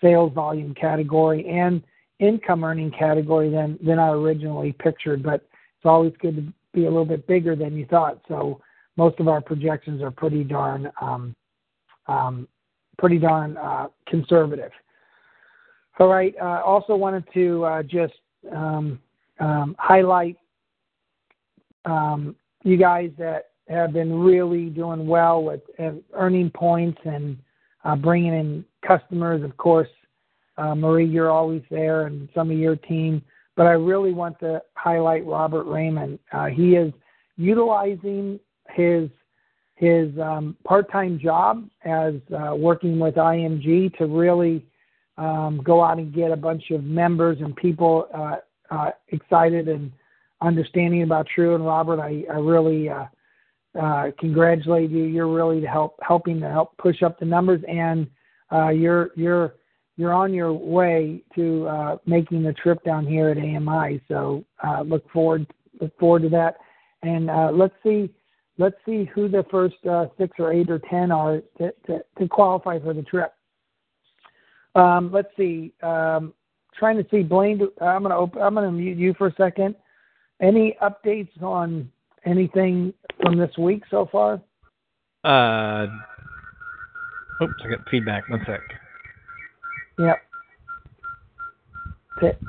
sales 0.00 0.32
volume 0.32 0.74
category 0.74 1.46
and 1.48 1.82
income 2.20 2.62
earning 2.62 2.90
category 2.92 3.50
than 3.50 3.78
than 3.82 3.98
I 3.98 4.10
originally 4.10 4.72
pictured. 4.72 5.22
But 5.22 5.42
it's 5.76 5.86
always 5.86 6.12
good 6.20 6.36
to 6.36 6.52
be 6.72 6.84
a 6.84 6.88
little 6.88 7.04
bit 7.04 7.26
bigger 7.26 7.56
than 7.56 7.76
you 7.76 7.86
thought. 7.86 8.20
So 8.28 8.60
most 8.96 9.18
of 9.20 9.28
our 9.28 9.40
projections 9.40 10.02
are 10.02 10.10
pretty 10.10 10.44
darn 10.44 10.90
um, 11.00 11.34
um, 12.06 12.48
pretty 12.98 13.18
darn 13.18 13.56
uh, 13.56 13.88
conservative. 14.06 14.72
All 15.98 16.08
right. 16.08 16.34
Uh, 16.40 16.62
also 16.64 16.94
wanted 16.96 17.24
to 17.34 17.64
uh, 17.64 17.82
just 17.82 18.14
um, 18.54 18.98
highlight 19.38 20.36
you 22.62 22.76
guys 22.76 23.10
that 23.18 23.50
have 23.68 23.92
been 23.92 24.12
really 24.12 24.66
doing 24.66 25.06
well 25.06 25.42
with 25.42 25.60
earning 26.12 26.50
points 26.50 27.00
and 27.04 27.38
bringing 28.02 28.34
in 28.34 28.64
customers. 28.86 29.42
Of 29.42 29.56
course, 29.56 29.88
Marie, 30.58 31.06
you're 31.06 31.30
always 31.30 31.62
there, 31.70 32.06
and 32.06 32.28
some 32.34 32.50
of 32.50 32.58
your 32.58 32.76
team 32.76 33.22
but 33.60 33.66
I 33.66 33.72
really 33.72 34.14
want 34.14 34.40
to 34.40 34.62
highlight 34.72 35.26
Robert 35.26 35.64
Raymond. 35.64 36.18
Uh, 36.32 36.46
he 36.46 36.76
is 36.76 36.94
utilizing 37.36 38.40
his 38.70 39.10
his 39.74 40.18
um, 40.18 40.56
part-time 40.64 41.18
job 41.18 41.68
as 41.84 42.14
uh, 42.34 42.54
working 42.54 42.98
with 42.98 43.16
IMG 43.16 43.94
to 43.98 44.06
really 44.06 44.64
um, 45.18 45.60
go 45.62 45.84
out 45.84 45.98
and 45.98 46.10
get 46.10 46.30
a 46.30 46.36
bunch 46.36 46.70
of 46.70 46.84
members 46.84 47.36
and 47.42 47.54
people 47.54 48.08
uh, 48.14 48.36
uh, 48.74 48.92
excited 49.08 49.68
and 49.68 49.92
understanding 50.40 51.02
about 51.02 51.26
True. 51.26 51.54
And 51.54 51.66
Robert, 51.66 52.00
I, 52.00 52.24
I 52.32 52.38
really 52.38 52.88
uh, 52.88 53.04
uh, 53.78 54.10
congratulate 54.18 54.88
you. 54.88 55.04
You're 55.04 55.28
really 55.28 55.62
help 55.66 55.98
helping 56.00 56.40
to 56.40 56.48
help 56.48 56.78
push 56.78 57.02
up 57.02 57.18
the 57.18 57.26
numbers, 57.26 57.60
and 57.68 58.06
uh, 58.50 58.70
you're 58.70 59.10
you're 59.16 59.56
you're 60.00 60.14
on 60.14 60.32
your 60.32 60.54
way 60.54 61.22
to 61.34 61.68
uh, 61.68 61.96
making 62.06 62.42
the 62.42 62.54
trip 62.54 62.82
down 62.84 63.06
here 63.06 63.28
at 63.28 63.36
AMI. 63.36 64.00
So 64.08 64.42
uh, 64.66 64.80
look 64.80 65.04
forward 65.10 65.46
look 65.78 65.96
forward 65.98 66.22
to 66.22 66.30
that, 66.30 66.56
and 67.02 67.28
uh, 67.28 67.50
let's 67.52 67.74
see 67.82 68.08
let's 68.56 68.76
see 68.86 69.04
who 69.14 69.28
the 69.28 69.44
first 69.50 69.76
uh, 69.86 70.06
six 70.16 70.32
or 70.38 70.54
eight 70.54 70.70
or 70.70 70.78
ten 70.90 71.12
are 71.12 71.42
to, 71.58 71.70
to, 71.86 72.02
to 72.18 72.28
qualify 72.28 72.78
for 72.78 72.94
the 72.94 73.02
trip. 73.02 73.34
Um, 74.74 75.10
let's 75.12 75.28
see. 75.36 75.74
Um, 75.82 76.32
trying 76.78 76.96
to 76.96 77.06
see 77.10 77.22
Blaine. 77.22 77.60
I'm 77.82 78.02
gonna 78.02 78.16
open, 78.16 78.40
I'm 78.40 78.54
gonna 78.54 78.72
mute 78.72 78.96
you 78.96 79.12
for 79.18 79.26
a 79.26 79.34
second. 79.34 79.74
Any 80.40 80.78
updates 80.82 81.42
on 81.42 81.92
anything 82.24 82.94
from 83.22 83.36
this 83.36 83.54
week 83.58 83.82
so 83.90 84.08
far? 84.10 84.40
Uh, 85.24 85.88
oops, 87.42 87.52
I 87.66 87.68
got 87.68 87.86
feedback. 87.90 88.26
One 88.30 88.40
sec. 88.46 88.60
Yep. 90.00 90.22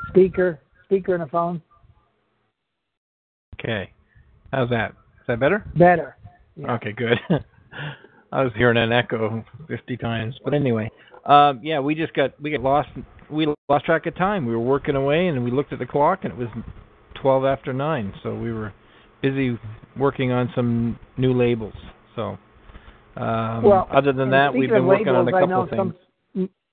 Speaker, 0.10 0.60
speaker 0.86 1.14
and 1.14 1.24
a 1.24 1.28
phone. 1.28 1.62
Okay. 3.60 3.92
How's 4.52 4.70
that? 4.70 4.92
Is 4.92 5.28
that 5.28 5.40
better? 5.40 5.66
Better. 5.76 6.18
Yeah. 6.56 6.74
Okay, 6.74 6.92
good. 6.92 7.18
I 8.32 8.44
was 8.44 8.52
hearing 8.56 8.78
an 8.78 8.92
echo 8.92 9.44
50 9.68 9.98
times, 9.98 10.36
but 10.44 10.54
anyway, 10.54 10.90
um, 11.26 11.60
yeah, 11.62 11.80
we 11.80 11.96
just 11.96 12.14
got 12.14 12.40
we 12.42 12.52
got 12.52 12.62
lost 12.62 12.90
we 13.30 13.48
lost 13.70 13.86
track 13.86 14.06
of 14.06 14.16
time. 14.16 14.46
We 14.46 14.54
were 14.54 14.60
working 14.60 14.96
away, 14.96 15.28
and 15.28 15.44
we 15.44 15.52
looked 15.52 15.74
at 15.74 15.80
the 15.80 15.86
clock, 15.86 16.20
and 16.24 16.34
it 16.34 16.38
was 16.38 16.48
12 17.22 17.46
after 17.46 17.74
nine. 17.74 18.14
So 18.24 18.34
we 18.34 18.54
were 18.54 18.74
busy 19.22 19.60
working 19.98 20.32
on 20.32 20.50
some 20.56 20.98
new 21.18 21.34
labels. 21.34 21.74
So, 22.16 22.38
um, 23.18 23.64
well, 23.64 23.88
other 23.92 24.14
than 24.14 24.30
that, 24.32 24.54
we've 24.54 24.70
been 24.70 24.86
working 24.86 25.08
labels, 25.08 25.28
on 25.28 25.34
a 25.34 25.48
couple 25.48 25.64
of 25.64 25.70
things. 25.70 25.80
Some, 25.80 25.96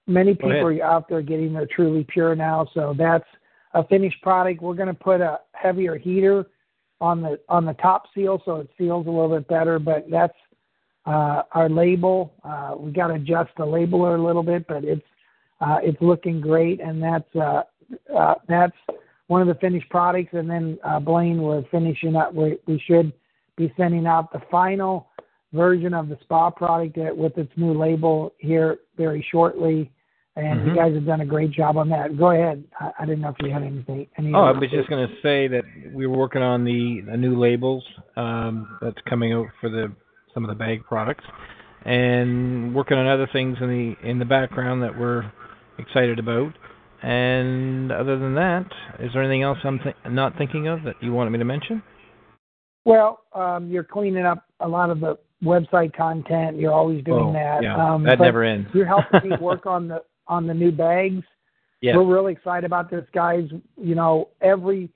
many 0.08 0.34
people 0.34 0.66
are 0.66 0.82
out 0.82 1.08
there 1.08 1.22
getting 1.22 1.52
their 1.52 1.66
truly 1.66 2.04
pure 2.08 2.34
now, 2.34 2.66
so 2.74 2.94
that's 2.96 3.26
a 3.74 3.86
finished 3.86 4.20
product. 4.22 4.62
We're 4.62 4.74
going 4.74 4.88
to 4.88 4.94
put 4.94 5.20
a 5.20 5.40
heavier 5.52 5.96
heater 5.96 6.46
on 7.00 7.22
the 7.22 7.38
on 7.48 7.64
the 7.64 7.74
top 7.74 8.04
seal, 8.14 8.42
so 8.44 8.56
it 8.56 8.70
seals 8.76 9.06
a 9.06 9.10
little 9.10 9.28
bit 9.28 9.46
better. 9.46 9.78
But 9.78 10.06
that's 10.10 10.34
uh, 11.06 11.42
our 11.52 11.68
label. 11.68 12.32
Uh, 12.42 12.74
we 12.76 12.90
got 12.90 13.08
to 13.08 13.14
adjust 13.14 13.50
the 13.56 13.64
labeler 13.64 14.18
a 14.18 14.22
little 14.22 14.42
bit, 14.42 14.66
but 14.66 14.84
it's 14.84 15.04
uh, 15.60 15.78
it's 15.82 16.00
looking 16.00 16.40
great, 16.40 16.80
and 16.80 17.02
that's 17.02 17.36
uh, 17.36 17.62
uh, 18.16 18.34
that's 18.48 18.76
one 19.28 19.42
of 19.42 19.48
the 19.48 19.54
finished 19.60 19.88
products. 19.90 20.30
And 20.32 20.50
then 20.50 20.78
uh, 20.82 20.98
Blaine, 20.98 21.42
we're 21.42 21.62
finishing 21.70 22.16
up. 22.16 22.34
We 22.34 22.58
we 22.66 22.82
should 22.86 23.12
be 23.56 23.72
sending 23.76 24.06
out 24.06 24.32
the 24.32 24.40
final 24.50 25.08
version 25.52 25.94
of 25.94 26.08
the 26.08 26.18
spa 26.22 26.50
product 26.50 26.98
uh, 26.98 27.14
with 27.14 27.36
its 27.38 27.50
new 27.56 27.72
label 27.72 28.32
here 28.38 28.78
very 28.96 29.26
shortly. 29.30 29.90
And 30.38 30.60
Mhm. 30.60 30.66
you 30.68 30.74
guys 30.76 30.94
have 30.94 31.04
done 31.04 31.20
a 31.20 31.26
great 31.26 31.50
job 31.50 31.76
on 31.76 31.88
that. 31.88 32.16
Go 32.16 32.30
ahead. 32.30 32.62
I, 32.78 32.92
I 33.00 33.04
didn't 33.06 33.22
know 33.22 33.30
if 33.30 33.36
you 33.40 33.50
had 33.52 33.64
anything. 33.64 34.06
Any 34.16 34.32
Oh, 34.32 34.42
I 34.42 34.52
was 34.52 34.70
just 34.70 34.88
going 34.88 35.08
to 35.08 35.14
say 35.20 35.48
that 35.48 35.64
we 35.92 36.06
were 36.06 36.16
working 36.16 36.42
on 36.42 36.62
the, 36.62 37.00
the 37.10 37.16
new 37.16 37.36
labels 37.36 37.84
um, 38.14 38.78
that's 38.80 39.00
coming 39.08 39.32
out 39.32 39.48
for 39.60 39.68
the 39.68 39.90
some 40.32 40.44
of 40.44 40.48
the 40.50 40.54
bag 40.54 40.84
products, 40.84 41.24
and 41.84 42.72
working 42.72 42.96
on 42.96 43.08
other 43.08 43.26
things 43.32 43.56
in 43.60 43.68
the 43.68 44.08
in 44.08 44.20
the 44.20 44.24
background 44.24 44.82
that 44.84 44.96
we're 44.96 45.24
excited 45.78 46.20
about. 46.20 46.52
And 47.02 47.90
other 47.90 48.16
than 48.18 48.34
that, 48.36 48.66
is 49.00 49.12
there 49.12 49.22
anything 49.22 49.42
else 49.42 49.58
I'm 49.64 49.80
th- 49.80 49.96
not 50.08 50.36
thinking 50.38 50.68
of 50.68 50.84
that 50.84 50.94
you 51.02 51.12
wanted 51.12 51.30
me 51.30 51.38
to 51.38 51.44
mention? 51.44 51.82
Well, 52.84 53.20
um, 53.34 53.68
you're 53.68 53.84
cleaning 53.84 54.24
up 54.24 54.44
a 54.60 54.68
lot 54.68 54.90
of 54.90 55.00
the 55.00 55.18
website 55.42 55.94
content. 55.96 56.58
You're 56.58 56.72
always 56.72 57.04
doing 57.04 57.28
Oh, 57.28 57.32
that. 57.32 57.62
yeah, 57.62 57.76
um, 57.76 58.02
that 58.04 58.20
never 58.20 58.42
ends. 58.42 58.68
You're 58.72 58.86
helping 58.86 59.28
me 59.30 59.36
work 59.40 59.66
on 59.66 59.88
the 59.88 60.02
on 60.28 60.46
the 60.46 60.54
new 60.54 60.70
bags. 60.70 61.24
Yes. 61.80 61.96
We're 61.96 62.04
really 62.04 62.32
excited 62.32 62.64
about 62.64 62.90
this, 62.90 63.04
guys. 63.12 63.48
You 63.76 63.94
know, 63.94 64.28
every 64.40 64.90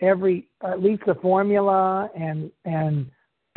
every 0.00 0.48
at 0.62 0.82
least 0.82 1.02
the 1.06 1.14
formula 1.16 2.10
and 2.16 2.50
and 2.64 3.10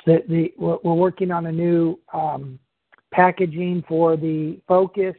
the 0.06 0.24
the 0.28 0.54
we're, 0.58 0.78
we're 0.84 0.94
working 0.94 1.32
on 1.32 1.46
a 1.46 1.52
new 1.52 2.00
um, 2.14 2.60
packaging 3.12 3.84
for 3.88 4.18
the 4.18 4.60
focus 4.68 5.16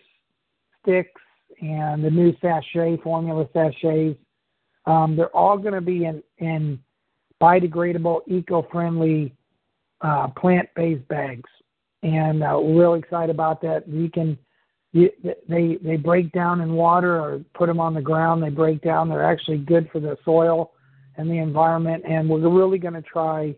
sticks 0.83 1.21
and 1.61 2.05
the 2.05 2.11
new 2.11 2.35
sachet 2.43 2.99
formula 3.03 3.49
sachets. 3.53 4.19
Um, 4.87 5.17
they're 5.17 5.35
all 5.35 5.57
going 5.57 5.75
to 5.75 5.81
be 5.81 6.05
in 6.05 6.23
in 6.39 6.79
biodegradable, 7.41 8.21
eco-friendly, 8.27 9.35
uh, 10.01 10.29
plant-based 10.29 11.07
bags, 11.09 11.51
and 12.03 12.43
uh, 12.43 12.59
we're 12.61 12.81
really 12.81 12.99
excited 12.99 13.31
about 13.31 13.61
that. 13.63 13.89
We 13.89 14.09
can 14.09 14.39
you, 14.95 15.11
they 15.49 15.77
they 15.83 15.97
break 15.97 16.31
down 16.31 16.61
in 16.61 16.73
water 16.75 17.21
or 17.21 17.41
put 17.55 17.67
them 17.67 17.81
on 17.81 17.95
the 17.95 18.01
ground. 18.01 18.43
They 18.43 18.49
break 18.49 18.81
down. 18.81 19.09
They're 19.09 19.25
actually 19.25 19.59
good 19.59 19.89
for 19.91 19.99
the 19.99 20.17
soil 20.25 20.71
and 21.17 21.29
the 21.29 21.39
environment. 21.39 22.05
And 22.09 22.29
we're 22.29 22.49
really 22.49 22.79
going 22.79 22.95
to 22.95 23.03
try 23.03 23.57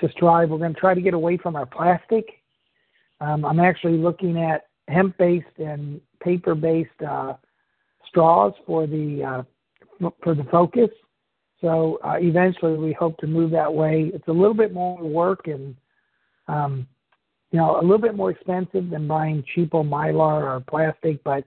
to 0.00 0.08
strive. 0.10 0.50
We're 0.50 0.58
going 0.58 0.74
to 0.74 0.80
try 0.80 0.92
to 0.92 1.00
get 1.00 1.14
away 1.14 1.38
from 1.38 1.56
our 1.56 1.64
plastic. 1.64 2.26
Um, 3.22 3.46
I'm 3.46 3.60
actually 3.60 3.96
looking 3.96 4.38
at 4.38 4.66
hemp-based 4.88 5.58
and 5.58 6.02
paper-based 6.22 7.02
uh, 7.08 7.34
straws 8.06 8.52
for 8.66 8.86
the 8.86 9.24
uh, 10.02 10.10
for 10.22 10.34
the 10.34 10.44
focus. 10.52 10.90
So 11.62 11.98
uh, 12.04 12.16
eventually, 12.18 12.76
we 12.76 12.92
hope 12.92 13.16
to 13.18 13.26
move 13.26 13.52
that 13.52 13.72
way. 13.72 14.10
It's 14.12 14.28
a 14.28 14.32
little 14.32 14.52
bit 14.52 14.74
more 14.74 15.02
work 15.02 15.46
and 15.46 15.74
um, 16.46 16.86
you 17.54 17.60
know, 17.60 17.78
a 17.78 17.82
little 17.82 17.98
bit 17.98 18.16
more 18.16 18.32
expensive 18.32 18.90
than 18.90 19.06
buying 19.06 19.44
cheapo 19.54 19.88
mylar 19.88 20.42
or 20.42 20.64
plastic, 20.68 21.22
but 21.22 21.44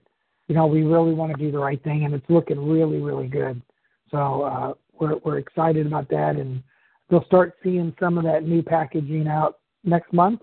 you 0.47 0.55
know, 0.55 0.65
we 0.65 0.83
really 0.83 1.13
want 1.13 1.33
to 1.33 1.37
do 1.37 1.51
the 1.51 1.57
right 1.57 1.83
thing, 1.83 2.05
and 2.05 2.13
it's 2.13 2.29
looking 2.29 2.65
really, 2.65 3.01
really 3.01 3.27
good. 3.27 3.61
So 4.09 4.43
uh, 4.43 4.73
we're 4.97 5.17
we're 5.25 5.37
excited 5.37 5.85
about 5.85 6.07
that, 6.11 6.37
and 6.37 6.63
they'll 7.09 7.25
start 7.25 7.57
seeing 7.61 7.93
some 7.99 8.17
of 8.17 8.23
that 8.23 8.43
new 8.43 8.63
packaging 8.63 9.27
out 9.27 9.59
next 9.83 10.13
month. 10.13 10.39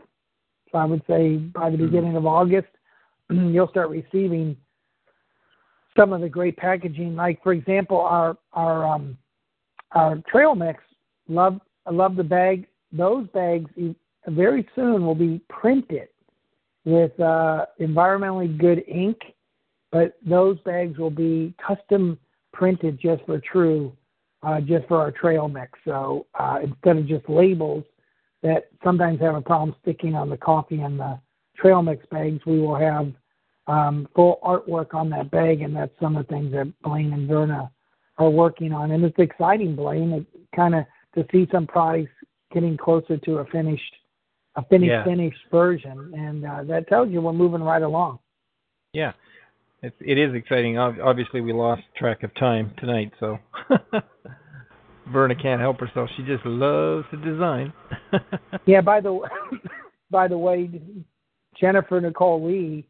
So 0.70 0.76
I 0.76 0.84
would 0.84 1.00
say 1.08 1.36
by 1.36 1.70
the 1.70 1.78
beginning 1.78 2.14
of 2.14 2.26
August, 2.26 2.68
you'll 3.30 3.68
start 3.68 3.88
receiving 3.88 4.58
some 5.96 6.12
of 6.12 6.20
the 6.20 6.28
great 6.28 6.58
packaging. 6.58 7.16
Like 7.16 7.42
for 7.42 7.54
example, 7.54 8.00
our 8.02 8.36
our 8.52 8.86
um, 8.86 9.16
our 9.92 10.22
trail 10.30 10.54
mix. 10.54 10.84
Love 11.26 11.58
I 11.86 11.90
love 11.90 12.16
the 12.16 12.22
bag. 12.22 12.66
Those 12.92 13.26
bags 13.28 13.70
very 14.28 14.68
soon 14.74 15.04
will 15.04 15.14
be 15.14 15.40
printed 15.48 16.08
with 16.84 17.18
uh, 17.20 17.66
environmentally 17.80 18.58
good 18.58 18.84
ink, 18.88 19.18
but 19.90 20.16
those 20.26 20.58
bags 20.60 20.98
will 20.98 21.10
be 21.10 21.54
custom 21.64 22.18
printed 22.52 22.98
just 23.00 23.24
for 23.24 23.40
True, 23.40 23.92
uh, 24.42 24.60
just 24.60 24.86
for 24.86 24.98
our 24.98 25.10
trail 25.10 25.48
mix. 25.48 25.78
So 25.84 26.26
uh, 26.38 26.58
instead 26.62 26.98
of 26.98 27.06
just 27.06 27.28
labels 27.28 27.84
that 28.42 28.68
sometimes 28.82 29.20
have 29.20 29.34
a 29.34 29.40
problem 29.40 29.74
sticking 29.82 30.14
on 30.14 30.28
the 30.28 30.36
coffee 30.36 30.80
and 30.80 30.98
the 30.98 31.18
trail 31.56 31.82
mix 31.82 32.04
bags, 32.10 32.40
we 32.46 32.60
will 32.60 32.76
have 32.76 33.12
um, 33.66 34.06
full 34.14 34.38
artwork 34.44 34.94
on 34.94 35.08
that 35.10 35.30
bag, 35.30 35.62
and 35.62 35.74
that's 35.74 35.92
some 36.00 36.16
of 36.16 36.26
the 36.26 36.32
things 36.32 36.52
that 36.52 36.72
Blaine 36.82 37.12
and 37.14 37.26
Verna 37.26 37.70
are 38.18 38.30
working 38.30 38.72
on. 38.72 38.90
And 38.90 39.04
it's 39.04 39.18
exciting, 39.18 39.74
Blaine, 39.74 40.26
kind 40.54 40.74
of 40.74 40.84
to 41.14 41.26
see 41.32 41.48
some 41.50 41.66
products 41.66 42.12
getting 42.52 42.76
closer 42.76 43.16
to 43.16 43.38
a 43.38 43.44
finished 43.46 43.94
a 44.56 44.64
finished 44.64 44.90
Yeah. 44.90 45.04
finished 45.04 45.40
version, 45.50 46.12
and 46.14 46.44
uh, 46.44 46.62
that 46.64 46.88
tells 46.88 47.10
you 47.10 47.20
we're 47.20 47.32
moving 47.32 47.62
right 47.62 47.82
along. 47.82 48.18
Yeah, 48.92 49.12
it's 49.82 49.96
it 50.00 50.18
is 50.18 50.34
exciting. 50.34 50.78
Obviously, 50.78 51.40
we 51.40 51.52
lost 51.52 51.82
track 51.96 52.22
of 52.22 52.34
time 52.36 52.72
tonight, 52.78 53.12
so 53.18 53.38
Verna 55.12 55.34
can't 55.34 55.60
help 55.60 55.80
herself. 55.80 56.08
She 56.16 56.22
just 56.22 56.44
loves 56.46 57.06
to 57.10 57.16
design. 57.16 57.72
Yeah. 58.66 58.80
By 58.80 59.00
the 59.00 59.20
by 60.10 60.28
the 60.28 60.38
way, 60.38 60.70
Jennifer 61.60 62.00
Nicole 62.00 62.46
Lee 62.46 62.86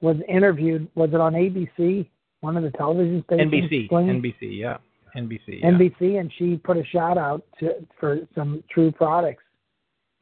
was 0.00 0.16
interviewed. 0.28 0.88
Was 0.94 1.10
it 1.12 1.20
on 1.20 1.34
ABC, 1.34 2.08
one 2.40 2.56
of 2.56 2.62
the 2.62 2.70
television 2.70 3.24
stations? 3.26 3.52
NBC? 3.52 3.90
NBC, 3.90 4.34
yeah, 4.40 4.76
NBC, 5.16 5.40
yeah. 5.60 5.70
NBC, 5.70 6.20
and 6.20 6.32
she 6.38 6.56
put 6.56 6.76
a 6.76 6.84
shout 6.84 7.18
out 7.18 7.44
to 7.58 7.74
for 7.98 8.20
some 8.34 8.62
true 8.70 8.92
products. 8.92 9.42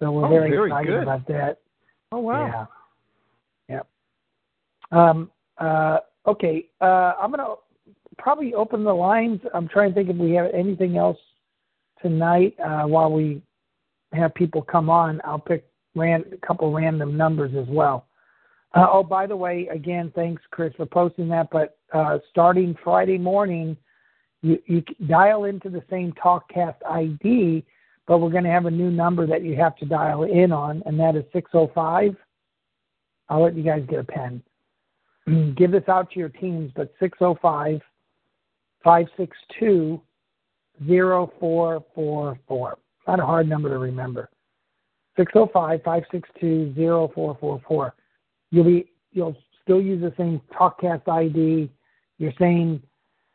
So 0.04 0.12
we're 0.12 0.26
Oh, 0.26 0.28
very, 0.28 0.50
very 0.50 0.68
excited 0.70 0.86
good. 0.86 1.02
about 1.04 1.26
that. 1.28 1.58
Oh 2.12 2.18
wow. 2.18 2.68
Yeah. 3.68 3.76
Yep. 3.76 3.88
Um, 4.92 5.30
uh, 5.56 6.00
okay. 6.26 6.68
Uh, 6.82 7.14
I'm 7.18 7.30
gonna 7.30 7.54
probably 8.18 8.52
open 8.52 8.84
the 8.84 8.92
lines. 8.94 9.40
I'm 9.54 9.66
trying 9.66 9.88
to 9.88 9.94
think 9.94 10.10
if 10.10 10.16
we 10.16 10.32
have 10.32 10.50
anything 10.52 10.98
else 10.98 11.16
tonight 12.02 12.54
uh, 12.60 12.82
while 12.82 13.10
we 13.10 13.40
have 14.12 14.34
people 14.34 14.60
come 14.60 14.90
on. 14.90 15.22
I'll 15.24 15.38
pick 15.38 15.64
ran 15.94 16.22
a 16.34 16.46
couple 16.46 16.70
random 16.70 17.16
numbers 17.16 17.52
as 17.56 17.66
well. 17.68 18.06
Uh, 18.74 18.86
oh, 18.92 19.02
by 19.02 19.26
the 19.26 19.36
way, 19.36 19.68
again, 19.68 20.12
thanks, 20.14 20.42
Chris, 20.50 20.74
for 20.76 20.84
posting 20.84 21.28
that. 21.28 21.48
But 21.50 21.78
uh, 21.94 22.18
starting 22.30 22.76
Friday 22.84 23.16
morning, 23.16 23.74
you, 24.42 24.58
you 24.66 24.82
dial 25.06 25.44
into 25.44 25.70
the 25.70 25.82
same 25.88 26.12
TalkCast 26.12 26.76
ID, 26.90 27.64
but 28.06 28.18
we're 28.18 28.30
going 28.30 28.44
to 28.44 28.50
have 28.50 28.66
a 28.66 28.70
new 28.70 28.90
number 28.90 29.26
that 29.26 29.42
you 29.42 29.56
have 29.56 29.76
to 29.76 29.86
dial 29.86 30.24
in 30.24 30.52
on, 30.52 30.82
and 30.86 30.98
that 31.00 31.16
is 31.16 31.24
605. 31.32 32.16
I'll 33.28 33.42
let 33.42 33.56
you 33.56 33.62
guys 33.62 33.84
get 33.88 33.98
a 34.00 34.04
pen. 34.04 34.42
Give 35.56 35.70
this 35.70 35.88
out 35.88 36.10
to 36.10 36.18
your 36.18 36.28
teams, 36.28 36.70
but 36.76 36.92
605 37.00 37.80
562 38.82 40.00
0444. 40.86 42.78
Not 43.06 43.20
a 43.20 43.26
hard 43.26 43.48
number 43.48 43.68
to 43.70 43.78
remember. 43.78 44.28
605 45.16 45.82
562 45.82 46.74
0444. 46.74 47.94
You'll 48.50 48.64
be 48.64 48.90
you'll 49.12 49.36
still 49.62 49.80
use 49.80 50.02
the 50.02 50.12
same 50.16 50.40
TalkCast 50.52 51.08
ID, 51.08 51.70
your 52.18 52.32
same 52.38 52.82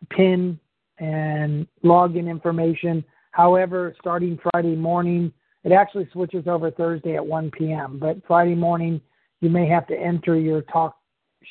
PIN 0.10 0.60
and 1.00 1.68
login 1.84 2.30
information. 2.30 3.04
However, 3.32 3.96
starting 4.00 4.40
Friday 4.52 4.76
morning, 4.76 5.32
it 5.64 5.72
actually 5.72 6.08
switches 6.12 6.48
over 6.48 6.72
Thursday 6.72 7.16
at 7.16 7.26
1 7.26 7.52
p.m. 7.52 8.00
But 8.00 8.18
Friday 8.28 8.56
morning, 8.56 9.02
you 9.42 9.50
may 9.50 9.68
have 9.68 9.88
to 9.88 9.96
enter 9.98 10.38
your 10.40 10.62
Talk 10.64 10.98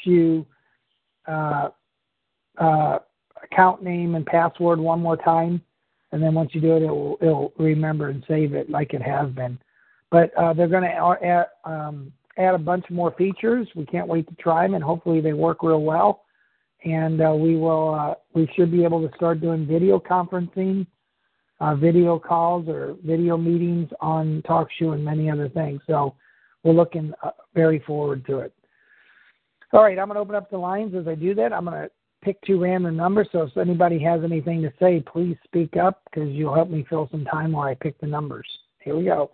Shoe 0.05 0.47
uh, 1.27 1.69
uh, 2.59 2.99
account 3.43 3.83
name 3.83 4.15
and 4.15 4.27
password 4.27 4.79
one 4.79 5.01
more 5.01 5.17
time, 5.17 5.61
and 6.13 6.23
then 6.23 6.35
once 6.35 6.51
you 6.55 6.61
do 6.61 6.77
it, 6.77 6.83
it 6.83 6.89
will 6.91 7.19
it'll 7.21 7.53
remember 7.59 8.09
and 8.09 8.25
save 8.27 8.55
it 8.55 8.71
like 8.71 8.95
it 8.95 9.03
has 9.03 9.31
been. 9.31 9.59
But 10.11 10.35
uh, 10.35 10.55
they're 10.55 10.69
going 10.69 10.85
to 10.85 11.25
add, 11.25 11.47
um, 11.65 12.13
add 12.39 12.55
a 12.55 12.59
bunch 12.59 12.87
more 12.91 13.13
features. 13.19 13.69
We 13.75 13.85
can't 13.85 14.09
wait 14.09 14.27
to 14.29 14.35
try 14.37 14.65
them, 14.65 14.75
and 14.75 14.83
hopefully 14.83 15.21
they 15.21 15.35
work 15.35 15.63
real 15.63 15.83
well. 15.83 16.25
And 16.85 17.21
uh, 17.21 17.33
we 17.33 17.57
will 17.57 17.95
uh, 17.95 18.15
we 18.35 18.49
should 18.55 18.71
be 18.71 18.85
able 18.85 19.07
to 19.07 19.15
start 19.17 19.41
doing 19.41 19.67
video 19.67 19.99
conferencing 19.99 20.87
uh, 21.61 21.75
video 21.75 22.19
calls 22.19 22.69
or 22.69 22.97
video 23.05 23.37
meetings 23.37 23.89
on 24.01 24.43
TalkShoe 24.49 24.95
and 24.95 25.05
many 25.05 25.31
other 25.31 25.49
things. 25.49 25.81
So 25.87 26.15
we're 26.63 26.73
looking 26.73 27.13
uh, 27.23 27.31
very 27.55 27.81
forward 27.81 28.25
to 28.27 28.39
it. 28.39 28.53
All 29.73 29.83
right, 29.83 29.99
I'm 29.99 30.07
going 30.07 30.17
to 30.17 30.21
open 30.21 30.35
up 30.35 30.51
the 30.51 30.59
lines. 30.59 30.95
As 30.95 31.07
I 31.07 31.15
do 31.15 31.35
that, 31.35 31.53
I'm 31.53 31.65
going 31.65 31.83
to 31.83 31.91
pick 32.23 32.41
two 32.43 32.61
random 32.61 32.97
numbers. 32.97 33.29
So 33.33 33.43
if 33.43 33.57
anybody 33.57 33.99
has 34.03 34.23
anything 34.25 34.63
to 34.63 34.73
say, 34.81 35.01
please 35.01 35.37
speak 35.45 35.77
up 35.77 36.03
because 36.05 36.31
you'll 36.31 36.55
help 36.55 36.71
me 36.71 36.87
fill 36.89 37.09
some 37.11 37.25
time 37.25 37.53
while 37.53 37.69
I 37.69 37.75
pick 37.75 38.01
the 38.01 38.07
numbers. 38.07 38.47
Here 38.81 38.97
we 38.97 39.05
go. 39.05 39.31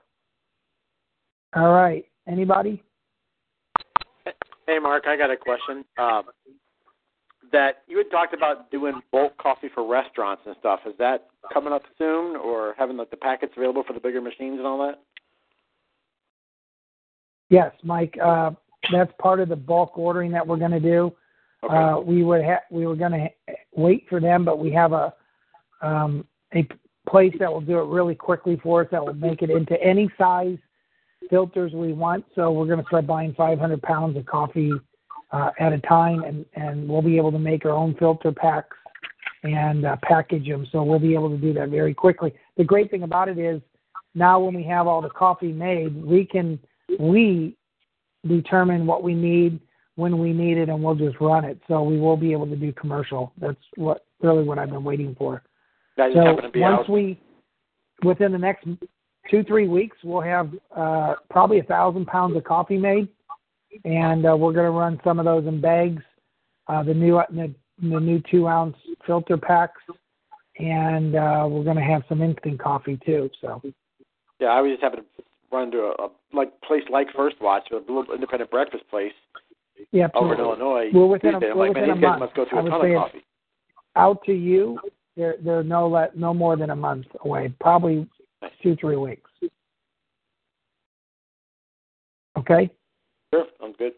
All 1.54 1.72
right, 1.72 2.04
anybody? 2.26 2.82
Hey, 4.66 4.78
Mark, 4.80 5.04
I 5.06 5.16
got 5.16 5.30
a 5.30 5.36
question. 5.36 5.84
Um, 5.98 6.24
that 7.54 7.84
you 7.86 7.96
had 7.96 8.10
talked 8.10 8.34
about 8.34 8.70
doing 8.72 9.00
bulk 9.12 9.38
coffee 9.38 9.68
for 9.72 9.88
restaurants 9.88 10.42
and 10.44 10.56
stuff. 10.58 10.80
Is 10.86 10.94
that 10.98 11.28
coming 11.52 11.72
up 11.72 11.82
soon, 11.96 12.34
or 12.34 12.74
having 12.76 12.96
like 12.96 13.10
the 13.10 13.16
packets 13.16 13.52
available 13.56 13.84
for 13.86 13.92
the 13.92 14.00
bigger 14.00 14.20
machines 14.20 14.58
and 14.58 14.66
all 14.66 14.78
that? 14.86 15.00
Yes, 17.48 17.72
Mike. 17.84 18.18
Uh, 18.22 18.50
that's 18.92 19.12
part 19.20 19.38
of 19.38 19.48
the 19.48 19.56
bulk 19.56 19.96
ordering 19.96 20.32
that 20.32 20.44
we're 20.44 20.56
going 20.56 20.72
to 20.72 20.80
do. 20.80 21.12
Okay. 21.62 21.74
Uh, 21.74 22.00
we 22.00 22.24
would 22.24 22.44
ha- 22.44 22.64
we 22.70 22.86
were 22.86 22.96
going 22.96 23.12
to 23.12 23.18
ha- 23.20 23.54
wait 23.72 24.04
for 24.08 24.20
them, 24.20 24.44
but 24.44 24.58
we 24.58 24.72
have 24.72 24.92
a 24.92 25.14
um, 25.80 26.26
a 26.54 26.66
place 27.08 27.34
that 27.38 27.50
will 27.50 27.60
do 27.60 27.78
it 27.78 27.86
really 27.86 28.16
quickly 28.16 28.58
for 28.62 28.82
us. 28.82 28.88
That 28.90 29.04
will 29.04 29.14
make 29.14 29.42
it 29.42 29.50
into 29.50 29.80
any 29.80 30.10
size 30.18 30.58
filters 31.30 31.72
we 31.72 31.92
want. 31.92 32.24
So 32.34 32.50
we're 32.50 32.66
going 32.66 32.80
to 32.80 32.86
start 32.86 33.06
buying 33.06 33.32
500 33.34 33.80
pounds 33.82 34.16
of 34.16 34.26
coffee 34.26 34.72
uh, 35.32 35.50
at 35.58 35.72
a 35.72 35.78
time, 35.80 36.22
and 36.22 36.44
and 36.54 36.88
we'll 36.88 37.02
be 37.02 37.16
able 37.16 37.32
to 37.32 37.38
make 37.38 37.64
our 37.64 37.72
own 37.72 37.94
filter 37.98 38.32
packs 38.32 38.76
and 39.42 39.84
uh, 39.84 39.96
package 40.02 40.48
them. 40.48 40.66
So 40.72 40.82
we'll 40.82 40.98
be 40.98 41.14
able 41.14 41.30
to 41.30 41.36
do 41.36 41.52
that 41.54 41.68
very 41.68 41.94
quickly. 41.94 42.32
The 42.56 42.64
great 42.64 42.90
thing 42.90 43.02
about 43.02 43.28
it 43.28 43.38
is 43.38 43.60
now 44.14 44.40
when 44.40 44.54
we 44.54 44.64
have 44.64 44.86
all 44.86 45.02
the 45.02 45.10
coffee 45.10 45.52
made, 45.52 46.02
we 46.04 46.24
can 46.24 46.58
we 46.98 47.56
determine 48.26 48.86
what 48.86 49.02
we 49.02 49.14
need 49.14 49.60
when 49.96 50.18
we 50.18 50.32
need 50.32 50.56
it, 50.56 50.68
and 50.68 50.82
we'll 50.82 50.94
just 50.94 51.20
run 51.20 51.44
it. 51.44 51.60
So 51.68 51.82
we 51.82 51.98
will 51.98 52.16
be 52.16 52.32
able 52.32 52.46
to 52.46 52.56
do 52.56 52.72
commercial. 52.72 53.32
That's 53.40 53.56
what 53.76 54.04
really 54.20 54.44
what 54.44 54.58
I've 54.58 54.70
been 54.70 54.84
waiting 54.84 55.14
for. 55.16 55.42
That 55.96 56.10
So 56.14 56.40
to 56.40 56.48
be 56.50 56.60
once 56.60 56.80
out. 56.80 56.90
we, 56.90 57.20
within 58.02 58.32
the 58.32 58.38
next 58.38 58.66
two 59.30 59.44
three 59.44 59.68
weeks, 59.68 59.96
we'll 60.02 60.20
have 60.20 60.50
uh, 60.76 61.14
probably 61.30 61.60
a 61.60 61.64
thousand 61.64 62.06
pounds 62.06 62.36
of 62.36 62.44
coffee 62.44 62.78
made, 62.78 63.08
and 63.84 64.26
uh, 64.26 64.36
we're 64.36 64.52
going 64.52 64.66
to 64.66 64.70
run 64.70 65.00
some 65.04 65.18
of 65.18 65.24
those 65.24 65.46
in 65.46 65.60
bags, 65.60 66.02
uh, 66.68 66.82
the 66.82 66.94
new 66.94 67.20
the, 67.30 67.52
the 67.82 68.00
new 68.00 68.22
two 68.30 68.46
ounce 68.48 68.76
filter 69.06 69.36
packs, 69.36 69.80
and 70.58 71.16
uh, 71.16 71.46
we're 71.48 71.64
going 71.64 71.76
to 71.76 71.82
have 71.82 72.02
some 72.08 72.22
instant 72.22 72.60
coffee 72.60 72.98
too. 73.04 73.30
So 73.40 73.60
Yeah, 74.40 74.48
I 74.48 74.60
was 74.60 74.72
just 74.72 74.82
having 74.82 75.00
to 75.00 75.06
run 75.52 75.70
to 75.72 75.78
a, 75.78 76.04
a 76.04 76.08
like 76.32 76.58
place 76.62 76.82
like 76.90 77.08
First 77.16 77.36
Watch, 77.40 77.64
a 77.72 77.76
little 77.76 78.04
independent 78.14 78.50
breakfast 78.50 78.84
place 78.90 79.12
yeah, 79.90 80.08
over 80.14 80.34
in. 80.34 80.40
Illinois. 80.40 80.90
We're 80.92 81.06
within 81.06 81.34
a- 81.34 81.40
we're 81.40 81.54
like, 81.54 81.74
man, 81.74 81.82
within 81.82 81.90
a 81.90 81.94
these 81.94 82.02
guys 82.02 82.10
month. 82.10 82.20
must 82.20 82.34
go 82.34 82.46
through 82.48 82.58
I 82.58 82.62
a 82.62 82.70
ton 82.70 82.90
of 82.92 83.02
coffee. 83.02 83.24
out 83.96 84.24
to 84.24 84.32
you, 84.32 84.78
they're 85.16 85.36
they're 85.44 85.64
no 85.64 85.88
let 85.88 86.16
no 86.16 86.32
more 86.32 86.56
than 86.56 86.70
a 86.70 86.76
month 86.76 87.06
away, 87.24 87.52
probably 87.60 88.08
two 88.62 88.76
three 88.76 88.96
weeks. 88.96 89.30
Okay. 92.36 92.70
Sure, 93.34 93.46
sounds 93.60 93.74
good. 93.78 93.92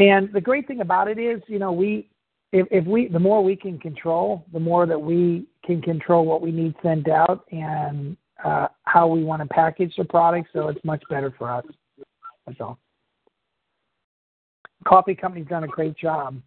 And 0.00 0.32
the 0.32 0.40
great 0.40 0.66
thing 0.66 0.80
about 0.80 1.06
it 1.06 1.18
is, 1.18 1.40
you 1.46 1.60
know, 1.60 1.70
we 1.70 2.08
if, 2.50 2.66
if 2.72 2.84
we 2.86 3.06
the 3.06 3.20
more 3.20 3.44
we 3.44 3.54
can 3.54 3.78
control, 3.78 4.44
the 4.52 4.58
more 4.58 4.84
that 4.86 5.00
we 5.00 5.46
can 5.64 5.80
control 5.80 6.24
what 6.24 6.42
we 6.42 6.50
need 6.50 6.74
sent 6.82 7.08
out 7.08 7.44
and 7.52 8.16
uh, 8.44 8.66
how 8.82 9.06
we 9.06 9.22
want 9.22 9.42
to 9.42 9.48
package 9.48 9.94
the 9.96 10.04
product. 10.04 10.48
So 10.52 10.68
it's 10.68 10.84
much 10.84 11.04
better 11.08 11.32
for 11.38 11.50
us. 11.50 11.64
That's 12.46 12.60
all. 12.60 12.78
Coffee 14.84 15.14
company's 15.14 15.46
done 15.46 15.62
a 15.62 15.68
great 15.68 15.96
job, 15.96 16.40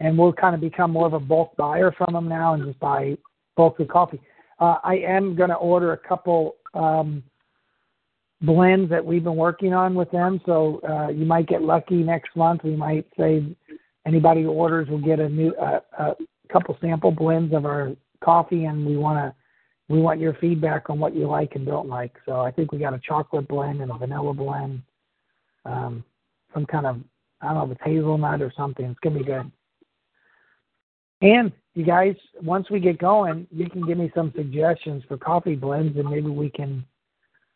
and 0.00 0.18
we'll 0.18 0.34
kind 0.34 0.54
of 0.54 0.60
become 0.60 0.90
more 0.90 1.06
of 1.06 1.14
a 1.14 1.20
bulk 1.20 1.56
buyer 1.56 1.90
from 1.96 2.12
them 2.12 2.28
now 2.28 2.52
and 2.52 2.64
just 2.66 2.78
buy 2.78 3.16
bulk 3.56 3.80
of 3.80 3.88
coffee. 3.88 4.20
Uh, 4.60 4.76
I 4.84 4.96
am 4.96 5.34
going 5.34 5.48
to 5.48 5.56
order 5.56 5.92
a 5.94 5.98
couple 5.98 6.56
um, 6.74 7.22
blends 8.42 8.90
that 8.90 9.04
we've 9.04 9.24
been 9.24 9.36
working 9.36 9.72
on 9.72 9.94
with 9.94 10.10
them. 10.10 10.40
So 10.44 10.80
uh, 10.88 11.08
you 11.08 11.24
might 11.24 11.46
get 11.46 11.62
lucky 11.62 12.02
next 12.02 12.34
month. 12.36 12.62
We 12.64 12.76
might 12.76 13.06
say 13.16 13.44
anybody 14.06 14.42
who 14.42 14.50
orders 14.50 14.88
will 14.88 15.00
get 15.00 15.20
a 15.20 15.28
new 15.28 15.54
uh, 15.54 15.80
a 15.98 16.14
couple 16.52 16.76
sample 16.80 17.12
blends 17.12 17.54
of 17.54 17.64
our 17.64 17.92
coffee, 18.22 18.64
and 18.64 18.84
we 18.84 18.96
want 18.96 19.18
to 19.18 19.34
we 19.92 20.00
want 20.00 20.20
your 20.20 20.34
feedback 20.34 20.90
on 20.90 20.98
what 20.98 21.14
you 21.14 21.26
like 21.26 21.54
and 21.54 21.66
don't 21.66 21.88
like. 21.88 22.16
So 22.26 22.40
I 22.40 22.50
think 22.50 22.72
we 22.72 22.78
got 22.78 22.94
a 22.94 23.00
chocolate 23.00 23.48
blend 23.48 23.80
and 23.80 23.90
a 23.90 23.98
vanilla 23.98 24.34
blend, 24.34 24.82
um, 25.64 26.04
some 26.52 26.66
kind 26.66 26.86
of 26.86 26.96
I 27.40 27.46
don't 27.46 27.54
know 27.54 27.64
if 27.64 27.72
it's 27.72 27.84
hazelnut 27.84 28.42
or 28.42 28.52
something. 28.56 28.86
It's 28.86 29.00
gonna 29.00 29.18
be 29.18 29.24
good. 29.24 29.50
And 31.22 31.52
you 31.74 31.84
guys, 31.84 32.16
once 32.42 32.68
we 32.68 32.80
get 32.80 32.98
going, 32.98 33.46
you 33.52 33.70
can 33.70 33.86
give 33.86 33.96
me 33.96 34.10
some 34.14 34.32
suggestions 34.36 35.04
for 35.06 35.16
coffee 35.16 35.54
blends, 35.54 35.96
and 35.96 36.10
maybe 36.10 36.28
we 36.28 36.50
can 36.50 36.84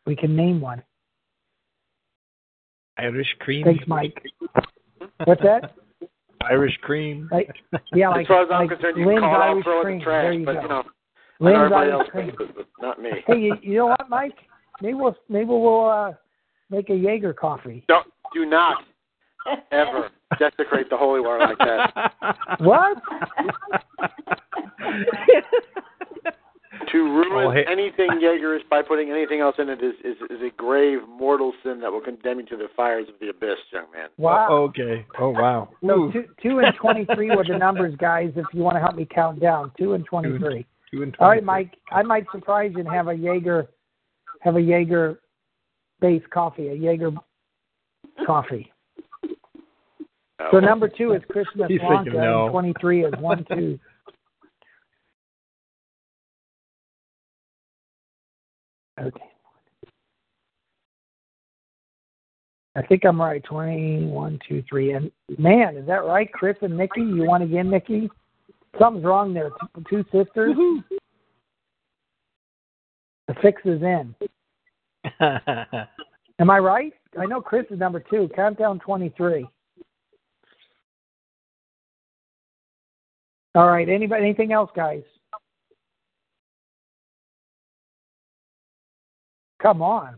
we 0.07 0.15
can 0.15 0.35
name 0.35 0.59
one. 0.61 0.81
Irish 2.97 3.27
cream. 3.39 3.65
Thanks, 3.65 3.83
Mike. 3.85 4.19
What's 5.25 5.41
that? 5.43 5.75
Irish 6.49 6.75
cream. 6.81 7.29
Like, 7.31 7.49
yeah, 7.93 8.09
like, 8.09 8.21
as 8.21 8.27
far 8.27 8.43
as 8.43 8.49
I'm 8.51 8.61
like 8.61 8.69
concerned, 8.69 8.97
you 8.97 9.05
Lynn's 9.05 9.19
can 9.19 9.29
call 9.29 9.35
it 9.35 9.43
out, 9.43 9.49
Irish 9.51 9.63
throw 9.65 9.81
it 9.81 9.81
in 9.81 9.85
cream. 9.85 9.99
the 9.99 10.03
trash, 10.03 10.23
there 10.23 10.33
you 10.33 10.45
but 10.45 10.53
go. 10.53 10.61
you 10.61 10.67
know, 10.69 10.83
Lynn's 11.39 11.55
everybody 11.57 11.91
Irish 11.91 11.99
else 11.99 12.09
cream. 12.09 12.31
not 12.81 13.01
me. 13.01 13.09
Hey, 13.27 13.37
you, 13.37 13.55
you 13.61 13.75
know 13.75 13.87
what, 13.87 14.09
Mike? 14.09 14.37
Maybe 14.81 14.93
we'll 14.93 15.15
maybe 15.29 15.49
we'll 15.49 15.89
uh, 15.89 16.13
make 16.69 16.89
a 16.89 16.95
Jaeger 16.95 17.33
coffee. 17.33 17.83
Don't 17.87 18.07
do 18.33 18.45
not 18.45 18.83
ever 19.71 20.09
desecrate 20.39 20.89
the 20.89 20.97
holy 20.97 21.21
water 21.21 21.45
like 21.45 21.57
that. 21.59 22.59
What? 22.59 22.97
To 26.91 26.97
ruin 26.97 27.47
Oh, 27.47 27.51
hey. 27.51 27.65
anything 27.69 28.07
Jaegerish 28.23 28.67
by 28.69 28.81
putting 28.81 29.11
anything 29.11 29.41
else 29.41 29.55
in 29.59 29.67
it 29.69 29.81
is, 29.83 29.93
is 30.05 30.15
is 30.29 30.41
a 30.41 30.49
grave 30.55 30.99
mortal 31.07 31.51
sin 31.63 31.81
that 31.81 31.91
will 31.91 31.99
condemn 32.01 32.39
you 32.39 32.45
to 32.47 32.55
the 32.57 32.67
fires 32.75 33.07
of 33.09 33.15
the 33.19 33.27
abyss, 33.29 33.57
young 33.73 33.85
man. 33.93 34.07
Wow. 34.17 34.47
Oh, 34.49 34.55
okay. 34.65 35.05
Oh 35.19 35.29
wow. 35.29 35.69
So 35.85 36.11
two, 36.11 36.25
two 36.41 36.59
and 36.59 36.73
twenty-three 36.75 37.35
were 37.35 37.43
the 37.43 37.57
numbers, 37.59 37.93
guys. 37.97 38.31
If 38.35 38.45
you 38.53 38.61
want 38.61 38.75
to 38.77 38.79
help 38.79 38.95
me 38.95 39.05
count 39.09 39.41
down, 39.41 39.71
two 39.77 39.93
and 39.93 40.05
twenty-three. 40.05 40.65
two 40.91 41.03
and 41.03 41.15
All 41.19 41.27
right, 41.29 41.43
23. 41.43 41.45
Mike. 41.45 41.77
I 41.91 42.03
might 42.03 42.25
surprise 42.31 42.71
you 42.73 42.79
and 42.79 42.89
have 42.89 43.07
a 43.09 43.13
Jaeger, 43.15 43.67
have 44.41 44.55
a 44.55 44.61
Jaeger, 44.61 45.19
based 45.99 46.29
coffee, 46.29 46.69
a 46.69 46.75
Jaeger 46.75 47.11
coffee. 48.25 48.71
So 50.51 50.57
oh. 50.57 50.59
number 50.59 50.87
two 50.87 51.13
is 51.13 51.21
Christmas 51.29 51.67
He's 51.69 51.79
Blanca, 51.81 52.03
thinking 52.05 52.21
no. 52.21 52.43
and 52.45 52.51
twenty-three 52.51 53.05
is 53.05 53.13
one, 53.19 53.45
two. 53.49 53.79
Okay. 58.99 59.23
I 62.75 62.81
think 62.83 63.05
I'm 63.05 63.19
right. 63.19 63.43
Twenty, 63.43 64.05
one, 64.05 64.39
two, 64.47 64.63
three, 64.69 64.93
and 64.93 65.11
man, 65.37 65.77
is 65.77 65.87
that 65.87 66.05
right? 66.05 66.31
Chris 66.31 66.55
and 66.61 66.77
Nikki, 66.77 67.01
you 67.01 67.23
want 67.23 67.43
again, 67.43 67.69
Nikki? 67.71 68.09
Something's 68.79 69.05
wrong 69.05 69.33
there. 69.33 69.49
Two 69.89 70.03
sisters. 70.11 70.55
The 73.27 73.33
fix 73.41 73.61
is 73.65 73.81
in. 73.81 74.15
Am 76.39 76.49
I 76.49 76.59
right? 76.59 76.93
I 77.19 77.25
know 77.25 77.41
Chris 77.41 77.65
is 77.71 77.79
number 77.79 77.99
two. 77.99 78.29
Countdown 78.35 78.79
23. 78.79 79.47
All 83.55 83.67
right. 83.67 83.89
Anybody? 83.89 84.23
Anything 84.23 84.51
else, 84.51 84.69
guys? 84.75 85.01
Come 89.61 89.81
on. 89.81 90.15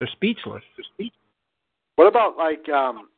They're 0.00 0.08
speechless. 0.12 0.62
They're 0.76 0.84
speechless. 0.94 1.18
What 1.96 2.06
about 2.06 2.36
like 2.36 2.68
um 2.68 3.08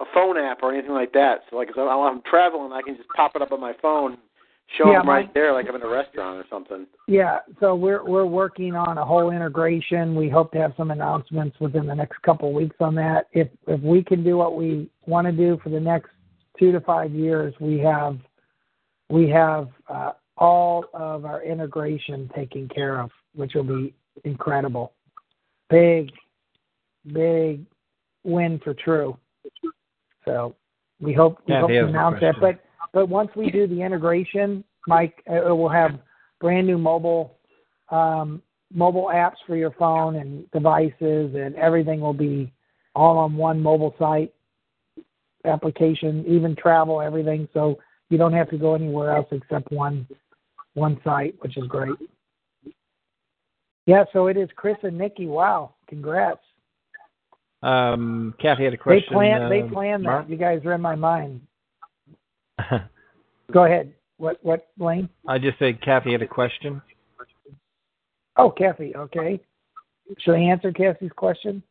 a 0.00 0.04
phone 0.14 0.38
app 0.38 0.62
or 0.62 0.72
anything 0.72 0.92
like 0.94 1.12
that? 1.12 1.42
So 1.50 1.56
like 1.56 1.68
if 1.68 1.76
I'm 1.78 1.88
I'm 1.88 2.22
traveling, 2.28 2.72
I 2.72 2.82
can 2.82 2.96
just 2.96 3.08
pop 3.10 3.32
it 3.36 3.42
up 3.42 3.52
on 3.52 3.60
my 3.60 3.74
phone, 3.80 4.16
show 4.76 4.90
Yeah, 4.90 4.98
them 5.00 5.08
right 5.08 5.26
my- 5.26 5.32
there, 5.34 5.52
like 5.52 5.66
I'm 5.68 5.76
in 5.76 5.82
a 5.82 5.88
restaurant 5.88 6.38
or 6.38 6.44
something. 6.50 6.86
Yeah. 7.06 7.38
So 7.60 7.74
we're 7.74 8.04
we're 8.04 8.26
working 8.26 8.74
on 8.74 8.98
a 8.98 9.04
whole 9.04 9.30
integration. 9.30 10.14
We 10.14 10.28
hope 10.28 10.50
to 10.52 10.58
have 10.58 10.72
some 10.76 10.90
announcements 10.90 11.58
within 11.60 11.86
the 11.86 11.94
next 11.94 12.20
couple 12.22 12.48
of 12.48 12.54
weeks 12.54 12.76
on 12.80 12.94
that. 12.96 13.26
If 13.32 13.48
if 13.66 13.80
we 13.82 14.02
can 14.02 14.24
do 14.24 14.36
what 14.36 14.56
we 14.56 14.90
want 15.06 15.26
to 15.26 15.32
do 15.32 15.58
for 15.62 15.68
the 15.68 15.80
next 15.80 16.10
two 16.58 16.72
to 16.72 16.80
five 16.80 17.12
years, 17.12 17.54
we 17.60 17.78
have 17.78 18.18
we 19.10 19.28
have 19.28 19.68
uh, 19.88 20.12
all 20.38 20.84
of 20.94 21.24
our 21.24 21.42
integration 21.42 22.30
taken 22.34 22.68
care 22.68 23.00
of, 23.00 23.10
which 23.34 23.54
will 23.54 23.64
be 23.64 23.94
incredible. 24.24 24.92
Big, 25.68 26.10
big 27.12 27.64
win 28.24 28.60
for 28.62 28.74
TRU. 28.74 29.16
So 30.24 30.54
we 31.00 31.12
hope 31.12 31.40
we 31.46 31.54
Yeah, 31.54 31.60
hope 31.60 31.70
to 31.70 31.86
announce 31.86 32.20
that. 32.20 32.38
question. 32.38 32.60
but 32.92 33.08
once 33.08 33.30
we 33.36 33.50
do 33.50 33.66
the 33.66 33.82
integration, 33.82 34.64
Mike, 34.86 35.22
uh, 35.30 35.46
it 35.46 35.56
will 35.56 35.68
have 35.68 35.98
brand 36.40 36.66
new 36.66 36.78
mobile 36.78 37.36
um, 37.90 38.42
mobile 38.72 39.10
apps 39.12 39.36
for 39.46 39.56
your 39.56 39.70
phone 39.72 40.16
and 40.16 40.50
devices, 40.50 41.34
and 41.34 41.54
everything 41.56 42.00
will 42.00 42.12
be 42.12 42.52
all 42.94 43.18
on 43.18 43.36
one 43.36 43.62
mobile 43.62 43.94
site 43.98 44.32
application, 45.44 46.24
even 46.26 46.54
travel, 46.54 47.00
everything. 47.00 47.48
So 47.54 47.78
you 48.10 48.18
don't 48.18 48.32
have 48.32 48.50
to 48.50 48.58
go 48.58 48.74
anywhere 48.74 49.14
else 49.16 49.28
except 49.30 49.70
one 49.72 50.06
one 50.78 51.00
site, 51.04 51.34
which 51.40 51.56
is 51.56 51.66
great. 51.66 51.94
Yeah, 53.86 54.04
so 54.12 54.26
it 54.26 54.36
is 54.36 54.48
Chris 54.56 54.76
and 54.82 54.98
Nikki. 54.98 55.26
Wow, 55.26 55.74
congrats. 55.88 56.40
Um, 57.62 58.34
Kathy 58.40 58.64
had 58.64 58.74
a 58.74 58.76
question. 58.76 59.06
They 59.08 59.14
planned. 59.14 59.44
uh, 59.44 59.48
they 59.48 59.62
planned 59.62 60.02
Mark? 60.02 60.26
that. 60.26 60.30
You 60.30 60.38
guys 60.38 60.60
are 60.64 60.74
in 60.74 60.80
my 60.80 60.94
mind. 60.94 61.40
Go 63.52 63.64
ahead. 63.64 63.92
What? 64.18 64.38
What? 64.42 64.68
Blaine? 64.76 65.08
I 65.26 65.38
just 65.38 65.58
said 65.58 65.80
Kathy 65.82 66.12
had 66.12 66.22
a 66.22 66.26
question. 66.26 66.82
Oh, 68.36 68.50
Kathy. 68.50 68.94
Okay. 68.94 69.40
Should 70.18 70.34
I 70.34 70.40
answer 70.40 70.72
Kathy's 70.72 71.10
question? 71.16 71.62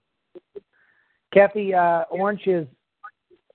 Kathy, 1.34 1.74
uh, 1.74 2.03
orange 2.10 2.45
is. 2.45 2.68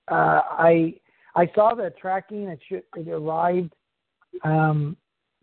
Uh, 0.09 0.41
I 0.51 0.95
I 1.35 1.49
saw 1.55 1.73
the 1.75 1.93
tracking. 1.99 2.47
It 2.47 2.59
should 2.67 2.83
it 2.95 3.07
arrived 3.09 3.73
um, 4.43 4.97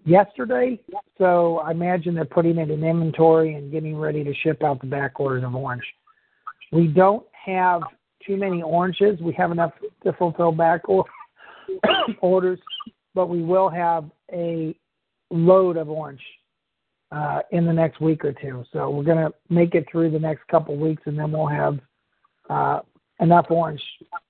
yesterday, 0.05 0.81
so 1.19 1.59
I 1.59 1.73
imagine 1.73 2.15
they're 2.15 2.25
putting 2.25 2.59
it 2.59 2.71
in 2.71 2.85
inventory 2.85 3.55
and 3.55 3.71
getting 3.71 3.97
ready 3.97 4.25
to 4.25 4.35
ship 4.35 4.63
out 4.63 4.81
the 4.81 4.87
back 4.87 5.21
orders 5.21 5.45
of 5.45 5.55
orange. 5.55 5.85
We 6.73 6.87
don't 6.87 7.27
have 7.33 7.83
too 8.27 8.37
many 8.37 8.63
oranges. 8.63 9.21
We 9.21 9.33
have 9.35 9.51
enough 9.51 9.73
to 10.05 10.13
fulfill 10.15 10.53
back 10.53 10.89
or- 10.89 11.05
orders, 12.21 12.59
but 13.15 13.29
we 13.29 13.43
will 13.43 13.69
have 13.69 14.11
a 14.33 14.75
load 15.31 15.77
of 15.77 15.89
orange 15.89 16.23
uh, 17.13 17.41
in 17.51 17.67
the 17.67 17.73
next 17.73 18.01
week 18.01 18.25
or 18.25 18.33
two. 18.33 18.65
So 18.73 18.91
we're 18.91 19.05
going 19.05 19.25
to 19.25 19.33
make 19.49 19.75
it 19.75 19.87
through 19.91 20.11
the 20.11 20.19
next 20.19 20.47
couple 20.49 20.77
weeks, 20.77 21.03
and 21.07 21.19
then 21.19 21.33
we'll 21.33 21.47
have 21.47 21.79
uh, 22.49 22.81
enough 23.21 23.47
orange 23.51 23.83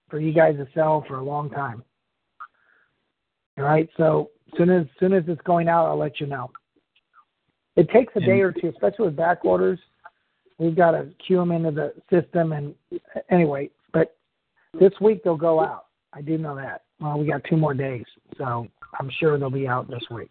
for 0.09 0.19
you 0.19 0.33
guys 0.33 0.57
to 0.57 0.67
sell 0.75 1.05
for 1.07 1.17
a 1.17 1.23
long 1.23 1.51
time. 1.51 1.83
All 3.59 3.65
right. 3.65 3.89
So 3.97 4.31
soon 4.57 4.71
as 4.71 4.87
soon 4.99 5.13
as 5.13 5.25
it's 5.27 5.41
going 5.43 5.69
out, 5.69 5.87
I'll 5.87 5.99
let 5.99 6.21
you 6.21 6.27
know. 6.27 6.51
It 7.77 7.89
takes 7.91 8.13
a 8.17 8.21
day 8.21 8.41
or 8.41 8.53
two, 8.53 8.69
especially 8.69 9.07
with 9.07 9.17
back 9.17 9.45
orders. 9.45 9.79
We've 10.59 10.77
got 10.77 10.91
to 10.91 11.09
queue 11.27 11.39
them 11.39 11.53
into 11.53 11.71
the 11.71 11.95
system, 12.11 12.53
and 12.53 12.75
anyway, 13.31 13.71
but 13.93 14.17
this 14.79 14.93
week 15.01 15.23
they'll 15.25 15.37
go 15.37 15.61
out. 15.61 15.87
I 16.13 16.21
do 16.21 16.37
know 16.37 16.57
that. 16.57 16.83
Well, 17.01 17.19
we 17.19 17.27
got 17.27 17.43
two 17.49 17.57
more 17.57 17.73
days, 17.73 18.05
so 18.37 18.67
I'm 18.99 19.11
sure 19.19 19.39
they'll 19.39 19.51
be 19.51 19.67
out 19.67 19.89
this 19.89 20.03
week. 20.11 20.31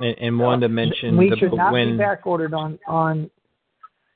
And, 0.00 0.16
and 0.18 0.38
wanted 0.38 0.68
to 0.68 0.72
uh, 0.72 0.76
mention 0.76 1.16
we 1.16 1.30
the, 1.30 1.36
should 1.36 1.54
not 1.54 1.72
when 1.72 1.92
be 1.92 1.98
back 1.98 2.26
ordered 2.26 2.52
on 2.52 2.78
on. 2.86 3.30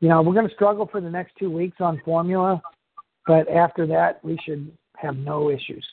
You 0.00 0.09
know, 0.09 0.22
we're 0.22 0.34
going 0.34 0.48
to 0.48 0.54
struggle 0.54 0.86
for 0.90 1.00
the 1.00 1.11
next 1.11 1.32
two 1.38 1.50
weeks 1.50 1.78
on 1.80 2.00
formula, 2.04 2.61
but 3.26 3.48
after 3.48 3.86
that, 3.86 4.22
we 4.24 4.38
should 4.44 4.70
have 4.96 5.16
no 5.16 5.50
issues. 5.50 5.84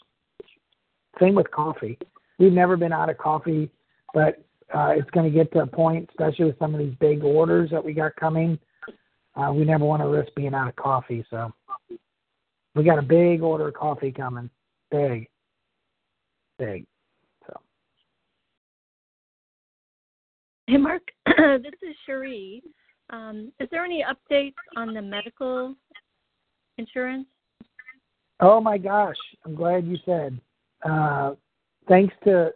Same 1.20 1.34
with 1.34 1.49
coffee. 1.51 1.97
We've 2.39 2.51
never 2.51 2.75
been 2.77 2.93
out 2.93 3.09
of 3.09 3.17
coffee, 3.17 3.69
but 4.13 4.43
uh, 4.73 4.93
it's 4.95 5.09
going 5.11 5.31
to 5.31 5.36
get 5.36 5.51
to 5.53 5.59
a 5.59 5.67
point, 5.67 6.09
especially 6.09 6.45
with 6.45 6.59
some 6.59 6.73
of 6.73 6.79
these 6.79 6.95
big 6.99 7.23
orders 7.23 7.69
that 7.71 7.83
we 7.83 7.93
got 7.93 8.15
coming. 8.15 8.59
Uh, 9.36 9.51
we 9.53 9.65
never 9.65 9.86
want 9.86 10.01
to 10.01 10.07
risk 10.07 10.29
being 10.36 10.53
out 10.53 10.67
of 10.67 10.75
coffee, 10.75 11.25
so 11.29 11.51
we 12.73 12.83
got 12.83 12.99
a 12.99 13.03
big 13.03 13.41
order 13.41 13.67
of 13.67 13.73
coffee 13.73 14.11
coming. 14.11 14.49
Big, 14.91 15.27
big. 16.57 16.86
So 17.47 17.59
Hey, 20.67 20.77
Mark. 20.77 21.03
this 21.25 21.73
is 21.81 21.95
Cherie. 22.05 22.63
Um, 23.11 23.51
is 23.59 23.67
there 23.71 23.86
any 23.86 24.03
updates 24.03 24.55
on 24.75 24.93
the 24.93 25.01
medical 25.01 25.75
insurance? 26.77 27.27
Oh 28.39 28.59
my 28.59 28.77
gosh, 28.77 29.15
I'm 29.45 29.55
glad 29.55 29.86
you 29.86 29.97
said. 30.05 30.39
Uh, 30.83 31.36
thanks 31.88 32.13
to 32.25 32.51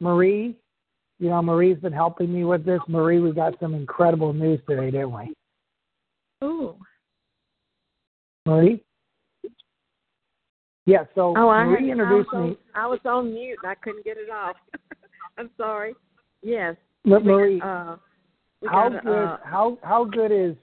Marie, 0.00 0.56
you 1.18 1.28
know, 1.28 1.40
Marie's 1.42 1.78
been 1.78 1.92
helping 1.92 2.32
me 2.32 2.44
with 2.44 2.64
this. 2.64 2.80
Marie, 2.88 3.20
we 3.20 3.32
got 3.32 3.54
some 3.60 3.74
incredible 3.74 4.32
news 4.32 4.60
today, 4.68 4.90
didn't 4.90 5.12
we? 5.12 5.34
Ooh. 6.44 6.76
Marie? 8.44 8.82
Yeah, 10.84 11.04
so 11.14 11.32
Oh, 11.36 11.48
I, 11.48 11.64
Marie 11.64 11.88
had, 11.88 11.98
introduced 11.98 12.30
I 12.32 12.38
was, 12.38 12.50
me. 12.50 12.56
on, 12.74 12.82
I 12.82 12.86
was 12.88 12.98
on 13.04 13.32
mute 13.32 13.58
and 13.62 13.70
I 13.70 13.76
couldn't 13.76 14.04
get 14.04 14.16
it 14.16 14.30
off. 14.30 14.56
I'm 15.38 15.50
sorry. 15.56 15.94
Yes. 16.42 16.74
Look, 17.04 17.24
Marie, 17.24 17.60
Uh, 17.60 17.96
how 18.68 18.88
got, 18.88 19.04
good 19.04 19.24
uh, 19.24 19.36
how 19.44 19.78
how 19.82 20.04
good 20.04 20.30
is 20.30 20.54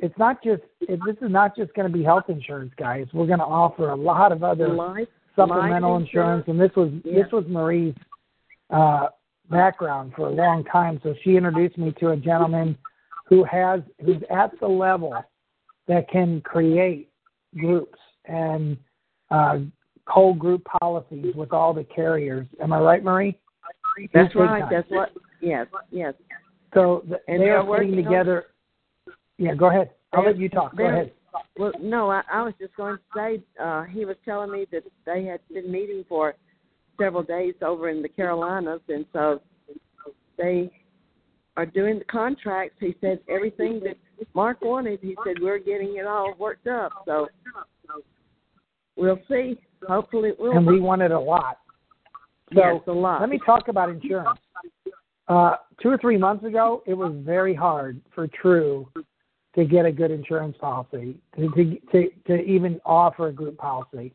it's 0.00 0.16
not 0.18 0.42
just 0.42 0.62
it, 0.80 0.98
this 1.06 1.16
is 1.20 1.30
not 1.30 1.54
just 1.56 1.72
going 1.74 1.90
to 1.90 1.92
be 1.92 2.02
health 2.02 2.24
insurance 2.28 2.72
guys 2.78 3.06
we're 3.12 3.26
going 3.26 3.38
to 3.38 3.44
offer 3.44 3.90
a 3.90 3.94
lot 3.94 4.32
of 4.32 4.42
other 4.42 4.68
life 4.68 5.08
supplemental 5.36 5.96
insurance 5.96 6.44
and 6.48 6.58
this 6.60 6.70
was 6.76 6.90
Yeah. 7.04 7.22
this 7.22 7.32
was 7.32 7.44
marie's 7.48 7.94
uh 8.70 9.06
background 9.50 10.12
for 10.16 10.26
a 10.26 10.30
long 10.30 10.64
time 10.64 10.98
so 11.02 11.14
she 11.22 11.36
introduced 11.36 11.78
me 11.78 11.92
to 12.00 12.10
a 12.10 12.16
gentleman 12.16 12.76
who 13.26 13.44
has 13.44 13.80
who's 14.04 14.22
at 14.30 14.58
the 14.60 14.66
level 14.66 15.14
that 15.86 16.08
can 16.10 16.40
create 16.40 17.08
groups 17.56 17.98
and 18.24 18.76
uh 19.30 19.58
whole 20.08 20.34
group 20.34 20.64
policies 20.80 21.34
with 21.36 21.52
all 21.52 21.72
the 21.74 21.84
carriers 21.84 22.46
am 22.60 22.72
i 22.72 22.80
right 22.80 23.04
marie 23.04 23.38
That's 24.12 24.32
big 24.32 24.36
right. 24.36 24.60
time. 24.60 24.68
That's 24.70 24.90
what. 24.90 25.12
Yes. 25.40 25.66
Yes. 25.90 26.14
so 26.74 27.04
th- 27.08 27.20
And 27.28 27.40
they 27.42 27.50
are 27.50 27.64
putting 27.64 27.90
working 27.92 28.06
on- 28.06 28.12
together 28.12 28.46
yeah 29.38 29.54
go 29.54 29.66
ahead 29.66 29.90
i'll 30.12 30.24
let 30.24 30.38
you 30.38 30.48
talk 30.48 30.76
go 30.76 30.86
ahead 30.88 31.12
Well, 31.58 31.72
no, 31.80 32.10
I, 32.10 32.22
I 32.32 32.42
was 32.42 32.54
just 32.60 32.74
going 32.76 32.96
to 32.96 33.02
say 33.14 33.42
uh, 33.62 33.84
he 33.84 34.04
was 34.04 34.16
telling 34.24 34.50
me 34.50 34.66
that 34.72 34.82
they 35.04 35.24
had 35.24 35.40
been 35.52 35.70
meeting 35.70 36.04
for 36.08 36.34
several 36.98 37.22
days 37.22 37.54
over 37.62 37.88
in 37.88 38.02
the 38.02 38.08
Carolinas, 38.08 38.80
and 38.88 39.04
so 39.12 39.40
they 40.38 40.70
are 41.56 41.66
doing 41.66 41.98
the 41.98 42.04
contracts. 42.04 42.76
He 42.80 42.94
said 43.00 43.20
everything 43.28 43.80
that 43.84 43.96
Mark 44.34 44.62
wanted. 44.62 45.00
He 45.00 45.16
said 45.24 45.36
we're 45.40 45.58
getting 45.58 45.96
it 45.96 46.06
all 46.06 46.34
worked 46.38 46.66
up. 46.66 46.92
So 47.06 47.28
we'll 48.96 49.20
see. 49.28 49.58
Hopefully, 49.86 50.30
it 50.30 50.40
will. 50.40 50.56
and 50.56 50.66
we 50.66 50.80
wanted 50.80 51.12
a 51.12 51.20
lot 51.20 51.58
so 52.54 52.60
yes, 52.60 52.82
a 52.86 52.92
lot. 52.92 53.20
Let 53.20 53.30
me 53.30 53.40
talk 53.44 53.68
about 53.68 53.88
insurance. 53.88 54.38
Uh, 55.28 55.56
two 55.82 55.88
or 55.88 55.98
three 55.98 56.16
months 56.16 56.44
ago, 56.44 56.82
it 56.86 56.94
was 56.94 57.12
very 57.24 57.54
hard 57.54 58.00
for 58.14 58.28
TRU 58.28 58.88
to 59.56 59.64
get 59.64 59.86
a 59.86 59.92
good 59.92 60.10
insurance 60.10 60.56
policy, 60.60 61.16
to, 61.36 61.48
to, 61.50 61.76
to, 61.92 62.10
to 62.26 62.42
even 62.44 62.80
offer 62.84 63.28
a 63.28 63.32
group 63.32 63.56
policy. 63.58 64.12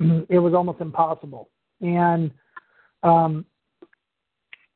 It 0.30 0.38
was 0.38 0.54
almost 0.54 0.80
impossible. 0.80 1.50
And 1.82 2.30
um, 3.02 3.44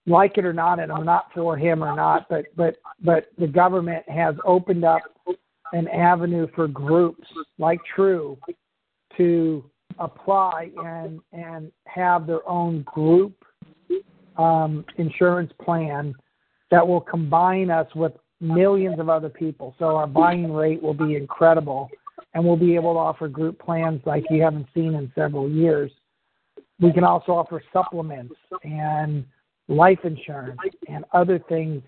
like 0.07 0.37
it 0.37 0.45
or 0.45 0.53
not, 0.53 0.81
and 0.81 0.93
I'm 0.93 1.07
not 1.07 1.29
for 1.33 1.57
him 1.57 1.83
or 1.83 1.97
not, 1.97 2.29
but, 2.29 2.45
but, 2.57 2.77
but 3.03 3.29
the 3.39 3.47
government 3.47 4.07
has 4.07 4.35
opened 4.45 4.85
up 4.85 5.01
an 5.73 5.89
avenue 5.89 6.47
for 6.55 6.69
groups 6.69 7.27
like 7.59 7.81
TRU 7.95 8.37
to 9.17 9.65
apply 9.99 10.71
and 10.85 11.21
and 11.33 11.71
have 11.87 12.27
their 12.27 12.47
own 12.49 12.83
group 12.83 13.35
um, 14.37 14.85
insurance 14.99 15.53
plan 15.63 16.15
that 16.71 16.87
will 16.87 17.01
combine 17.01 17.71
us 17.71 17.87
with 17.95 18.13
millions 18.41 18.99
of 18.99 19.09
other 19.09 19.29
people. 19.29 19.75
So 19.79 19.97
our 19.97 20.07
buying 20.07 20.53
rate 20.53 20.83
will 20.83 20.95
be 20.95 21.17
incredible, 21.17 21.91
and 22.35 22.45
we'll 22.45 22.57
be 22.57 22.75
able 22.75 22.95
to 22.95 22.99
offer 22.99 23.29
group 23.29 23.59
plans 23.59 24.01
like 24.05 24.25
you 24.31 24.43
haven't 24.43 24.67
seen 24.75 24.95
in 24.95 25.11
several 25.15 25.49
years. 25.49 25.91
We 26.81 26.93
can 26.93 27.05
also 27.05 27.33
offer 27.33 27.63
supplements 27.73 28.35
and 28.63 29.25
life 29.69 30.01
insurance 30.05 30.59
and 30.89 31.05
other 31.13 31.39
things 31.49 31.83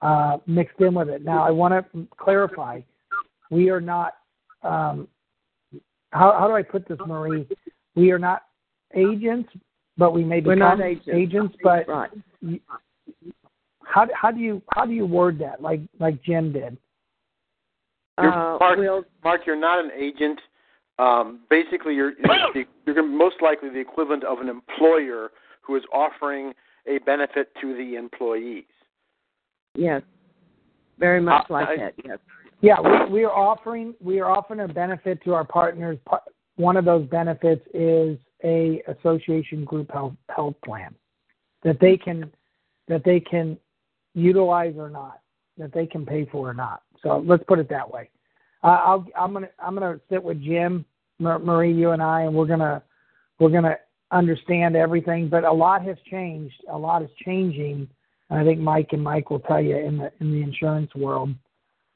uh, 0.00 0.38
mixed 0.46 0.80
in 0.80 0.94
with 0.94 1.08
it. 1.08 1.24
Now, 1.24 1.42
I 1.42 1.50
want 1.50 1.72
to 1.92 2.06
clarify: 2.16 2.80
we 3.50 3.68
are 3.70 3.80
not 3.80 4.14
um, 4.62 5.08
how 6.12 6.36
how 6.38 6.46
do 6.46 6.54
I 6.54 6.62
put 6.62 6.86
this, 6.88 6.98
Marie? 7.06 7.46
We 7.94 8.10
are 8.12 8.18
not 8.18 8.42
agents, 8.94 9.50
but 9.96 10.12
we 10.12 10.24
may 10.24 10.40
become 10.40 10.58
not 10.58 10.80
agents. 10.80 11.56
but 11.62 11.88
right. 11.88 12.10
How 13.84 14.06
how 14.14 14.30
do 14.30 14.40
you 14.40 14.62
how 14.74 14.84
do 14.86 14.92
you 14.92 15.06
word 15.06 15.38
that 15.40 15.60
like 15.62 15.80
like 15.98 16.22
Jim 16.22 16.52
did? 16.52 16.76
You're- 18.20 18.32
Uh, 18.32 18.56
Mark, 18.60 18.78
we'll 18.78 19.04
Mark, 19.24 19.46
you're 19.46 19.56
not 19.56 19.82
an 19.84 19.90
agent. 19.96 20.40
Um, 20.98 21.40
basically, 21.50 21.94
you're 21.94 22.12
you're 22.18 22.64
you're 22.86 23.06
most 23.06 23.36
likely 23.40 23.70
the 23.70 23.78
equivalent 23.80 24.24
of 24.24 24.38
an 24.40 24.48
employer 24.48 25.30
who 25.62 25.76
is 25.76 25.82
offering 25.92 26.52
a 26.86 26.98
benefit 26.98 27.48
to 27.60 27.76
the 27.76 27.94
employees. 27.96 28.64
yes, 29.74 30.02
very 30.98 31.20
much 31.20 31.44
Uh, 31.50 31.54
like 31.54 31.68
I- 31.68 31.76
that. 31.76 31.94
Yes. 32.04 32.18
Yeah, 32.60 32.80
we, 32.80 33.12
we 33.12 33.24
are 33.24 33.32
offering 33.32 33.94
we 34.00 34.20
are 34.20 34.30
offering 34.30 34.60
a 34.60 34.68
benefit 34.68 35.20
to 35.24 35.34
our 35.34 35.44
partners. 35.44 35.98
One 36.56 36.76
of 36.76 36.84
those 36.84 37.06
benefits 37.08 37.66
is 37.74 38.18
a 38.44 38.82
association 38.86 39.64
group 39.64 39.90
health 39.90 40.14
health 40.28 40.54
plan 40.64 40.94
that 41.62 41.80
they 41.80 41.96
can 41.96 42.30
that 42.88 43.02
they 43.04 43.18
can 43.18 43.58
utilize 44.14 44.74
or 44.76 44.90
not, 44.90 45.20
that 45.58 45.72
they 45.72 45.86
can 45.86 46.04
pay 46.06 46.26
for 46.30 46.48
or 46.48 46.54
not. 46.54 46.82
So 47.02 47.22
let's 47.26 47.44
put 47.44 47.58
it 47.58 47.68
that 47.70 47.90
way. 47.90 48.10
Uh, 48.62 48.78
I'll, 48.84 49.06
I'm 49.18 49.32
gonna 49.32 49.48
I'm 49.58 49.74
gonna 49.74 50.00
sit 50.10 50.22
with 50.22 50.42
Jim, 50.42 50.84
Marie, 51.18 51.72
you 51.72 51.90
and 51.90 52.02
I, 52.02 52.22
and 52.22 52.34
we're 52.34 52.46
gonna 52.46 52.82
we're 53.38 53.50
gonna 53.50 53.76
understand 54.10 54.76
everything. 54.76 55.28
But 55.28 55.44
a 55.44 55.52
lot 55.52 55.82
has 55.82 55.96
changed. 56.10 56.54
A 56.70 56.78
lot 56.78 57.02
is 57.02 57.10
changing. 57.24 57.88
And 58.30 58.40
I 58.40 58.44
think 58.44 58.60
Mike 58.60 58.88
and 58.92 59.02
Mike 59.02 59.30
will 59.30 59.40
tell 59.40 59.60
you 59.60 59.76
in 59.76 59.98
the 59.98 60.12
in 60.20 60.32
the 60.32 60.42
insurance 60.42 60.94
world 60.94 61.34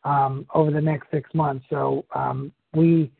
um, 0.05 0.47
over 0.55 0.71
the 0.71 0.81
next 0.81 1.11
six 1.11 1.33
months. 1.35 1.65
So 1.71 2.05
um, 2.15 2.53
we 2.75 3.13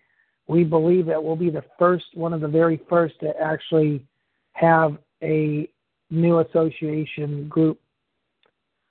we 0.49 0.65
believe 0.65 1.07
that 1.07 1.23
we'll 1.23 1.37
be 1.37 1.51
the 1.51 1.65
first, 1.79 2.05
one 2.15 2.33
of 2.33 2.41
the 2.41 2.49
very 2.49 2.81
first 2.89 3.19
to 3.21 3.33
actually 3.41 4.05
have 4.53 4.97
a 5.23 5.69
new 6.11 6.39
association 6.39 7.49
group 7.49 7.81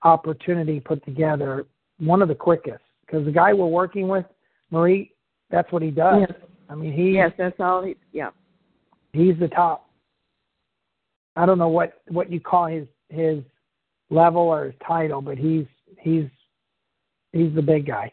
opportunity 0.06 0.80
put 0.80 1.04
together. 1.04 1.66
One 2.00 2.22
of 2.22 2.28
the 2.30 2.36
quickest, 2.36 2.84
because 3.06 3.26
the 3.26 3.32
guy 3.32 3.54
we're 3.54 3.66
working 3.68 4.08
with, 4.08 4.26
Marie, 4.72 5.12
that's 5.50 5.72
what 5.72 5.82
he 5.82 5.92
does. 5.92 6.22
Yes. 6.30 6.40
I 6.70 6.76
mean, 6.76 6.94
he 6.94 7.12
Yes, 7.12 7.32
that's 7.38 7.60
all 7.60 7.84
he. 7.84 7.96
Yeah. 8.14 8.30
he's 9.14 9.38
the 9.40 9.48
top. 9.50 9.90
I 11.36 11.46
don't 11.46 11.58
know 11.58 11.68
what 11.68 12.02
what 12.08 12.32
you 12.32 12.40
call 12.40 12.68
his 12.68 12.88
his 13.10 13.40
level 14.10 14.42
or 14.42 14.66
his 14.66 14.74
title, 14.86 15.22
but 15.22 15.38
he's 15.38 15.66
he's 16.00 16.26
he's 17.34 17.54
the 17.56 17.62
big 17.62 17.86
guy. 17.88 18.12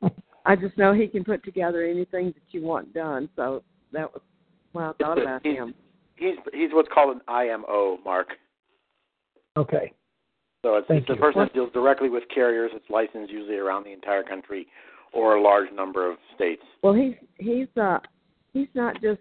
I 0.46 0.56
just 0.56 0.76
know 0.76 0.92
he 0.92 1.06
can 1.06 1.24
put 1.24 1.42
together 1.44 1.82
anything 1.84 2.26
that 2.26 2.42
you 2.50 2.62
want 2.62 2.92
done. 2.92 3.28
So 3.36 3.62
that 3.92 4.12
was 4.12 4.22
why 4.72 4.88
I 4.90 4.92
thought 5.00 5.20
about 5.20 5.40
He's- 5.44 5.56
him. 5.56 5.74
He's 6.16 6.36
he's 6.52 6.70
what's 6.72 6.88
called 6.94 7.16
an 7.16 7.22
IMO, 7.26 7.98
Mark. 8.04 8.28
Okay. 9.56 9.92
So 10.64 10.76
it's, 10.76 10.88
Thank 10.88 11.08
it's 11.08 11.20
person 11.20 11.42
that 11.42 11.52
deals 11.52 11.70
directly 11.74 12.08
with 12.08 12.24
carriers. 12.34 12.70
It's 12.74 12.88
licensed 12.88 13.30
usually 13.30 13.58
around 13.58 13.84
the 13.84 13.92
entire 13.92 14.22
country 14.22 14.66
or 15.12 15.36
a 15.36 15.42
large 15.42 15.70
number 15.74 16.10
of 16.10 16.16
states. 16.34 16.62
Well, 16.82 16.94
he's 16.94 17.14
he's 17.38 17.68
uh 17.80 17.98
he's 18.54 18.68
not 18.74 18.94
just. 19.02 19.20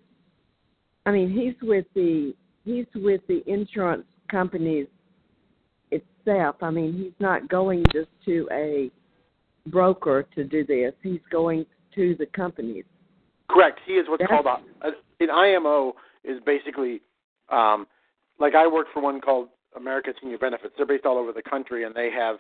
I 1.06 1.12
mean, 1.12 1.30
he's 1.30 1.54
with 1.62 1.86
the 1.96 2.34
he's 2.64 2.86
with 2.96 3.20
the 3.28 3.44
insurance 3.46 4.06
companies 4.32 4.88
itself. 5.92 6.56
I 6.62 6.72
mean, 6.72 6.94
he's 6.94 7.20
not 7.20 7.50
going 7.50 7.84
just 7.92 8.10
to 8.24 8.48
a 8.50 8.90
broker 9.68 10.26
to 10.36 10.46
do 10.46 10.66
this. 10.66 10.94
He's 11.04 11.20
going 11.30 11.66
to 11.96 12.16
the 12.18 12.26
companies. 12.28 12.86
Correct. 13.50 13.82
He 13.86 13.94
is 13.94 14.08
what's 14.08 14.24
called 14.28 14.46
a, 14.46 14.88
an 15.20 15.30
IMO 15.30 15.94
is 16.24 16.40
basically 16.46 17.02
um, 17.50 17.86
like 18.40 18.56
I 18.56 18.66
work 18.66 18.88
for 18.94 19.02
one 19.02 19.20
called 19.20 19.50
American 19.76 20.14
Senior 20.22 20.38
Benefits. 20.38 20.74
They're 20.78 20.86
based 20.86 21.06
all 21.06 21.18
over 21.18 21.32
the 21.32 21.42
country, 21.42 21.84
and 21.84 21.94
they 21.96 22.12
have 22.12 22.38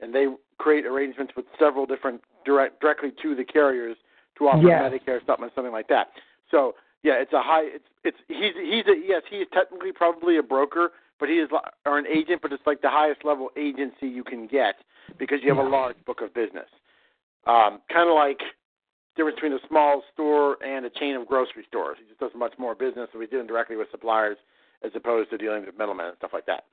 and 0.00 0.14
they 0.14 0.26
create 0.58 0.86
arrangements 0.86 1.32
with 1.36 1.46
several 1.58 1.86
different 1.86 2.20
direct 2.44 2.80
directly 2.80 3.12
to 3.22 3.34
the 3.34 3.44
carriers 3.44 3.96
to 4.38 4.48
offer 4.48 4.68
Yes. 4.68 4.82
Medicare 4.82 5.18
supplement, 5.26 5.52
something 5.54 5.72
like 5.72 5.88
that. 5.88 6.08
So 6.50 6.74
yeah, 7.02 7.14
it's 7.14 7.32
a 7.32 7.42
high. 7.42 7.64
It's 7.64 7.84
it's 8.04 8.18
he's 8.28 8.54
he's 8.54 8.86
a 8.86 8.96
yes 9.06 9.22
he 9.28 9.36
is 9.36 9.48
technically 9.52 9.92
probably 9.92 10.38
a 10.38 10.42
broker, 10.42 10.92
but 11.20 11.28
he 11.28 11.36
is 11.36 11.48
or 11.84 11.98
an 11.98 12.06
agent, 12.06 12.42
but 12.42 12.52
it's 12.52 12.66
like 12.66 12.80
the 12.82 12.90
highest 12.90 13.24
level 13.24 13.50
agency 13.56 14.06
you 14.06 14.24
can 14.24 14.46
get 14.46 14.76
because 15.18 15.38
you 15.42 15.54
have 15.54 15.64
a 15.64 15.68
large 15.68 15.96
book 16.06 16.20
of 16.20 16.34
business. 16.34 16.68
Um, 17.46 17.80
kind 17.92 18.08
of 18.08 18.14
like 18.14 18.40
difference 19.16 19.36
between 19.36 19.52
a 19.52 19.68
small 19.68 20.02
store 20.12 20.62
and 20.62 20.86
a 20.86 20.90
chain 20.90 21.16
of 21.16 21.26
grocery 21.26 21.64
stores. 21.66 21.98
He 22.00 22.06
just 22.06 22.20
does 22.20 22.30
much 22.36 22.52
more 22.58 22.74
business, 22.74 23.08
so 23.12 23.20
he's 23.20 23.30
dealing 23.30 23.46
directly 23.46 23.76
with 23.76 23.88
suppliers 23.90 24.38
as 24.84 24.92
opposed 24.94 25.30
to 25.30 25.38
dealing 25.38 25.64
with 25.66 25.76
middlemen 25.78 26.06
and 26.06 26.16
stuff 26.18 26.30
like 26.32 26.46
that. 26.46 26.64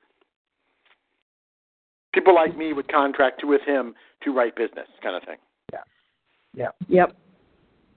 People 2.12 2.34
like 2.34 2.56
me 2.56 2.72
would 2.72 2.90
contract 2.90 3.42
with 3.44 3.60
him 3.62 3.94
to 4.24 4.32
write 4.32 4.56
business, 4.56 4.88
kind 5.02 5.16
of 5.16 5.22
thing. 5.24 5.36
Yeah. 5.72 5.80
Yeah. 6.54 6.68
Yep. 6.88 7.16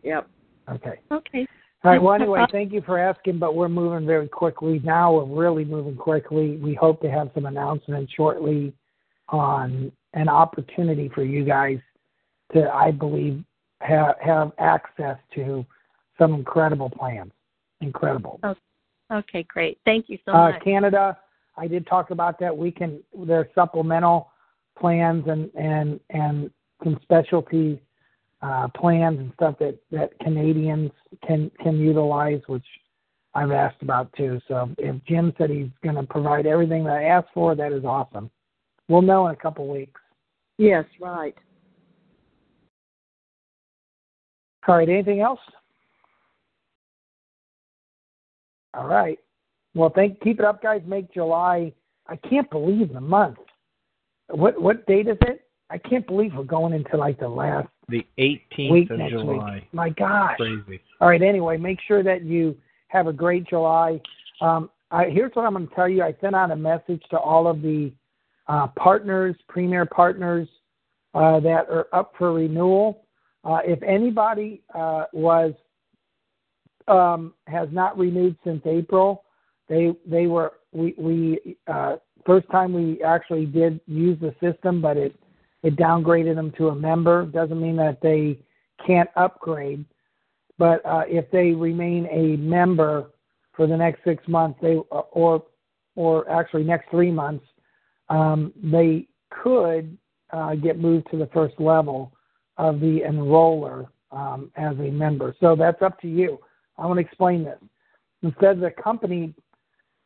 Yep. 0.04 0.28
Okay. 0.72 1.00
Okay. 1.12 1.48
All 1.84 1.92
right. 1.92 2.02
Well, 2.02 2.14
anyway, 2.14 2.46
thank 2.52 2.74
you 2.74 2.82
for 2.82 3.00
asking, 3.00 3.40
but 3.40 3.56
we're 3.56 3.70
moving 3.70 4.06
very 4.06 4.28
quickly 4.28 4.82
now. 4.84 5.14
We're 5.14 5.44
really 5.44 5.64
moving 5.64 5.96
quickly. 5.96 6.58
We 6.58 6.74
hope 6.74 7.02
to 7.02 7.10
have 7.10 7.32
some 7.34 7.46
announcements 7.46 8.12
shortly 8.14 8.74
on 9.30 9.92
an 10.14 10.28
opportunity 10.28 11.10
for 11.16 11.24
you 11.24 11.46
guys 11.46 11.80
to, 12.54 12.70
I 12.70 12.92
believe, 12.92 13.44
have 13.80 14.16
have 14.20 14.52
access 14.58 15.18
to 15.36 15.66
some 16.18 16.34
incredible 16.34 16.90
plans. 16.90 17.32
Incredible. 17.80 18.42
Okay, 18.44 18.60
great. 19.48 19.80
Thank 19.86 20.10
you 20.10 20.18
so 20.26 20.32
Uh, 20.32 20.52
much. 20.52 20.64
Canada, 20.64 21.18
I 21.58 21.68
did 21.68 21.86
talk 21.88 22.12
about 22.12 22.40
that. 22.40 22.56
We 22.56 22.72
can 22.72 23.04
there's 23.26 23.48
supplemental 23.54 24.32
plans 24.78 25.26
and 25.28 25.52
and 25.56 26.00
and 26.10 26.52
some 26.84 27.00
specialty 27.02 27.82
uh, 28.42 28.68
plans 28.70 29.20
and 29.20 29.32
stuff 29.34 29.56
that 29.60 29.78
that 29.92 30.18
Canadians 30.20 30.92
can 31.26 31.52
can 31.62 31.78
utilize, 31.78 32.42
which 32.48 32.66
I've 33.36 33.52
asked 33.52 33.82
about 33.82 34.12
too. 34.14 34.40
So 34.48 34.70
if 34.78 34.96
Jim 35.06 35.34
said 35.38 35.50
he's 35.50 35.70
going 35.84 35.96
to 35.96 36.04
provide 36.04 36.46
everything 36.46 36.84
that 36.86 36.98
I 36.98 37.04
asked 37.04 37.30
for, 37.34 37.56
that 37.56 37.72
is 37.72 37.86
awesome. 37.86 38.32
We'll 38.88 39.02
know 39.02 39.28
in 39.28 39.34
a 39.34 39.38
couple 39.38 39.68
weeks. 39.68 40.00
Yes. 40.58 40.86
Right. 41.00 41.36
All 44.68 44.78
right. 44.78 44.90
Anything 44.90 45.22
else? 45.22 45.40
All 48.80 48.88
right. 48.88 49.20
Well, 49.76 49.92
thank. 49.94 50.22
Keep 50.22 50.40
it 50.40 50.46
up, 50.46 50.64
guys. 50.64 50.82
Make 50.88 51.14
July. 51.14 51.74
I 52.08 52.16
can't 52.16 52.50
believe 52.50 52.94
the 52.94 53.02
month. 53.02 53.38
What 54.30 54.60
what 54.62 54.88
date 54.88 55.08
is 55.08 55.18
it? 55.22 55.42
I 55.70 55.78
can't 55.78 56.08
believe 56.08 56.32
we're 56.34 56.44
going 56.44 56.74
into 56.74 56.96
like 56.96 57.20
the 57.20 57.28
last 57.28 57.68
The 57.90 58.06
18th 58.18 58.72
week 58.72 58.90
of 58.90 59.00
July. 59.10 59.56
week. 59.56 59.64
My 59.74 59.90
gosh. 59.90 60.38
Crazy. 60.38 60.82
All 61.02 61.10
right. 61.10 61.22
Anyway, 61.22 61.58
make 61.58 61.80
sure 61.86 62.04
that 62.04 62.24
you 62.24 62.56
have 62.88 63.08
a 63.08 63.14
great 63.14 63.48
July. 63.48 64.00
Um, 64.40 64.70
I, 64.92 65.06
here's 65.10 65.32
what 65.34 65.46
I'm 65.46 65.54
going 65.54 65.68
to 65.68 65.76
tell 65.76 65.90
you. 65.90 66.02
I 66.02 66.16
sent 66.22 66.36
out 66.36 66.50
a 66.50 66.56
message 66.56 67.04
to 67.12 67.20
all 67.20 67.48
of 67.48 67.62
the 67.62 67.92
uh, 68.48 68.68
partners, 68.78 69.36
premier 69.50 69.86
partners 69.86 70.48
uh, 71.14 71.42
that 71.42 71.68
are 71.70 71.88
up 71.92 72.14
for 72.18 72.34
renewal. 72.34 73.04
Uh, 73.44 73.60
if 73.66 73.84
anybody 73.84 74.62
uh, 74.74 75.06
was 75.12 75.54
um, 76.90 77.34
has 77.48 77.70
not 77.72 77.98
renewed 77.98 78.38
since 78.44 78.62
April, 78.66 79.24
they 79.68 79.94
they 80.06 80.28
were 80.28 80.54
we 80.72 80.96
we 80.98 81.58
uh, 81.68 81.98
first 82.26 82.50
time 82.50 82.74
we 82.74 83.02
actually 83.04 83.46
did 83.46 83.80
use 83.86 84.18
the 84.20 84.34
system, 84.42 84.82
but 84.82 84.98
it 84.98 85.16
it 85.64 85.76
downgraded 85.76 86.36
them 86.36 86.52
to 86.58 86.70
a 86.70 86.76
member. 86.76 87.26
Doesn't 87.26 87.62
mean 87.62 87.76
that 87.78 88.02
they 88.02 88.40
can't 88.86 89.10
upgrade, 89.16 89.86
but 90.58 90.86
uh, 90.86 91.04
if 91.08 91.30
they 91.32 91.52
remain 91.52 92.08
a 92.12 92.38
member 92.38 93.12
for 93.54 93.68
the 93.68 93.78
next 93.78 94.04
six 94.04 94.28
months, 94.28 94.60
they 94.62 94.76
or 94.90 95.44
or 95.96 96.30
actually 96.30 96.64
next 96.64 96.90
three 96.90 97.12
months, 97.12 97.46
um, 98.10 98.54
they 98.64 99.08
could 99.30 99.98
uh, 100.32 100.56
get 100.56 100.80
moved 100.80 101.08
to 101.12 101.18
the 101.18 101.28
first 101.28 101.60
level 101.60 102.12
of 102.58 102.80
the 102.80 103.02
enroller 103.08 103.88
um, 104.12 104.52
as 104.56 104.78
a 104.80 104.92
member. 104.92 105.36
So 105.40 105.56
that's 105.56 105.82
up 105.82 106.00
to 106.02 106.08
you. 106.08 106.40
I 106.80 106.86
want 106.86 106.98
to 106.98 107.06
explain 107.06 107.44
this. 107.44 107.60
Instead 108.24 108.52
of 108.52 108.60
the 108.60 108.72
company 108.72 109.34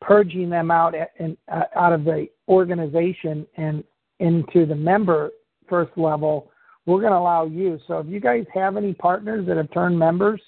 purging 0.02 0.50
them 0.50 0.70
out 0.70 0.94
in, 1.20 1.38
uh, 1.52 1.64
out 1.76 1.94
of 1.94 2.04
the 2.04 2.28
organization 2.48 3.46
and 3.58 3.84
into 4.20 4.66
the 4.66 4.76
member 4.76 5.32
first 5.70 5.92
level, 5.98 6.52
we're 6.86 7.00
going 7.00 7.14
to 7.14 7.18
allow 7.18 7.46
you. 7.46 7.80
So 7.88 8.00
if 8.00 8.08
you 8.08 8.20
guys 8.20 8.46
have 8.54 8.76
any 8.76 8.94
partners 8.94 9.48
that 9.48 9.58
have 9.58 9.72
turned 9.72 9.98
members, 9.98 10.42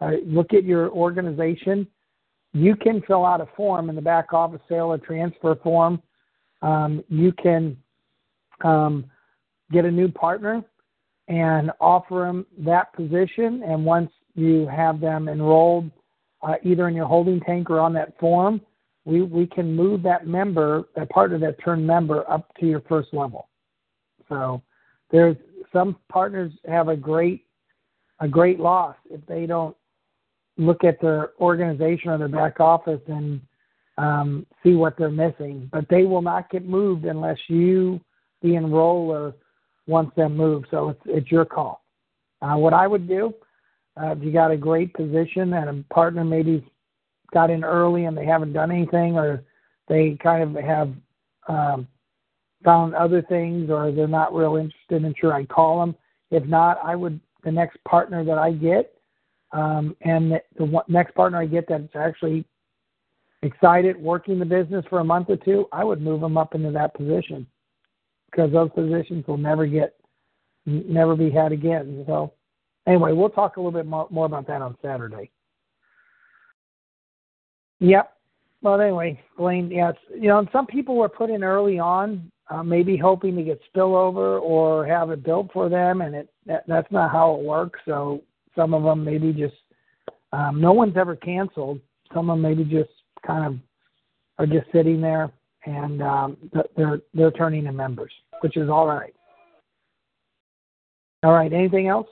uh, 0.00 0.12
look 0.24 0.52
at 0.52 0.64
your 0.64 0.90
organization. 0.90 1.86
You 2.52 2.74
can 2.76 3.02
fill 3.02 3.24
out 3.24 3.40
a 3.40 3.48
form 3.56 3.88
in 3.88 3.96
the 3.96 4.02
back 4.02 4.32
office 4.32 4.60
sale 4.68 4.86
or 4.86 4.98
transfer 4.98 5.54
form. 5.62 6.02
Um, 6.62 7.04
you 7.08 7.32
can 7.32 7.76
um, 8.64 9.04
get 9.70 9.84
a 9.84 9.90
new 9.90 10.08
partner 10.08 10.64
and 11.28 11.70
offer 11.80 12.24
them 12.26 12.46
that 12.58 12.92
position. 12.94 13.62
And 13.64 13.84
once 13.84 14.10
you 14.38 14.66
have 14.68 15.00
them 15.00 15.28
enrolled, 15.28 15.90
uh, 16.42 16.54
either 16.62 16.88
in 16.88 16.94
your 16.94 17.06
holding 17.06 17.40
tank 17.40 17.68
or 17.70 17.80
on 17.80 17.92
that 17.94 18.18
form, 18.18 18.60
we, 19.04 19.22
we 19.22 19.46
can 19.46 19.74
move 19.74 20.02
that 20.02 20.26
member, 20.26 20.84
that 20.94 21.08
partner 21.10 21.38
that 21.38 21.62
turned 21.64 21.86
member, 21.86 22.30
up 22.30 22.54
to 22.60 22.66
your 22.66 22.82
first 22.82 23.08
level. 23.12 23.48
So 24.28 24.62
there's 25.10 25.36
some 25.72 25.96
partners 26.08 26.52
have 26.66 26.88
a 26.88 26.96
great 26.96 27.44
a 28.20 28.28
great 28.28 28.58
loss 28.58 28.96
if 29.10 29.24
they 29.26 29.46
don't 29.46 29.76
look 30.56 30.82
at 30.82 31.00
their 31.00 31.30
organization 31.40 32.10
or 32.10 32.18
their 32.18 32.28
back 32.28 32.58
office 32.58 33.00
and 33.06 33.40
um, 33.96 34.44
see 34.62 34.74
what 34.74 34.96
they're 34.98 35.10
missing. 35.10 35.68
But 35.72 35.88
they 35.88 36.02
will 36.02 36.22
not 36.22 36.50
get 36.50 36.66
moved 36.66 37.04
unless 37.04 37.38
you, 37.46 38.00
the 38.42 38.50
enroller, 38.50 39.34
wants 39.86 40.14
them 40.16 40.36
moved. 40.36 40.66
So 40.70 40.90
it's 40.90 41.00
it's 41.06 41.32
your 41.32 41.44
call. 41.44 41.82
Uh, 42.42 42.56
what 42.56 42.74
I 42.74 42.86
would 42.86 43.08
do, 43.08 43.34
uh, 44.00 44.12
if 44.12 44.22
you 44.22 44.32
got 44.32 44.50
a 44.50 44.56
great 44.56 44.94
position 44.94 45.52
and 45.54 45.68
a 45.68 45.94
partner 45.94 46.24
maybe 46.24 46.64
got 47.32 47.50
in 47.50 47.64
early 47.64 48.04
and 48.04 48.16
they 48.16 48.24
haven't 48.24 48.52
done 48.52 48.70
anything, 48.70 49.16
or 49.16 49.44
they 49.88 50.16
kind 50.22 50.42
of 50.42 50.62
have 50.62 50.92
um, 51.48 51.88
found 52.64 52.94
other 52.94 53.22
things, 53.22 53.70
or 53.70 53.92
they're 53.92 54.06
not 54.06 54.34
real 54.34 54.56
interested 54.56 55.04
in 55.04 55.14
sure 55.18 55.34
I'd 55.34 55.48
call 55.48 55.80
them. 55.80 55.94
If 56.30 56.44
not, 56.44 56.78
I 56.84 56.94
would 56.94 57.20
the 57.44 57.52
next 57.52 57.82
partner 57.84 58.24
that 58.24 58.38
I 58.38 58.52
get, 58.52 58.94
um, 59.52 59.96
and 60.02 60.32
the, 60.32 60.42
the 60.56 60.64
one, 60.64 60.84
next 60.88 61.14
partner 61.14 61.38
I 61.38 61.46
get 61.46 61.68
that's 61.68 61.94
actually 61.94 62.44
excited 63.42 63.96
working 63.96 64.38
the 64.38 64.44
business 64.44 64.84
for 64.90 64.98
a 64.98 65.04
month 65.04 65.30
or 65.30 65.36
two, 65.36 65.66
I 65.72 65.84
would 65.84 66.02
move 66.02 66.20
them 66.20 66.36
up 66.36 66.54
into 66.54 66.72
that 66.72 66.94
position 66.94 67.46
because 68.30 68.52
those 68.52 68.70
positions 68.74 69.26
will 69.26 69.38
never 69.38 69.66
get 69.66 69.94
never 70.66 71.16
be 71.16 71.30
had 71.30 71.52
again. 71.52 72.04
So 72.06 72.32
anyway, 72.88 73.12
we'll 73.12 73.30
talk 73.30 73.56
a 73.56 73.60
little 73.60 73.72
bit 73.72 73.86
more, 73.86 74.08
more 74.10 74.26
about 74.26 74.46
that 74.48 74.62
on 74.62 74.76
Saturday. 74.82 75.30
Yep. 77.80 78.12
Well, 78.60 78.80
anyway, 78.80 79.20
Blaine, 79.36 79.70
yes, 79.70 79.94
you 80.12 80.28
know, 80.28 80.44
some 80.52 80.66
people 80.66 80.96
were 80.96 81.08
put 81.08 81.30
in 81.30 81.44
early 81.44 81.78
on, 81.78 82.30
uh, 82.50 82.64
maybe 82.64 82.96
hoping 82.96 83.36
to 83.36 83.42
get 83.44 83.60
spillover 83.72 84.40
or 84.40 84.84
have 84.84 85.10
it 85.10 85.22
built 85.22 85.52
for 85.52 85.68
them, 85.68 86.00
and 86.00 86.14
it 86.16 86.28
that, 86.46 86.64
that's 86.66 86.90
not 86.90 87.12
how 87.12 87.34
it 87.34 87.44
works. 87.44 87.78
So 87.84 88.22
some 88.56 88.74
of 88.74 88.82
them 88.82 89.04
maybe 89.04 89.32
just 89.32 89.54
um, 90.32 90.60
no 90.60 90.72
one's 90.72 90.96
ever 90.96 91.14
canceled. 91.14 91.80
Some 92.12 92.30
of 92.30 92.34
them 92.34 92.42
maybe 92.42 92.64
just 92.64 92.90
kind 93.24 93.46
of 93.46 93.60
are 94.38 94.46
just 94.46 94.66
sitting 94.72 95.00
there 95.00 95.30
and 95.68 96.02
um, 96.02 96.36
they're 96.76 97.00
they're 97.14 97.30
turning 97.30 97.66
in 97.66 97.76
members, 97.76 98.12
which 98.40 98.56
is 98.56 98.68
all 98.68 98.86
right. 98.86 99.14
All 101.22 101.32
right. 101.32 101.52
Anything 101.52 101.88
else? 101.88 102.06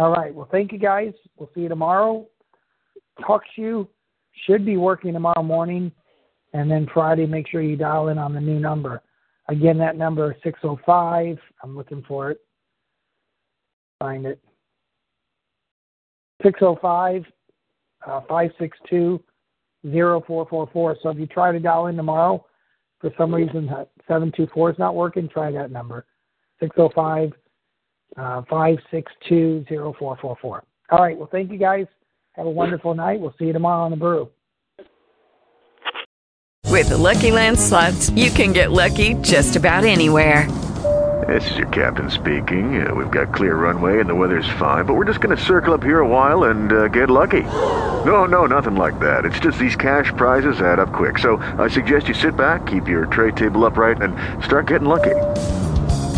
All 0.00 0.10
right. 0.10 0.34
Well, 0.34 0.48
thank 0.50 0.72
you 0.72 0.78
guys. 0.78 1.12
We'll 1.36 1.50
see 1.54 1.60
you 1.60 1.68
tomorrow. 1.68 2.26
Talk 3.26 3.42
to 3.54 3.60
you. 3.60 3.88
Should 4.46 4.64
be 4.64 4.78
working 4.78 5.12
tomorrow 5.12 5.42
morning, 5.42 5.92
and 6.54 6.70
then 6.70 6.86
Friday. 6.94 7.26
Make 7.26 7.46
sure 7.46 7.60
you 7.60 7.76
dial 7.76 8.08
in 8.08 8.16
on 8.16 8.32
the 8.32 8.40
new 8.40 8.58
number. 8.58 9.02
Again, 9.48 9.76
that 9.76 9.98
number 9.98 10.32
is 10.32 10.38
605. 10.42 11.36
I'm 11.62 11.76
looking 11.76 12.02
for 12.08 12.30
it. 12.30 12.40
Find 13.98 14.24
it. 14.24 14.40
605 16.42 17.26
uh, 18.06 18.20
562 18.22 19.22
0444. 19.82 20.96
So 21.02 21.10
if 21.10 21.18
you 21.18 21.26
try 21.26 21.52
to 21.52 21.60
dial 21.60 21.88
in 21.88 21.96
tomorrow, 21.96 22.46
for 23.02 23.10
some 23.18 23.34
reason 23.34 23.68
724 24.08 24.70
is 24.70 24.78
not 24.78 24.94
working, 24.94 25.28
try 25.28 25.50
that 25.52 25.70
number 25.70 26.06
605 26.58 27.32
uh, 28.16 28.42
562 28.48 29.64
0444. 29.68 30.64
All 30.90 30.98
right. 30.98 31.16
Well, 31.16 31.28
thank 31.30 31.50
you 31.50 31.58
guys. 31.58 31.86
Have 32.32 32.46
a 32.46 32.50
wonderful 32.50 32.94
night. 32.94 33.20
We'll 33.20 33.34
see 33.38 33.46
you 33.46 33.52
tomorrow 33.52 33.84
on 33.84 33.90
the 33.90 33.96
brew. 33.96 34.30
With 36.66 36.88
the 36.88 36.98
Lucky 36.98 37.30
Land 37.30 37.58
slots, 37.58 38.10
you 38.10 38.30
can 38.30 38.52
get 38.52 38.70
lucky 38.70 39.14
just 39.14 39.56
about 39.56 39.84
anywhere. 39.84 40.48
This 41.26 41.50
is 41.50 41.58
your 41.58 41.68
captain 41.68 42.10
speaking. 42.10 42.86
Uh, 42.86 42.94
we've 42.94 43.10
got 43.10 43.34
clear 43.34 43.56
runway 43.56 44.00
and 44.00 44.08
the 44.08 44.14
weather's 44.14 44.48
fine, 44.58 44.86
but 44.86 44.94
we're 44.94 45.04
just 45.04 45.20
going 45.20 45.36
to 45.36 45.42
circle 45.42 45.74
up 45.74 45.82
here 45.82 46.00
a 46.00 46.08
while 46.08 46.44
and 46.44 46.72
uh, 46.72 46.88
get 46.88 47.10
lucky. 47.10 47.42
No, 47.42 48.24
no, 48.24 48.46
nothing 48.46 48.76
like 48.76 48.98
that. 49.00 49.24
It's 49.24 49.38
just 49.38 49.58
these 49.58 49.76
cash 49.76 50.12
prizes 50.16 50.62
add 50.62 50.78
up 50.78 50.92
quick. 50.92 51.18
So 51.18 51.36
I 51.58 51.68
suggest 51.68 52.08
you 52.08 52.14
sit 52.14 52.36
back, 52.36 52.66
keep 52.66 52.88
your 52.88 53.06
tray 53.06 53.32
table 53.32 53.64
upright, 53.66 54.00
and 54.00 54.16
start 54.42 54.66
getting 54.66 54.88
lucky. 54.88 55.16